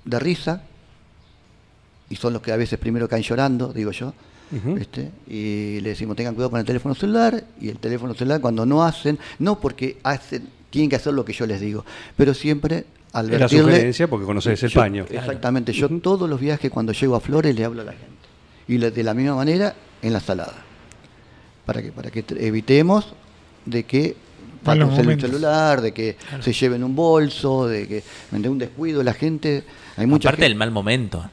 de 0.06 0.18
risa 0.18 0.62
y 2.08 2.16
son 2.16 2.32
los 2.32 2.40
que 2.42 2.52
a 2.52 2.56
veces 2.56 2.78
primero 2.78 3.08
caen 3.08 3.22
llorando, 3.22 3.72
digo 3.72 3.90
yo. 3.90 4.12
¿viste? 4.76 5.10
Y 5.26 5.80
le 5.80 5.88
decimos, 5.90 6.14
tengan 6.14 6.34
cuidado 6.34 6.50
con 6.52 6.60
el 6.60 6.66
teléfono 6.66 6.94
celular. 6.94 7.42
Y 7.60 7.68
el 7.68 7.78
teléfono 7.78 8.14
celular, 8.14 8.40
cuando 8.40 8.64
no 8.64 8.84
hacen, 8.84 9.18
no 9.40 9.58
porque 9.58 9.98
hacen, 10.04 10.48
tienen 10.70 10.88
que 10.88 10.94
hacer 10.96 11.12
lo 11.14 11.24
que 11.24 11.32
yo 11.32 11.46
les 11.46 11.60
digo, 11.60 11.84
pero 12.16 12.32
siempre 12.32 12.84
al 13.12 13.32
Es 13.32 13.40
la 13.40 13.48
sugerencia 13.48 14.08
porque 14.08 14.24
conoces 14.24 14.62
el 14.62 14.70
yo- 14.70 14.80
paño. 14.80 15.04
Exactamente, 15.10 15.72
yo 15.72 15.88
todos 16.00 16.30
los 16.30 16.38
viajes 16.40 16.70
cuando 16.70 16.92
llego 16.92 17.16
a 17.16 17.20
Flores 17.20 17.56
le 17.56 17.64
hablo 17.64 17.82
a 17.82 17.86
la 17.86 17.92
gente. 17.92 18.06
Y 18.68 18.78
le- 18.78 18.92
de 18.92 19.02
la 19.02 19.14
misma 19.14 19.34
manera 19.34 19.74
en 20.02 20.12
la 20.12 20.20
salada. 20.20 20.62
Para 21.64 21.82
que, 21.82 21.90
para 21.90 22.10
que 22.12 22.24
evitemos 22.38 23.14
de 23.64 23.82
que 23.82 24.14
pasen 24.62 24.82
el 24.82 25.20
celular, 25.20 25.80
de 25.80 25.92
que 25.92 26.16
se 26.40 26.52
lleven 26.52 26.84
un 26.84 26.94
bolso, 26.94 27.66
de 27.66 27.88
que 27.88 28.04
de 28.30 28.48
un 28.48 28.58
descuido 28.58 29.02
la 29.02 29.12
gente. 29.14 29.64
Hay 29.96 30.06
mucha 30.06 30.28
Aparte 30.28 30.42
gente- 30.42 30.50
del 30.50 30.58
mal 30.58 30.70
momento. 30.70 31.24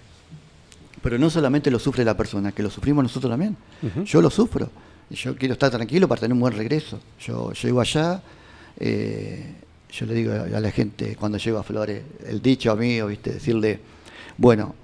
pero 1.02 1.17
no 1.17 1.30
solamente 1.30 1.69
lo 1.69 1.80
sufre 1.80 2.06
la 2.06 2.15
persona, 2.15 2.52
que 2.54 2.63
lo 2.63 2.69
sufrimos 2.69 3.04
nosotros 3.04 3.30
también. 3.32 3.58
Yo 4.06 4.21
lo 4.21 4.30
sufro. 4.30 4.69
Y 5.10 5.15
yo 5.15 5.36
quiero 5.36 5.54
estar 5.54 5.69
tranquilo 5.69 6.08
para 6.08 6.21
tener 6.21 6.34
un 6.34 6.39
buen 6.39 6.54
regreso. 6.56 6.99
Yo 7.19 7.52
llego 7.52 7.82
allá, 7.82 8.21
eh, 8.80 9.54
yo 9.91 10.06
le 10.06 10.13
digo 10.13 10.32
a 10.34 10.60
la 10.60 10.71
gente 10.71 11.15
cuando 11.17 11.38
llego 11.38 11.58
a 11.60 11.63
Flores, 11.63 12.02
el 12.26 12.41
dicho 12.41 12.73
mío, 12.78 13.08
¿viste? 13.08 13.34
decirle, 13.34 13.80
bueno, 14.38 14.76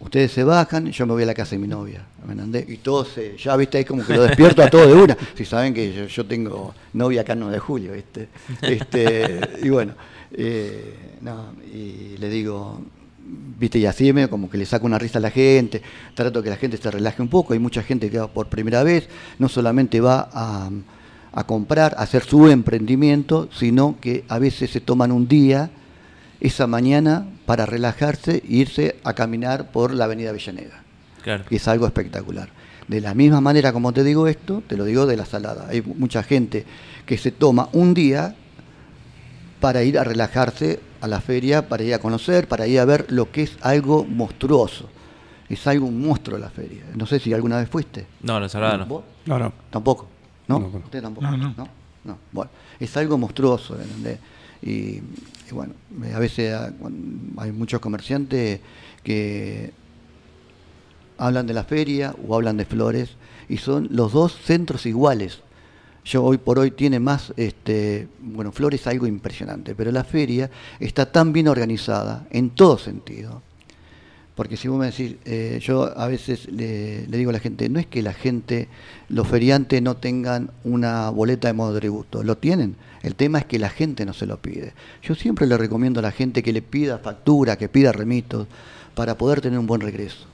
ustedes 0.00 0.32
se 0.32 0.44
bajan, 0.44 0.86
yo 0.92 1.06
me 1.06 1.12
voy 1.12 1.22
a 1.22 1.26
la 1.26 1.34
casa 1.34 1.52
de 1.52 1.58
mi 1.58 1.68
novia. 1.68 2.04
¿me 2.26 2.32
entendés? 2.32 2.68
Y 2.68 2.76
todos, 2.78 3.08
se- 3.08 3.36
ya 3.36 3.56
viste, 3.56 3.78
ahí 3.78 3.84
como 3.84 4.04
que 4.04 4.14
lo 4.14 4.22
despierto 4.22 4.62
a 4.62 4.68
todos 4.70 4.86
de 4.88 4.94
una. 4.94 5.16
Si 5.34 5.44
saben 5.44 5.72
que 5.74 6.06
yo, 6.08 6.26
tengo 6.26 6.74
novia 6.92 7.22
acá 7.22 7.32
en 7.32 7.40
9 7.40 7.54
de 7.54 7.58
julio, 7.60 7.92
¿viste? 7.92 8.28
Este, 8.62 9.40
y 9.62 9.68
bueno, 9.70 9.94
eh, 10.32 10.94
no, 11.22 11.52
y 11.74 12.16
le 12.18 12.28
digo, 12.28 12.80
viste, 13.58 13.78
y 13.78 13.86
así 13.86 14.12
me 14.12 14.28
como 14.28 14.48
que 14.50 14.58
le 14.58 14.66
saco 14.66 14.86
una 14.86 14.98
risa 14.98 15.18
a 15.18 15.22
la 15.22 15.30
gente, 15.30 15.82
trato 16.14 16.42
que 16.42 16.50
la 16.50 16.56
gente 16.56 16.76
se 16.76 16.90
relaje 16.90 17.22
un 17.22 17.28
poco. 17.28 17.52
Hay 17.54 17.58
mucha 17.58 17.82
gente 17.82 18.10
que 18.10 18.18
va 18.18 18.28
por 18.28 18.48
primera 18.48 18.82
vez, 18.82 19.08
no 19.38 19.48
solamente 19.48 20.00
va 20.00 20.28
a 21.32 21.44
comprar, 21.44 21.94
a 21.96 22.02
hacer 22.02 22.24
su 22.24 22.48
emprendimiento, 22.48 23.48
sino 23.52 23.96
que 24.00 24.24
a 24.28 24.38
veces 24.38 24.70
se 24.70 24.80
toman 24.80 25.12
un 25.12 25.28
día 25.28 25.70
esa 26.40 26.66
mañana 26.66 27.26
para 27.46 27.66
relajarse 27.66 28.36
e 28.36 28.42
irse 28.46 28.96
a 29.04 29.12
caminar 29.14 29.70
por 29.70 29.92
la 29.94 30.04
avenida 30.04 30.30
Avellaneda. 30.30 30.82
Claro. 31.22 31.44
Y 31.50 31.56
es 31.56 31.68
algo 31.68 31.86
espectacular. 31.86 32.48
De 32.86 33.00
la 33.00 33.14
misma 33.14 33.40
manera 33.40 33.72
como 33.72 33.92
te 33.92 34.02
digo 34.04 34.26
esto, 34.28 34.62
te 34.66 34.76
lo 34.76 34.84
digo 34.84 35.06
de 35.06 35.16
la 35.16 35.26
salada. 35.26 35.66
Hay 35.68 35.82
mucha 35.82 36.22
gente 36.22 36.64
que 37.04 37.18
se 37.18 37.32
toma 37.32 37.68
un 37.72 37.92
día 37.92 38.34
para 39.60 39.82
ir 39.82 39.98
a 39.98 40.04
relajarse 40.04 40.80
a 41.00 41.08
la 41.08 41.20
feria, 41.20 41.68
para 41.68 41.82
ir 41.82 41.94
a 41.94 41.98
conocer, 41.98 42.48
para 42.48 42.66
ir 42.66 42.80
a 42.80 42.84
ver 42.84 43.06
lo 43.10 43.30
que 43.30 43.42
es 43.42 43.56
algo 43.60 44.04
monstruoso. 44.04 44.88
Es 45.48 45.66
algo 45.66 45.86
un 45.86 46.00
monstruo 46.00 46.38
la 46.38 46.50
feria. 46.50 46.84
No 46.94 47.06
sé 47.06 47.18
si 47.18 47.32
alguna 47.32 47.58
vez 47.58 47.68
fuiste. 47.68 48.06
No, 48.22 48.38
la 48.38 48.48
salada 48.48 48.78
no. 48.78 48.86
¿Vos? 48.86 49.04
No, 49.26 49.38
no. 49.38 49.52
Tampoco. 49.70 50.08
¿No? 50.46 50.58
No, 50.58 50.68
no. 50.68 50.78
Usted 50.78 51.02
tampoco. 51.02 51.26
No, 51.26 51.36
no. 51.36 51.68
No, 52.04 52.18
Bueno, 52.32 52.50
es 52.78 52.96
algo 52.96 53.18
monstruoso. 53.18 53.78
¿entendés? 53.80 54.18
Y, 54.62 55.00
bueno, 55.50 55.74
eh, 56.04 56.12
a 56.14 56.18
veces 56.18 56.54
ah, 56.54 56.72
hay 57.38 57.52
muchos 57.52 57.80
comerciantes 57.80 58.60
que 59.02 59.72
hablan 61.16 61.46
de 61.46 61.54
la 61.54 61.64
feria 61.64 62.14
o 62.26 62.34
hablan 62.34 62.56
de 62.56 62.64
flores 62.64 63.10
y 63.48 63.58
son 63.58 63.88
los 63.90 64.12
dos 64.12 64.36
centros 64.44 64.86
iguales. 64.86 65.40
yo 66.04 66.24
hoy 66.24 66.38
por 66.38 66.58
hoy 66.58 66.70
tiene 66.70 67.00
más, 67.00 67.32
este, 67.36 68.08
bueno, 68.20 68.52
Flores 68.52 68.80
es 68.80 68.86
algo 68.86 69.06
impresionante, 69.06 69.74
pero 69.74 69.92
la 69.92 70.04
feria 70.04 70.50
está 70.80 71.10
tan 71.10 71.32
bien 71.32 71.48
organizada 71.48 72.26
en 72.30 72.50
todo 72.50 72.78
sentido. 72.78 73.42
Porque 74.38 74.56
si 74.56 74.68
vos 74.68 74.78
me 74.78 74.86
decís, 74.86 75.16
eh, 75.24 75.58
yo 75.60 75.98
a 75.98 76.06
veces 76.06 76.46
le, 76.46 77.08
le 77.08 77.18
digo 77.18 77.30
a 77.30 77.32
la 77.32 77.40
gente, 77.40 77.68
no 77.68 77.80
es 77.80 77.86
que 77.86 78.02
la 78.04 78.12
gente, 78.12 78.68
los 79.08 79.26
feriantes 79.26 79.82
no 79.82 79.96
tengan 79.96 80.52
una 80.62 81.10
boleta 81.10 81.48
de 81.48 81.54
modo 81.54 81.76
tributo, 81.76 82.22
lo 82.22 82.38
tienen. 82.38 82.76
El 83.02 83.16
tema 83.16 83.40
es 83.40 83.46
que 83.46 83.58
la 83.58 83.68
gente 83.68 84.06
no 84.06 84.12
se 84.12 84.26
lo 84.26 84.40
pide. 84.40 84.74
Yo 85.02 85.16
siempre 85.16 85.44
le 85.48 85.58
recomiendo 85.58 85.98
a 85.98 86.04
la 86.04 86.12
gente 86.12 86.44
que 86.44 86.52
le 86.52 86.62
pida 86.62 86.98
factura, 86.98 87.56
que 87.58 87.68
pida 87.68 87.90
remitos, 87.90 88.46
para 88.94 89.18
poder 89.18 89.40
tener 89.40 89.58
un 89.58 89.66
buen 89.66 89.80
regreso. 89.80 90.28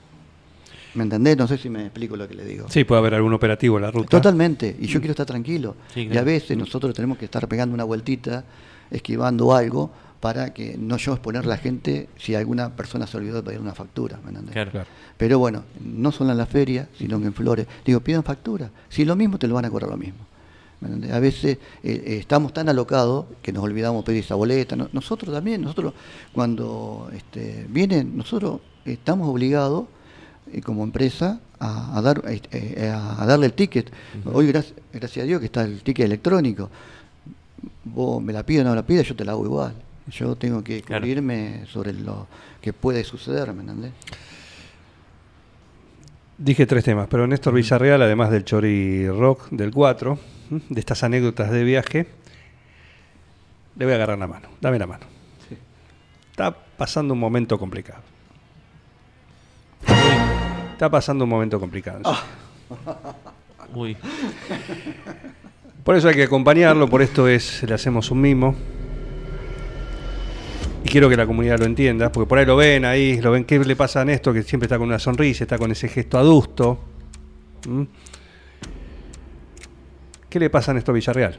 ¿Me 0.93 1.01
entendés? 1.01 1.35
No 1.35 1.47
sé 1.47 1.57
si 1.57 1.71
me 1.71 1.81
explico 1.81 2.15
lo 2.15 2.27
que 2.27 2.35
le 2.35 2.45
digo. 2.45 2.67
Sí, 2.69 2.83
puede 2.83 2.99
haber 2.99 3.15
algún 3.15 3.33
operativo 3.33 3.77
en 3.77 3.85
la 3.85 3.91
ruta. 3.91 4.09
Totalmente, 4.09 4.75
y 4.79 4.85
yo 4.85 4.99
quiero 4.99 5.13
estar 5.13 5.25
tranquilo. 5.25 5.75
Sí, 5.91 6.07
Y 6.11 6.15
a 6.15 6.23
veces 6.23 6.55
nosotros 6.55 6.93
tenemos 6.93 7.17
que 7.17 7.25
estar 7.25 7.47
pegando 7.47 7.73
una 7.73 7.85
vueltita, 7.85 8.45
esquivando 8.91 9.55
algo, 9.55 9.89
para 10.25 10.55
que 10.55 10.75
no 10.79 10.97
yo 10.97 11.13
exponer 11.13 11.43
a 11.43 11.47
la 11.47 11.57
gente 11.57 12.09
si 12.17 12.33
alguna 12.33 12.75
persona 12.75 13.05
se 13.05 13.15
olvidó 13.15 13.35
de 13.35 13.43
pedir 13.43 13.59
una 13.59 13.75
factura. 13.75 14.17
¿me 14.23 14.29
entendés? 14.31 14.53
Claro. 14.53 14.71
Claro. 14.71 14.87
Pero 15.17 15.37
bueno, 15.37 15.61
no 15.85 16.11
solo 16.11 16.31
en 16.31 16.37
la 16.39 16.47
feria, 16.47 16.89
sino 16.97 17.19
que 17.19 17.27
en 17.27 17.33
Flores. 17.35 17.67
Digo, 17.85 17.99
pidan 17.99 18.23
factura. 18.23 18.71
Si 18.89 19.03
es 19.03 19.07
lo 19.07 19.15
mismo, 19.15 19.37
te 19.37 19.47
lo 19.47 19.53
van 19.53 19.65
a 19.65 19.69
cobrar 19.69 19.87
lo 19.91 19.97
mismo. 19.97 20.17
A 21.13 21.19
veces 21.19 21.45
eh, 21.55 21.59
eh, 21.83 22.17
estamos 22.19 22.53
tan 22.53 22.67
alocados 22.69 23.25
que 23.43 23.51
nos 23.53 23.63
olvidamos 23.63 24.03
pedir 24.03 24.23
esa 24.23 24.33
boleta. 24.33 24.75
No- 24.75 24.89
nosotros 24.93 25.31
también, 25.31 25.61
nosotros 25.61 25.93
cuando 26.33 27.07
este, 27.15 27.67
vienen, 27.69 28.17
nosotros 28.17 28.61
estamos 28.83 29.27
obligados 29.29 29.85
eh, 30.51 30.61
como 30.61 30.83
empresa 30.83 31.39
a, 31.59 31.99
a 31.99 32.01
dar, 32.01 32.23
eh, 32.25 32.89
a, 32.91 33.21
a 33.21 33.25
darle 33.27 33.45
el 33.45 33.53
ticket. 33.53 33.91
Hoy, 34.33 34.47
gracias, 34.47 34.73
gracias 34.91 35.23
a 35.23 35.27
Dios, 35.27 35.39
que 35.39 35.45
está 35.45 35.61
el 35.65 35.83
ticket 35.83 36.07
electrónico. 36.07 36.71
Vos 37.83 38.23
me 38.23 38.33
la 38.33 38.41
pides 38.43 38.61
o 38.61 38.63
no 38.63 38.69
me 38.71 38.75
la 38.77 38.85
pides, 38.87 39.07
yo 39.07 39.15
te 39.15 39.23
la 39.23 39.33
hago 39.33 39.45
igual. 39.45 39.73
Yo 40.07 40.35
tengo 40.35 40.63
que 40.63 40.81
Claro. 40.81 41.01
cubrirme 41.01 41.65
sobre 41.67 41.93
lo 41.93 42.27
que 42.61 42.73
puede 42.73 43.03
suceder, 43.03 43.51
¿me 43.53 43.61
entendés? 43.61 43.91
Dije 46.37 46.65
tres 46.65 46.83
temas, 46.83 47.07
pero 47.09 47.25
Néstor 47.27 47.53
Villarreal, 47.53 48.01
además 48.01 48.29
del 48.29 48.43
Chori 48.43 49.07
Rock 49.07 49.49
del 49.51 49.71
4, 49.71 50.19
¿m? 50.51 50.61
de 50.69 50.79
estas 50.79 51.01
anécdotas 51.03 51.49
de 51.49 51.63
viaje, 51.63 52.07
le 53.77 53.85
voy 53.85 53.93
a 53.93 53.95
agarrar 53.95 54.17
la 54.19 54.27
mano. 54.27 54.49
Dame 54.61 54.77
la 54.77 54.85
mano. 54.87 55.05
Está 56.31 56.51
pasando 56.53 57.13
un 57.13 57.19
momento 57.21 57.57
complicado. 57.57 58.01
Está 60.73 60.89
pasando 60.89 61.23
un 61.23 61.29
momento 61.29 61.57
complicado. 61.59 62.01
Uy, 63.73 63.95
Por 65.85 65.95
eso 65.95 66.09
hay 66.09 66.15
que 66.15 66.23
acompañarlo, 66.23 66.89
por 66.89 67.01
esto 67.01 67.27
es, 67.29 67.63
le 67.63 67.73
hacemos 67.73 68.11
un 68.11 68.19
mimo. 68.21 68.55
Quiero 70.95 71.09
que 71.09 71.17
la 71.17 71.27
comunidad 71.27 71.59
lo 71.59 71.65
entienda, 71.65 72.09
porque 72.09 72.25
por 72.25 72.37
ahí 72.39 72.45
lo 72.45 72.55
ven 72.55 72.85
ahí, 72.85 73.19
lo 73.19 73.31
ven 73.31 73.43
qué 73.43 73.59
le 73.59 73.75
pasa 73.75 73.99
a 73.99 74.05
Néstor, 74.05 74.33
que 74.33 74.43
siempre 74.43 74.67
está 74.67 74.77
con 74.77 74.87
una 74.87 74.97
sonrisa, 74.97 75.43
está 75.43 75.57
con 75.57 75.69
ese 75.69 75.89
gesto 75.89 76.17
adusto. 76.17 76.79
¿Mm? 77.67 77.81
¿Qué 80.29 80.39
le 80.39 80.49
pasa 80.49 80.71
a 80.71 80.73
Néstor 80.75 80.95
Villarreal? 80.95 81.37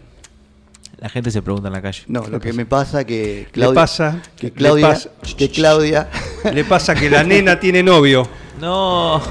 la 0.99 1.09
gente 1.09 1.31
se 1.31 1.41
pregunta 1.41 1.69
en 1.69 1.73
la 1.73 1.81
calle. 1.81 2.03
No, 2.09 2.27
lo 2.27 2.39
que 2.39 2.53
me 2.53 2.67
pasa 2.67 3.07
que 3.07 3.45
Le 3.47 3.51
Claudia, 3.51 3.75
pasa, 3.81 4.23
que 4.37 4.49
le 4.49 4.53
Claudia, 4.53 4.89
pasa- 4.89 5.11
que 5.39 5.51
Claudia, 5.51 6.09
Le 6.53 6.65
pasa 6.65 6.95
que 6.95 7.09
la 7.09 7.25
nena 7.25 7.59
tiene 7.59 7.83
novio. 7.83 8.29
No, 8.61 9.23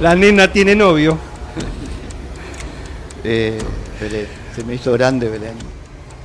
La 0.00 0.14
nena 0.14 0.50
tiene 0.50 0.74
novio. 0.74 1.18
eh, 3.22 3.58
Belén, 4.00 4.26
se 4.56 4.64
me 4.64 4.76
hizo 4.76 4.92
grande 4.94 5.28
Belén. 5.28 5.52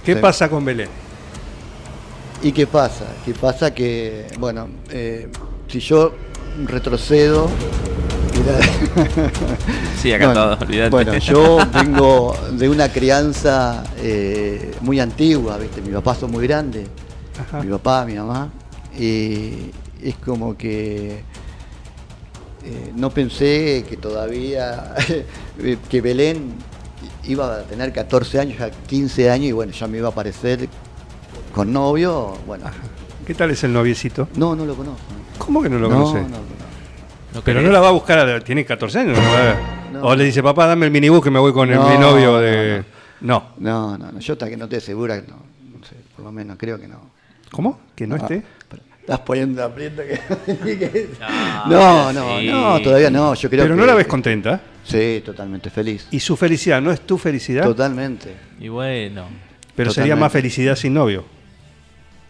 ¿Qué 0.06 0.16
pasa 0.16 0.48
con 0.48 0.64
Belén? 0.64 0.88
¿Y 2.44 2.52
qué 2.52 2.68
pasa? 2.68 3.06
¿Qué 3.26 3.34
pasa 3.34 3.74
que, 3.74 4.28
bueno, 4.40 4.68
eh, 4.92 5.28
si 5.68 5.80
yo 5.80 6.14
retrocedo, 6.66 7.50
mirá- 8.36 9.30
Sí, 10.02 10.14
acá 10.14 10.28
No, 10.28 10.34
todo, 10.34 10.58
olvídate. 10.62 10.90
Bueno, 10.92 11.18
yo 11.18 11.58
vengo 11.74 12.36
de 12.52 12.70
una 12.70 12.90
crianza 12.90 13.84
eh, 13.98 14.72
muy 14.82 15.00
antigua, 15.00 15.58
¿viste? 15.58 15.82
Mi 15.82 15.92
papá 15.92 16.14
son 16.16 16.32
muy 16.32 16.46
grandes, 16.48 16.88
Ajá. 17.40 17.62
mi 17.64 17.70
papá, 17.72 18.06
mi 18.06 18.14
mamá, 18.14 18.52
y 18.98 19.72
es 20.04 20.16
como 20.24 20.56
que 20.56 21.24
eh, 22.64 22.92
no 22.96 23.10
pensé 23.10 23.84
que 23.90 23.98
todavía, 23.98 24.94
que 25.90 26.02
Belén 26.02 26.54
iba 27.26 27.58
a 27.58 27.64
tener 27.64 27.92
14 27.92 28.40
años, 28.40 28.60
ya 28.60 28.70
15 28.70 29.32
años, 29.32 29.48
y 29.48 29.52
bueno, 29.54 29.72
ya 29.74 29.88
me 29.88 29.98
iba 29.98 30.08
a 30.08 30.12
aparecer 30.12 30.70
con 31.58 31.74
novio, 31.74 32.38
bueno, 32.46 32.66
¿Qué 33.26 33.34
tal 33.34 33.50
es 33.52 33.64
el 33.64 33.74
noviecito? 33.74 34.30
no, 34.36 34.56
no 34.56 34.64
lo 34.64 34.76
conozco. 34.76 35.02
¿Cómo 35.40 35.62
que 35.64 35.70
no 35.70 35.80
lo 35.80 35.90
no, 35.90 35.96
conoce? 35.96 36.22
no, 36.22 36.30
no. 36.30 36.38
¿No 37.34 37.42
Pero 37.42 37.62
no 37.62 37.70
la 37.72 37.80
va 37.80 37.90
a 37.90 37.92
buscar, 37.92 38.20
a- 38.20 38.40
tiene 38.42 38.64
14 38.64 39.00
años. 39.00 39.18
va 39.18 40.00
a. 40.00 40.04
O 40.06 40.16
le 40.16 40.24
dice, 40.26 40.44
papá, 40.44 40.68
dame 40.68 40.86
el 40.86 40.92
minibús 40.92 41.24
que 41.24 41.32
me 41.32 41.40
voy 41.40 41.52
con 41.54 41.70
el- 41.72 41.80
mi 41.80 41.98
novio 41.98 42.34
no, 42.34 42.38
de... 42.40 42.84
No. 43.22 43.44
No, 43.58 43.98
no, 43.98 44.12
no, 44.12 44.20
yo 44.20 44.34
hasta 44.34 44.48
que 44.48 44.56
no 44.56 44.70
te 44.70 44.78
asegura, 44.78 45.16
no, 45.18 45.36
no 45.80 45.84
sé, 45.86 45.96
por 46.16 46.24
lo 46.26 46.32
menos 46.32 46.58
creo 46.60 46.80
que 46.80 46.88
no. 46.88 47.00
¿Cómo? 47.52 47.80
¿Que 47.96 48.06
no 48.06 48.16
Ah, 48.16 48.20
esté? 48.20 48.44
Estás 49.02 49.20
poniendo 49.22 49.64
aprieta 49.64 50.04
que... 50.06 50.20
que- 50.78 51.10
No, 51.68 52.12
No, 52.12 52.14
no, 52.14 52.40
sí. 52.40 52.48
no, 52.52 52.82
todavía 52.82 53.10
no, 53.10 53.34
yo 53.34 53.50
creo 53.50 53.64
Pero 53.64 53.76
que... 53.76 53.82
no 53.82 53.86
la 53.88 53.96
ves 53.96 54.06
contenta. 54.08 54.62
Sí, 54.84 55.24
totalmente 55.26 55.70
feliz. 55.72 56.08
¿Y 56.12 56.20
su 56.20 56.38
felicidad 56.38 56.82
no 56.82 56.92
es 56.92 57.02
tu 57.02 57.18
felicidad? 57.18 57.64
Totalmente. 57.64 58.36
Y 58.60 58.68
bueno, 58.70 59.26
Pero 59.76 59.90
sería 59.92 60.16
más 60.16 60.32
felicidad 60.32 60.76
sin 60.76 60.94
novio. 60.94 61.26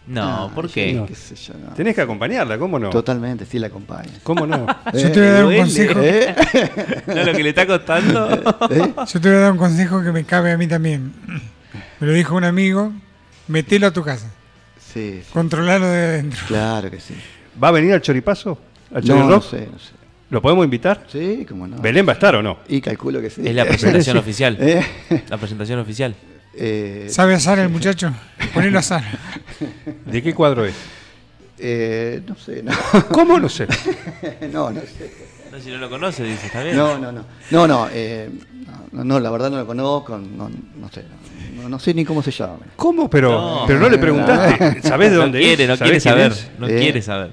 No, 0.08 0.50
¿por 0.54 0.70
qué? 0.70 0.94
No. 0.94 1.06
qué 1.06 1.14
sé 1.14 1.34
yo, 1.36 1.54
no. 1.54 1.74
Tenés 1.74 1.94
que 1.94 2.00
acompañarla, 2.00 2.58
¿cómo 2.58 2.78
no? 2.78 2.90
Totalmente, 2.90 3.44
sí 3.46 3.58
la 3.58 3.66
acompaña. 3.68 4.10
¿Cómo 4.22 4.46
no? 4.46 4.66
Yo 4.94 5.12
te 5.12 5.20
voy 5.20 5.28
a 5.28 5.32
dar 5.32 5.44
un 5.46 5.56
consejo. 5.56 6.00
¿Eh? 6.02 6.34
¿No 7.06 7.24
lo 7.24 7.32
que 7.32 7.42
le 7.42 7.48
está 7.50 7.66
costando? 7.66 8.30
¿Eh? 8.70 8.94
Yo 9.06 9.20
te 9.20 9.28
voy 9.28 9.36
a 9.36 9.40
dar 9.40 9.52
un 9.52 9.58
consejo 9.58 10.02
que 10.02 10.10
me 10.12 10.24
cabe 10.24 10.52
a 10.52 10.58
mí 10.58 10.66
también. 10.66 11.12
Me 12.00 12.06
lo 12.06 12.12
dijo 12.12 12.34
un 12.34 12.44
amigo, 12.44 12.92
metelo 13.48 13.86
a 13.88 13.90
tu 13.92 14.02
casa, 14.02 14.30
Sí, 14.78 15.20
sí, 15.22 15.30
controlalo 15.32 15.86
de 15.86 15.98
adentro. 16.06 16.40
claro 16.48 16.90
que 16.90 16.98
sí. 17.00 17.14
¿Va 17.62 17.68
a 17.68 17.72
venir 17.72 17.92
al 17.92 18.00
choripazo? 18.00 18.58
¿Al 18.94 19.04
No, 19.06 19.28
no 19.28 19.40
sé, 19.42 19.68
no 19.70 19.78
sé. 19.78 19.92
¿Lo 20.30 20.40
podemos 20.42 20.64
invitar? 20.64 21.04
Sí, 21.08 21.44
cómo 21.48 21.66
no. 21.66 21.78
¿Belén 21.78 22.06
va 22.06 22.12
a 22.12 22.14
estar 22.14 22.34
o 22.36 22.42
no? 22.42 22.58
Y 22.68 22.80
calculo 22.80 23.20
que 23.20 23.30
sí. 23.30 23.42
Es 23.44 23.54
la 23.54 23.64
presentación 23.64 24.16
oficial. 24.16 24.56
¿Eh? 24.60 24.82
La 25.28 25.36
presentación 25.38 25.78
oficial. 25.78 26.14
Eh, 26.60 27.06
¿Sabe 27.08 27.34
asar 27.34 27.58
el 27.60 27.68
muchacho? 27.68 28.12
Ponelo 28.52 28.78
a 28.78 28.80
asar. 28.80 29.04
¿De 30.06 30.22
qué 30.22 30.34
cuadro 30.34 30.64
es? 30.64 30.74
eh, 31.60 32.20
no 32.26 32.36
sé, 32.36 32.62
no. 32.62 32.72
¿Cómo? 33.12 33.38
No 33.38 33.48
sé. 33.48 33.66
no, 34.52 34.70
no 34.70 34.80
sé. 34.80 35.12
No, 35.52 35.58
si 35.60 35.70
no 35.70 35.78
lo 35.78 35.88
conoce, 35.88 36.24
dice, 36.24 36.46
está 36.46 36.62
bien. 36.62 36.76
No, 36.76 36.98
no, 36.98 37.10
no. 37.12 37.24
No, 37.50 37.66
no, 37.68 37.88
eh, 37.92 38.28
no, 38.92 39.04
no, 39.04 39.20
la 39.20 39.30
verdad 39.30 39.50
no 39.50 39.56
lo 39.58 39.66
conozco, 39.66 40.18
no, 40.18 40.48
no 40.48 40.88
sé. 40.90 41.04
No, 41.56 41.68
no 41.68 41.78
sé 41.78 41.94
ni 41.94 42.04
cómo 42.04 42.22
se 42.22 42.30
llama. 42.30 42.58
¿Cómo? 42.76 43.08
Pero 43.08 43.30
No. 43.30 43.64
pero 43.66 43.78
no 43.80 43.88
le 43.88 43.98
preguntaste. 43.98 44.82
¿Sabés 44.82 45.10
de 45.10 45.16
no 45.16 45.22
dónde 45.22 45.38
quiere, 45.40 45.64
es? 45.64 45.68
no 45.70 45.76
¿Sabés 45.76 45.90
quiere 45.90 46.00
quién 46.00 46.30
saber. 46.30 46.32
es? 46.32 46.50
No 46.58 46.68
Eh. 46.68 46.78
quiere 46.78 47.02
saber. 47.02 47.30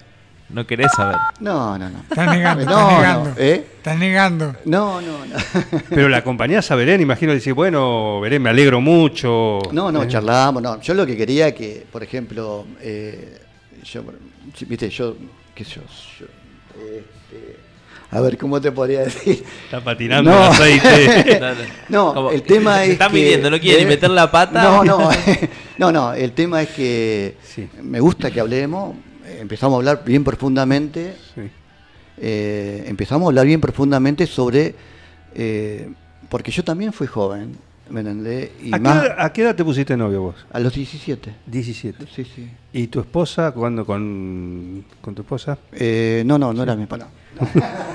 No 0.50 0.66
querés 0.68 0.92
saber. 0.96 1.18
No, 1.40 1.78
no, 1.78 1.90
no. 1.90 2.00
Estás 2.10 2.28
negando, 2.28 2.66
No, 2.66 2.72
estás 2.72 2.92
no, 2.92 2.98
negando. 2.98 3.34
¿eh? 3.38 3.66
Estás 3.78 3.98
negando. 3.98 4.56
No, 4.66 5.02
no, 5.02 5.26
no. 5.26 5.36
Pero 5.90 6.08
la 6.08 6.18
acompañás 6.18 6.70
a 6.72 6.76
Belén, 6.76 7.02
imagino, 7.02 7.34
dice, 7.34 7.52
bueno, 7.52 8.20
Belén, 8.22 8.42
me 8.42 8.52
alegro 8.52 8.80
mucho. 8.80 9.60
No, 9.72 9.92
no, 9.92 10.04
Eh, 10.04 10.08
charlábamos, 10.08 10.62
no. 10.62 10.80
Yo 10.82 10.94
lo 10.94 11.06
que 11.06 11.18
quería 11.18 11.54
que, 11.56 11.86
por 11.92 12.04
ejemplo, 12.04 12.66
eh, 12.80 13.40
yo, 13.84 14.04
viste, 14.68 14.90
yo, 14.90 15.16
qué 15.56 15.64
sé 15.66 15.76
yo, 15.76 15.82
yo, 16.20 16.26
este, 16.96 17.58
a 18.12 18.22
ver, 18.22 18.38
¿cómo 18.38 18.62
te 18.62 18.72
podría 18.72 19.02
decir? 19.02 19.44
Está 19.66 19.84
patinando 19.84 20.30
No. 20.32 20.46
el 20.46 20.52
aceite. 20.52 21.40
No, 21.90 22.14
Como- 22.14 22.30
el 22.32 22.44
tema 22.44 22.78
se 22.78 22.84
es 22.86 22.90
está 22.92 23.08
que... 23.08 23.14
midiendo, 23.16 23.50
¿no 23.50 23.60
quiere 23.60 23.80
eh, 23.82 23.84
ni 23.84 23.90
meter 23.90 24.12
la 24.12 24.30
pata? 24.32 24.62
No, 24.64 24.84
no, 24.84 25.10
no, 25.80 25.92
no, 25.92 26.14
el 26.14 26.32
tema 26.34 26.62
es 26.62 26.70
que 26.70 27.36
Sí. 27.44 27.68
me 27.82 28.00
gusta 28.00 28.30
que 28.32 28.40
hablemos, 28.40 28.96
empezamos 29.40 29.76
a 29.76 29.78
hablar 29.78 30.04
bien 30.06 30.24
profundamente, 30.24 31.16
Sí. 31.36 31.42
eh, 32.18 32.84
empezamos 32.88 33.26
a 33.26 33.30
hablar 33.30 33.46
bien 33.46 33.62
profundamente 33.62 34.28
sobre, 34.28 34.76
eh, 35.34 35.90
porque 36.30 36.52
yo 36.52 36.64
también 36.64 36.94
fui 36.94 37.08
joven, 37.08 37.56
¿me 37.90 38.02
entendés? 38.02 38.52
Y 38.64 38.74
¿A, 38.74 38.78
qué 38.78 38.84
más 38.84 39.06
edad, 39.06 39.16
a 39.20 39.34
qué 39.34 39.42
edad 39.44 39.56
te 39.56 39.64
pusiste 39.64 39.96
novio 39.98 40.22
vos? 40.22 40.46
a 40.52 40.60
los 40.60 40.74
17. 40.74 41.34
17. 41.46 42.06
Sí, 42.14 42.26
sí. 42.26 42.50
¿Y 42.74 42.88
tu 42.88 43.00
esposa, 43.00 43.52
cuándo 43.52 43.86
con, 43.86 44.84
con 45.02 45.16
tu 45.16 45.22
esposa? 45.22 45.58
Eh, 45.74 46.24
no, 46.26 46.38
no, 46.38 46.54
no 46.54 46.64
era 46.64 46.76
mi 46.76 46.84
esposa. 46.84 47.08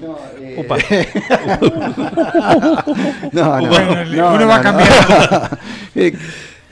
No, 0.00 0.16
eh, 0.40 0.54
Opa. 0.64 0.76
no, 3.32 3.60
no, 3.60 3.68
Bueno, 3.68 4.04
le- 4.04 4.16
no, 4.16 4.28
uno 4.30 4.38
no, 4.40 4.46
va 4.46 4.56
no. 4.58 4.62
cambiando. 4.62 5.48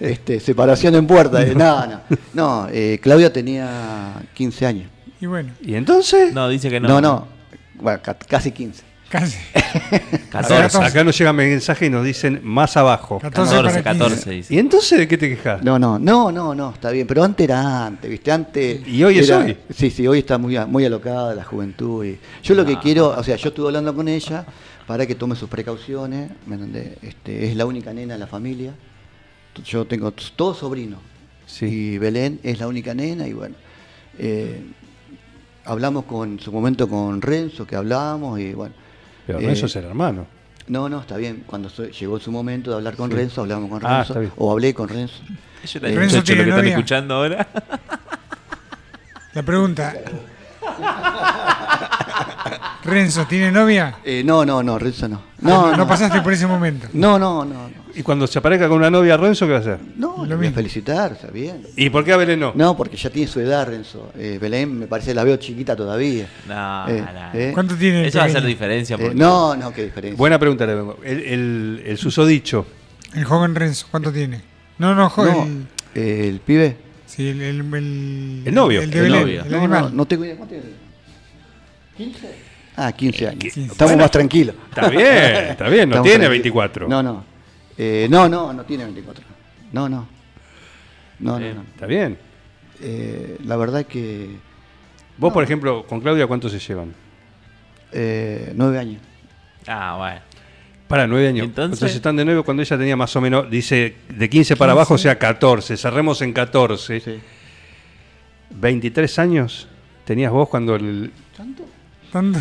Este, 0.01 0.40
separación 0.40 0.94
en 0.94 1.07
puerta. 1.07 1.44
No, 1.55 1.86
no. 1.86 2.01
No, 2.34 2.68
eh, 2.70 2.99
Claudia 3.03 3.32
tenía 3.32 4.14
15 4.34 4.66
años. 4.66 4.90
Y 5.20 5.26
bueno, 5.26 5.53
¿Y 5.62 5.74
entonces? 5.74 6.32
No, 6.34 6.49
dice 6.49 6.68
que 6.68 6.78
no. 6.80 6.88
No, 6.88 7.01
no. 7.01 7.26
Bueno, 7.74 8.01
ca- 8.03 8.14
casi 8.18 8.51
15. 8.53 8.82
Casi. 9.09 9.38
14. 10.30 10.78
Acá 10.78 11.05
nos 11.05 11.16
llega 11.16 11.32
mensaje 11.32 11.86
y 11.86 11.90
nos 11.90 12.05
dicen 12.05 12.40
más 12.42 12.76
abajo. 12.76 13.18
14 13.20 13.55
14, 13.57 13.70
para 13.82 13.82
14, 13.99 14.14
15. 14.16 14.32
¿Y 14.32 14.36
dice. 14.36 14.59
entonces 14.59 14.99
de 14.99 15.09
qué 15.09 15.16
te 15.16 15.28
quejas? 15.30 15.62
No, 15.62 15.78
no, 15.78 15.99
no, 15.99 16.30
no, 16.32 16.55
no, 16.55 16.70
está 16.72 16.90
bien. 16.90 17.07
Pero 17.07 17.22
antes 17.24 17.44
era 17.44 17.86
antes, 17.86 18.11
¿viste? 18.11 18.32
Antes. 18.32 18.86
¿Y 18.86 19.03
hoy 19.05 19.18
es 19.20 19.30
hoy? 19.30 19.57
Sí, 19.74 19.90
sí, 19.90 20.07
hoy 20.07 20.18
está 20.20 20.38
muy, 20.38 20.57
a- 20.57 20.66
muy 20.66 20.84
alocada 20.84 21.34
la 21.34 21.44
juventud. 21.44 22.05
Y 22.05 22.18
yo 22.42 22.55
lo 22.55 22.64
que 22.66 22.78
quiero, 22.78 23.09
o 23.16 23.22
sea, 23.22 23.36
yo 23.36 23.49
estuve 23.51 23.68
hablando 23.68 23.94
con 23.94 24.09
ella 24.09 24.44
para 24.86 25.07
que 25.07 25.14
tome 25.14 25.36
sus 25.36 25.49
precauciones. 25.49 26.30
Este, 27.03 27.49
es 27.49 27.57
la 27.57 27.64
única 27.64 27.92
nena 27.94 28.14
de 28.14 28.20
la 28.20 28.26
familia. 28.26 28.72
Yo 29.64 29.84
tengo 29.86 30.12
todos 30.12 30.59
sobrinos. 30.59 31.00
Sí. 31.46 31.66
Y 31.66 31.98
Belén 31.98 32.40
es 32.42 32.59
la 32.59 32.66
única 32.68 32.94
nena 32.94 33.26
y 33.26 33.32
bueno. 33.32 33.54
eh, 34.18 34.61
hablamos 35.64 36.04
con 36.04 36.32
en 36.32 36.40
su 36.40 36.50
momento 36.52 36.88
con 36.88 37.20
Renzo, 37.22 37.66
que 37.66 37.76
hablamos 37.76 38.38
y 38.40 38.52
bueno. 38.54 38.74
Pero 39.26 39.40
eh, 39.40 39.52
eso 39.52 39.66
es 39.66 39.76
el 39.76 39.84
hermano. 39.84 40.26
No, 40.68 40.88
no, 40.88 41.00
está 41.00 41.16
bien. 41.16 41.44
Cuando 41.46 41.68
so- 41.68 41.84
llegó 41.88 42.18
su 42.18 42.30
momento 42.32 42.70
de 42.70 42.76
hablar 42.76 42.96
con 42.96 43.11
Sí. 43.11 43.16
Renzo, 43.16 43.40
hablamos 43.42 43.70
con 43.70 43.84
Ah, 43.86 43.98
Renzo. 43.98 44.12
está 44.12 44.20
bien. 44.20 44.32
o 44.36 44.50
hablé 44.52 44.74
con 44.74 44.88
Renzo. 44.88 45.14
Yo 45.64 45.80
la 45.80 45.88
Renzo 45.88 46.16
lo 46.18 46.22
tiene 46.24 46.42
que 46.44 46.48
están 46.50 46.61
novia. 46.64 46.70
escuchando 46.76 47.14
ahora. 47.14 47.48
La 49.34 49.42
pregunta. 49.42 49.94
Renzo, 52.84 53.26
¿tiene 53.26 53.50
novia? 53.50 53.96
Eh, 54.04 54.22
no, 54.24 54.44
no, 54.44 54.62
no, 54.62 54.78
Renzo 54.78 55.09
no. 55.09 55.20
No, 55.40 55.70
No, 55.72 55.76
no, 55.76 55.86
pasaste 55.88 56.20
por 56.22 56.32
ese 56.32 56.46
momento. 56.46 56.88
No, 56.92 57.18
no, 57.18 57.44
no. 57.44 57.68
No, 57.97 58.01
Y 58.01 58.03
cuando 58.03 58.26
se 58.26 58.38
aparezca 58.38 58.68
con 58.68 58.76
una 58.78 58.90
novia 58.90 59.16
Renzo, 59.16 59.47
¿qué 59.47 59.53
va 59.53 59.59
a 59.59 59.61
hacer? 59.61 59.78
no 59.97 60.09
Lo 60.18 60.24
voy 60.26 60.32
a 60.32 60.36
mismo. 60.36 60.55
felicitar, 60.57 61.12
está 61.12 61.28
bien. 61.28 61.62
¿Y 61.76 61.88
por 61.90 62.05
qué 62.05 62.12
a 62.12 62.16
Belén 62.16 62.38
no? 62.40 62.53
No, 62.55 62.76
porque 62.76 62.97
ya 62.97 63.11
tiene 63.11 63.26
su 63.30 63.40
edad, 63.40 63.66
Renzo. 63.66 64.12
Eh, 64.18 64.38
Belén 64.40 64.78
me 64.78 64.86
parece 64.86 65.14
la 65.14 65.24
veo 65.24 65.36
chiquita 65.36 65.74
todavía. 65.74 66.28
No, 66.49 66.88
Eh, 66.88 67.01
no. 67.03 67.38
eh, 67.40 67.51
¿Cuánto 67.55 67.74
tiene? 67.74 68.07
Eso 68.07 68.18
va 68.18 68.24
a 68.24 68.26
hacer 68.28 68.44
diferencia. 68.44 68.94
eh, 68.97 68.99
Porque 69.01 69.14
no, 69.14 69.57
no, 69.57 69.72
qué 69.72 69.84
diferencia. 69.84 70.16
Buena 70.16 70.38
pregunta 70.38 70.66
le 70.66 70.74
vengo. 70.74 70.99
El, 71.05 71.20
el, 71.22 71.82
el 71.86 71.99
susodicho. 71.99 72.66
El 73.14 73.24
joven 73.24 73.55
Renzo, 73.55 73.86
¿cuánto 73.90 74.12
tiene? 74.12 74.42
No, 74.78 74.94
no, 74.94 75.03
No, 75.05 75.11
joven. 75.11 75.68
eh, 75.94 76.26
el 76.28 76.40
pibe. 76.40 76.76
Sí, 77.07 77.28
el, 77.28 77.40
el, 77.40 77.61
el, 77.74 78.42
El 78.44 78.55
novio. 78.55 78.82
El 78.82 78.90
de 78.90 78.99
El 78.99 79.05
Belén, 79.05 79.20
novio. 79.22 79.42
el 79.44 79.51
no, 79.51 79.59
animal. 79.59 79.82
no, 79.84 79.90
no 79.90 80.07
tengo 80.07 80.24
idea. 80.24 80.36
¿Cuánto 80.36 80.55
tiene? 80.55 80.70
¿15? 82.12 82.18
Ah, 82.76 82.92
15 82.92 83.28
años. 83.28 83.38
15. 83.40 83.61
Estamos 83.62 83.78
Bueno. 83.92 84.03
más 84.03 84.11
tranquilos. 84.11 84.55
Está 84.68 84.90
bien, 84.90 85.03
está 85.05 85.68
bien, 85.70 85.88
no 85.88 85.94
Estamos 85.94 86.03
tiene 86.03 86.24
tranquilos. 86.26 86.30
24. 86.30 86.88
No, 86.88 87.03
no. 87.03 87.24
Eh, 87.78 88.06
no, 88.10 88.28
no, 88.28 88.52
no 88.52 88.64
tiene 88.64 88.84
24. 88.84 89.24
No, 89.72 89.88
no. 89.88 90.08
No, 91.18 91.32
no, 91.32 91.38
Bien. 91.38 91.54
no. 91.56 91.62
Está 91.62 91.86
bien. 91.86 92.18
Eh, 92.80 93.38
la 93.44 93.56
verdad 93.56 93.80
es 93.80 93.86
que 93.86 94.36
Vos, 95.18 95.32
por 95.32 95.42
ejemplo, 95.42 95.86
con 95.86 96.00
Claudia, 96.00 96.26
¿cuántos 96.26 96.52
se 96.52 96.58
llevan? 96.58 96.92
eh, 97.92 98.52
nueve 98.54 98.78
años. 98.78 99.00
Ah, 99.66 99.96
bueno. 99.98 100.20
Para 100.88 101.06
nueve 101.06 101.28
años. 101.28 101.46
Entonces- 101.46 101.76
Entonces, 101.78 101.96
están 101.96 102.16
de 102.16 102.24
nuevo 102.24 102.42
cuando 102.44 102.62
ella 102.62 102.76
tenía 102.76 102.96
más 102.96 103.14
o 103.16 103.20
menos, 103.20 103.50
dice, 103.50 103.96
de 104.08 104.28
15 104.28 104.56
para 104.56 104.72
abajo, 104.72 104.94
o 104.94 104.98
sea, 104.98 105.18
14. 105.18 105.76
Cerremos 105.76 106.20
en 106.22 106.32
14. 106.32 107.00
Sí. 107.00 107.18
23 108.50 109.18
años 109.18 109.68
tenías 110.04 110.30
vos 110.32 110.48
cuando 110.48 110.76
el... 110.76 111.12
¿Tanto? 112.12 112.40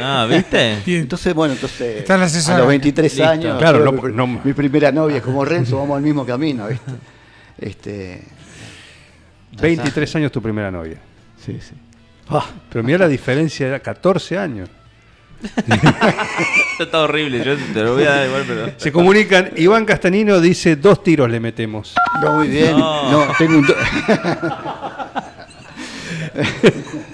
Ah, 0.00 0.26
¿viste? 0.28 0.78
Entonces, 0.86 1.34
bueno, 1.34 1.54
entonces 1.54 1.98
Está 1.98 2.16
la 2.16 2.26
a 2.26 2.58
los 2.58 2.68
23 2.68 3.12
Listo. 3.12 3.28
años, 3.28 3.58
Claro, 3.58 3.84
no 3.84 3.92
mi, 3.92 3.98
por- 3.98 4.12
no- 4.12 4.26
mi 4.26 4.52
primera 4.52 4.92
novia 4.92 5.20
como 5.20 5.44
Renzo, 5.44 5.78
vamos 5.78 5.96
al 5.96 6.02
mismo 6.02 6.24
camino, 6.24 6.68
¿viste? 6.68 6.92
Este, 7.58 8.22
23 9.60 10.16
años 10.16 10.32
tu 10.32 10.40
primera 10.42 10.70
novia. 10.70 10.98
sí, 11.44 11.58
sí. 11.60 11.74
Ah, 12.28 12.46
Pero 12.70 12.82
mira 12.82 12.98
la 13.00 13.08
diferencia, 13.08 13.66
era 13.66 13.80
14 13.80 14.38
años. 14.38 14.70
Esto 15.42 15.62
está 16.84 17.00
horrible. 17.02 17.44
Yo 17.44 17.54
te 17.74 17.82
lo 17.82 17.94
voy 17.96 18.04
a 18.04 18.10
dar 18.14 18.26
igual, 18.26 18.44
pero. 18.46 18.72
Se 18.78 18.90
comunican, 18.90 19.50
Iván 19.56 19.84
Castanino 19.84 20.40
dice, 20.40 20.76
dos 20.76 21.02
tiros 21.02 21.28
le 21.30 21.38
metemos. 21.38 21.94
no, 22.22 22.36
muy 22.36 22.48
bien. 22.48 22.78
No. 22.78 23.26
No, 23.26 23.34
tengo 23.36 23.58
un 23.58 23.66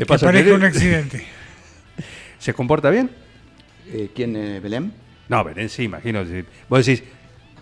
¿Te 0.00 0.06
pasa 0.06 0.32
que- 0.32 0.50
un 0.50 0.64
accidente. 0.64 1.26
¿Se 2.38 2.54
comporta 2.54 2.88
bien? 2.88 3.10
Eh, 3.92 4.08
¿Quién, 4.14 4.34
eh, 4.34 4.58
Belén? 4.58 4.90
No, 5.28 5.44
Belén 5.44 5.68
sí, 5.68 5.82
imagino. 5.82 6.24
Vos 6.70 6.86
decís, 6.86 7.04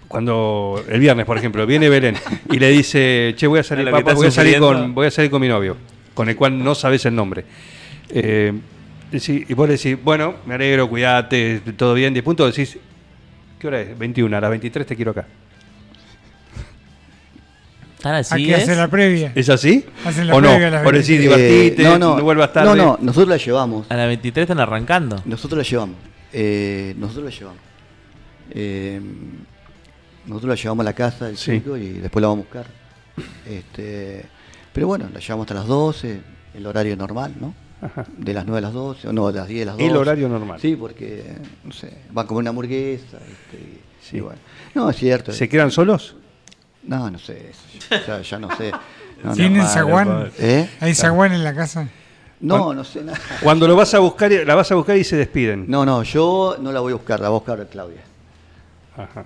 cuando 0.07 0.81
el 0.89 1.01
viernes, 1.01 1.27
por 1.27 1.37
ejemplo, 1.37 1.67
viene 1.67 1.89
Belén 1.89 2.15
y 2.53 2.61
le 2.61 2.69
dice, 2.69 3.35
che, 3.37 3.49
voy 3.49 3.59
a 3.59 3.65
salir, 3.65 3.91
papá, 3.91 4.15
voy 4.15 4.29
a 4.29 4.31
salir, 4.31 4.61
con, 4.61 4.95
voy 4.95 5.09
a 5.09 5.11
salir 5.11 5.33
con 5.33 5.41
mi 5.41 5.49
novio, 5.49 5.77
con 6.15 6.29
el 6.29 6.37
cual 6.37 6.63
no 6.63 6.77
sabes 6.77 7.05
el 7.07 7.17
nombre. 7.17 7.45
Eh, 8.09 8.53
y 9.11 9.55
vos 9.55 9.69
le 9.69 9.77
decís, 9.77 9.99
bueno, 10.01 10.37
me 10.47 10.55
alegro, 10.55 10.89
cuídate, 10.89 11.61
todo 11.77 11.93
bien, 11.93 12.13
10 12.15 12.25
puntos, 12.25 12.55
decís, 12.55 12.79
¿qué 13.59 13.67
hora 13.67 13.81
es? 13.81 13.99
21, 13.99 14.37
a 14.37 14.41
las 14.41 14.51
23 14.51 14.87
te 14.87 14.95
quiero 14.95 15.11
acá. 15.11 15.27
¿Tan 18.03 18.15
así 18.15 18.35
Aquí 18.35 18.53
es? 18.53 18.63
hace 18.63 18.77
la 18.77 18.89
previa. 18.89 19.33
¿Es 19.35 19.49
así? 19.49 19.85
Hacen 20.05 20.27
la 20.29 20.35
¿O 20.37 20.41
no? 20.41 20.49
previa 20.51 20.69
a 20.69 20.71
las 20.71 20.83
Por 20.85 20.95
decir, 20.95 21.19
23. 21.19 21.51
divertite, 21.51 21.83
Eh, 21.95 21.99
no, 21.99 22.23
vuelvas 22.23 22.53
tarde. 22.53 22.69
No, 22.69 22.77
no, 22.77 22.99
nosotros 23.01 23.29
la 23.29 23.37
llevamos. 23.39 23.91
A 23.91 23.97
las 23.97 24.07
23 24.07 24.43
están 24.45 24.61
arrancando. 24.61 25.21
Nosotros 25.25 25.59
la 25.59 25.65
llevamos. 25.65 25.97
Eh, 26.33 26.95
nosotros 26.97 27.25
la 27.25 27.31
llevamos. 27.31 27.61
Eh, 28.51 29.01
nosotros 30.27 30.49
la 30.51 30.55
llevamos 30.55 30.83
a 30.83 30.85
la 30.85 30.93
casa 30.93 31.27
del 31.27 31.37
Sí. 31.37 31.53
chico 31.59 31.77
y 31.77 31.89
después 31.95 32.21
la 32.23 32.29
vamos 32.29 32.45
a 32.45 32.47
buscar. 32.47 32.67
Este, 33.49 34.25
pero 34.73 34.87
bueno, 34.87 35.09
la 35.13 35.19
llevamos 35.21 35.45
hasta 35.45 35.55
las 35.55 35.67
12, 35.67 36.21
el 36.55 36.67
horario 36.67 36.97
normal, 36.97 37.35
¿no? 37.41 37.55
De 38.17 38.35
las 38.35 38.45
9 38.45 38.59
a 38.59 38.61
las 38.63 38.73
12, 38.73 39.09
o 39.09 39.13
no, 39.13 39.31
de 39.33 39.39
las 39.39 39.49
10 39.49 39.63
a 39.63 39.67
las 39.67 39.75
12. 39.77 39.87
El 39.91 39.97
horario 39.97 40.29
normal. 40.29 40.61
Sí, 40.61 40.77
porque, 40.77 41.25
no 41.65 41.73
sé, 41.73 41.93
van 42.11 42.25
a 42.25 42.29
comer 42.29 42.41
una 42.43 42.51
hamburguesa. 42.51 43.19
este, 43.19 43.57
y- 43.57 43.81
Sí. 44.01 44.17
y 44.19 44.21
bueno. 44.21 44.39
No, 44.75 44.89
es 44.91 44.97
cierto. 44.97 45.33
¿Se 45.33 45.49
quedan 45.49 45.71
solos? 45.71 46.17
No, 46.89 47.11
no 47.11 47.19
sé, 47.19 47.51
eso, 47.51 48.03
ya, 48.07 48.21
ya 48.23 48.39
no 48.39 48.57
sé. 48.57 48.71
No, 49.23 49.31
no. 49.31 49.35
¿Tienen 49.35 49.59
Vale, 49.59 49.71
zaguán? 49.73 50.09
vale. 50.09 50.31
¿Eh? 50.39 50.69
¿Hay 50.81 50.95
zaguán 50.95 51.33
en 51.33 51.45
la 51.45 51.55
casa? 51.55 51.87
No, 52.41 52.73
no 52.73 52.83
sé 52.85 53.03
nada. 53.05 53.19
Cuando 53.43 53.67
lo 53.69 53.77
vas 53.77 53.93
a 53.95 53.99
buscar, 53.99 54.31
la 54.33 54.55
vas 54.55 54.71
a 54.73 54.75
buscar 54.75 54.97
y 54.97 55.05
se 55.05 55.17
despiden. 55.17 55.65
No, 55.69 55.85
no, 55.85 56.03
yo 56.05 56.57
no 56.61 56.73
la 56.73 56.81
voy 56.81 56.93
a 56.93 56.97
buscar, 56.97 57.19
la 57.21 57.29
va 57.29 57.37
a 57.37 57.39
buscar 57.39 57.67
Claudia. 57.71 58.01
Ajá. 58.97 59.25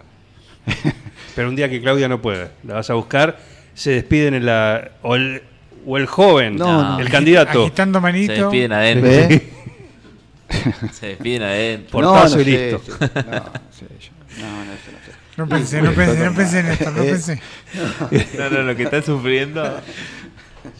Pero 1.37 1.49
un 1.49 1.57
día 1.57 1.69
que 1.69 1.81
Claudia 1.81 2.09
no 2.09 2.21
puede, 2.21 2.51
la 2.65 2.75
vas 2.75 2.91
a 2.91 2.95
buscar, 2.95 3.39
se 3.75 3.91
despiden 3.93 4.35
en 4.35 4.47
la. 4.47 4.93
O 5.03 5.15
el, 5.15 5.43
o 5.87 5.99
el 5.99 6.07
joven, 6.07 6.57
No, 6.57 6.95
no. 6.97 6.99
el 7.01 7.11
candidato. 7.11 7.63
Agitando 7.63 7.99
Se 7.99 8.03
manito. 8.03 8.33
despiden 8.33 8.73
adentro. 8.73 9.09
¿Ves? 9.11 9.43
Se 10.93 11.07
despiden 11.09 11.43
adentro. 11.43 11.91
Portazo 11.93 12.41
y 12.41 12.45
sé, 12.45 12.51
listo. 12.73 12.83
sí. 12.85 12.93
No, 13.15 13.23
no 13.33 13.43
sé, 13.71 13.87
yo- 14.01 14.43
no, 14.43 14.65
no, 14.65 14.73
eso 14.73 14.91
no 14.93 14.99
sé. 15.02 15.02
No 15.43 15.49
pensé, 15.49 15.83
no 15.83 15.93
pensé, 15.93 16.25
no 16.25 16.35
pensé 16.35 16.59
en 16.61 16.67
esto, 16.67 16.91
no 16.91 17.03
pensé. 17.03 17.41
No, 18.39 18.51
no, 18.51 18.63
lo 18.63 18.77
que 18.77 18.83
están 18.85 19.03
sufriendo. 19.03 19.81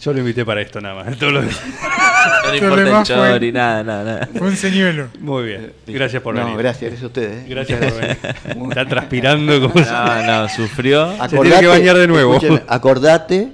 Yo 0.01 0.13
lo 0.13 0.19
invité 0.19 0.45
para 0.45 0.61
esto 0.61 0.79
nada 0.79 1.03
más. 1.03 1.17
Todo 1.17 1.31
lo- 1.31 1.41
No 1.41 2.51
le 2.51 2.57
importa 2.57 2.99
el 2.99 3.03
chori, 3.03 3.51
nada, 3.51 3.83
nada, 3.83 4.03
nada. 4.03 4.29
Fue 4.37 4.47
un 4.47 4.55
señuelo. 4.55 5.07
Muy 5.19 5.43
bien. 5.43 5.73
Gracias 5.87 6.21
por 6.21 6.33
No, 6.35 6.41
venir. 6.45 6.57
gracias, 6.57 6.83
gracias 6.83 7.03
a 7.03 7.07
ustedes. 7.07 7.43
¿eh? 7.43 7.45
Gracias 7.49 7.79
por 7.83 7.99
venir. 7.99 8.17
Está 8.69 8.85
transpirando 8.87 9.59
como 9.61 9.85
No, 9.85 10.23
no, 10.25 10.49
sufrió. 10.49 11.11
Se 11.29 11.37
tiene 11.37 11.59
que 11.59 11.67
bañar 11.67 11.97
de 11.97 12.07
nuevo. 12.07 12.39
acordate, 12.67 13.49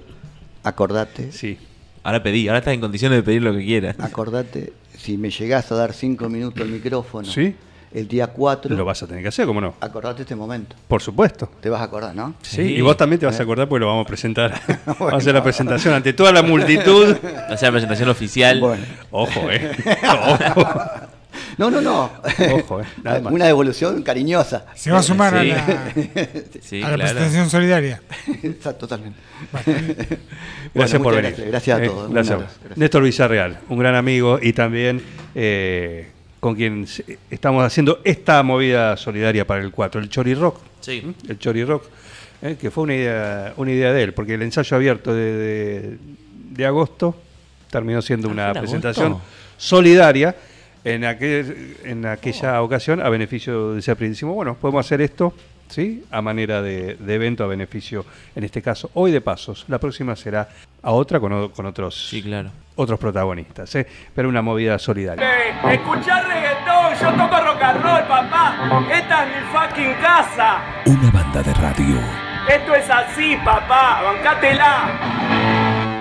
acordate, 0.64 1.32
Sí. 1.32 1.58
Ahora 2.04 2.24
pedí, 2.24 2.48
ahora 2.48 2.60
estás 2.60 2.74
en 2.74 2.80
condiciones 2.82 3.18
de 3.18 3.24
pedir 3.24 3.42
lo 3.42 3.52
que 3.54 3.64
quieras. 3.66 3.96
acordate, 4.00 4.72
si 4.98 5.18
me 5.18 5.30
llegás 5.32 5.72
a 5.72 5.76
dar 5.76 5.94
cinco 5.94 6.30
minutos 6.30 6.62
el 6.62 6.70
micrófono, 6.72 7.28
Sí. 7.28 7.56
El 7.94 8.08
día 8.08 8.28
4, 8.28 8.76
Lo 8.76 8.86
vas 8.86 9.02
a 9.02 9.08
tener 9.08 9.22
que 9.24 9.30
hacer, 9.30 9.46
¿cómo 9.46 9.60
no? 9.62 9.74
acordate 9.82 10.22
este 10.22 10.36
momento. 10.36 10.76
Por 10.88 11.02
supuesto. 11.02 11.50
Te 11.60 11.70
vas 11.70 11.82
a 11.82 11.86
acordar, 11.86 12.16
¿no? 12.16 12.36
Sí. 12.42 12.58
Sí. 12.58 12.62
Y 12.76 12.82
vos 12.82 12.96
también 12.98 13.20
te 13.20 13.26
vas 13.26 13.40
a 13.40 13.44
acordar 13.44 13.68
porque 13.68 13.82
lo 13.82 13.88
vamos 13.88 14.06
a 14.06 14.08
presentar. 14.08 14.60
Vamos 14.86 15.14
a 15.14 15.18
hacer 15.18 15.34
la 15.34 15.44
presentación 15.44 15.94
ante 15.94 16.14
toda 16.14 16.32
la 16.32 16.42
multitud. 16.44 17.16
O 17.52 17.58
sea, 17.58 17.72
presentación 17.72 18.10
oficial. 18.10 18.60
Bueno. 18.60 18.84
Ojo, 19.12 19.50
eh. 19.52 19.72
Ojo. 20.56 20.82
No, 21.58 21.70
no, 21.72 21.82
no. 21.82 22.12
Ojo, 22.54 22.82
eh. 22.82 22.86
Nada 23.04 23.20
más. 23.22 23.34
Una 23.34 23.46
devolución 23.46 24.02
cariñosa. 24.04 24.66
Se 24.76 24.92
va 24.92 25.00
a 25.00 25.04
sumar 25.04 25.34
a 25.36 25.44
la, 25.44 25.92
Sí, 26.62 26.82
a 26.82 26.90
la 26.90 26.96
claro. 26.96 27.12
presentación 27.16 27.50
solidaria. 27.50 28.02
Está 28.44 28.78
totalmente. 28.78 29.18
Gracias 30.74 31.02
Bueno, 31.02 31.04
por 31.04 31.16
venir. 31.16 31.32
gracias. 31.32 31.48
Gracias 31.48 31.80
a 31.80 31.84
Eh, 31.84 31.88
todos. 31.88 32.06
Abrazo. 32.10 32.38
Gracias. 32.40 32.78
Néstor 32.78 33.04
Villarreal, 33.04 33.60
un 33.70 33.80
gran 33.80 33.96
amigo 33.96 34.40
y 34.42 34.54
también 34.54 35.02
eh, 35.36 36.10
con 36.40 36.56
quien 36.56 36.86
estamos 37.30 37.64
haciendo 37.64 38.00
esta 38.04 38.42
movida 38.44 38.96
solidaria 38.98 39.46
para 39.46 39.62
el 39.62 39.72
4, 39.72 40.02
el 40.02 40.10
Chori 40.10 40.34
Rock. 40.36 40.58
Sí. 40.80 41.04
El 41.28 41.38
Chori 41.40 41.64
Rock, 41.66 41.84
eh, 42.42 42.58
que 42.60 42.72
fue 42.72 42.84
una 42.84 42.96
idea, 42.96 43.54
una 43.58 43.72
idea 43.72 43.92
de 43.94 44.04
él, 44.04 44.14
porque 44.14 44.36
el 44.36 44.42
ensayo 44.42 44.78
abierto 44.78 45.14
de, 45.14 45.34
de- 45.34 45.98
de 46.52 46.66
agosto 46.66 47.16
terminó 47.70 48.02
siendo 48.02 48.30
Ah, 48.30 48.32
una 48.32 48.44
¿fue 48.52 48.60
en 48.60 48.64
presentación 48.64 49.08
agosto? 49.08 49.28
solidaria 49.58 50.36
en, 50.84 51.04
aquel, 51.06 51.76
en 51.84 52.06
aquella 52.06 52.62
ocasión 52.62 53.02
a 53.02 53.10
beneficio 53.10 53.74
de 53.74 53.80
ese 53.80 53.94
Decimos, 53.96 54.36
bueno, 54.36 54.56
podemos 54.60 54.86
hacer 54.86 55.02
esto 55.02 55.34
¿sí? 55.70 56.04
A 56.12 56.22
manera 56.22 56.62
de, 56.62 56.96
de 56.96 57.16
evento 57.16 57.44
a 57.44 57.48
beneficio, 57.48 58.06
en 58.36 58.44
este 58.44 58.62
caso, 58.62 58.92
hoy 58.94 59.12
de 59.12 59.22
Pasos. 59.22 59.66
La 59.68 59.80
próxima 59.80 60.16
será 60.16 60.50
a 60.84 60.92
otra 60.92 61.20
con, 61.20 61.32
otros, 61.66 62.10
Sí, 62.10 62.22
claro. 62.22 62.50
otros 62.76 63.00
protagonistas, 63.00 63.74
¿eh? 63.76 63.88
Pero 64.14 64.30
una 64.30 64.42
movida 64.42 64.78
solidaria. 64.80 65.26
Eh, 65.26 65.54
escuchar 65.74 66.26
reggaetón, 66.28 66.94
yo 67.02 67.12
toco 67.24 67.42
rock 67.44 67.62
and 67.62 67.82
roll, 67.84 68.04
papá. 68.08 68.86
Esta 68.92 69.26
es 69.26 69.30
mi 69.36 69.42
fucking 69.52 69.94
casa. 70.02 70.62
Una 70.86 71.12
banda 71.12 71.44
de 71.44 71.54
radio. 71.54 72.00
Esto 72.48 72.76
es 72.76 72.90
así, 72.90 73.36
papá. 73.46 74.02
Bancátela. 74.04 75.79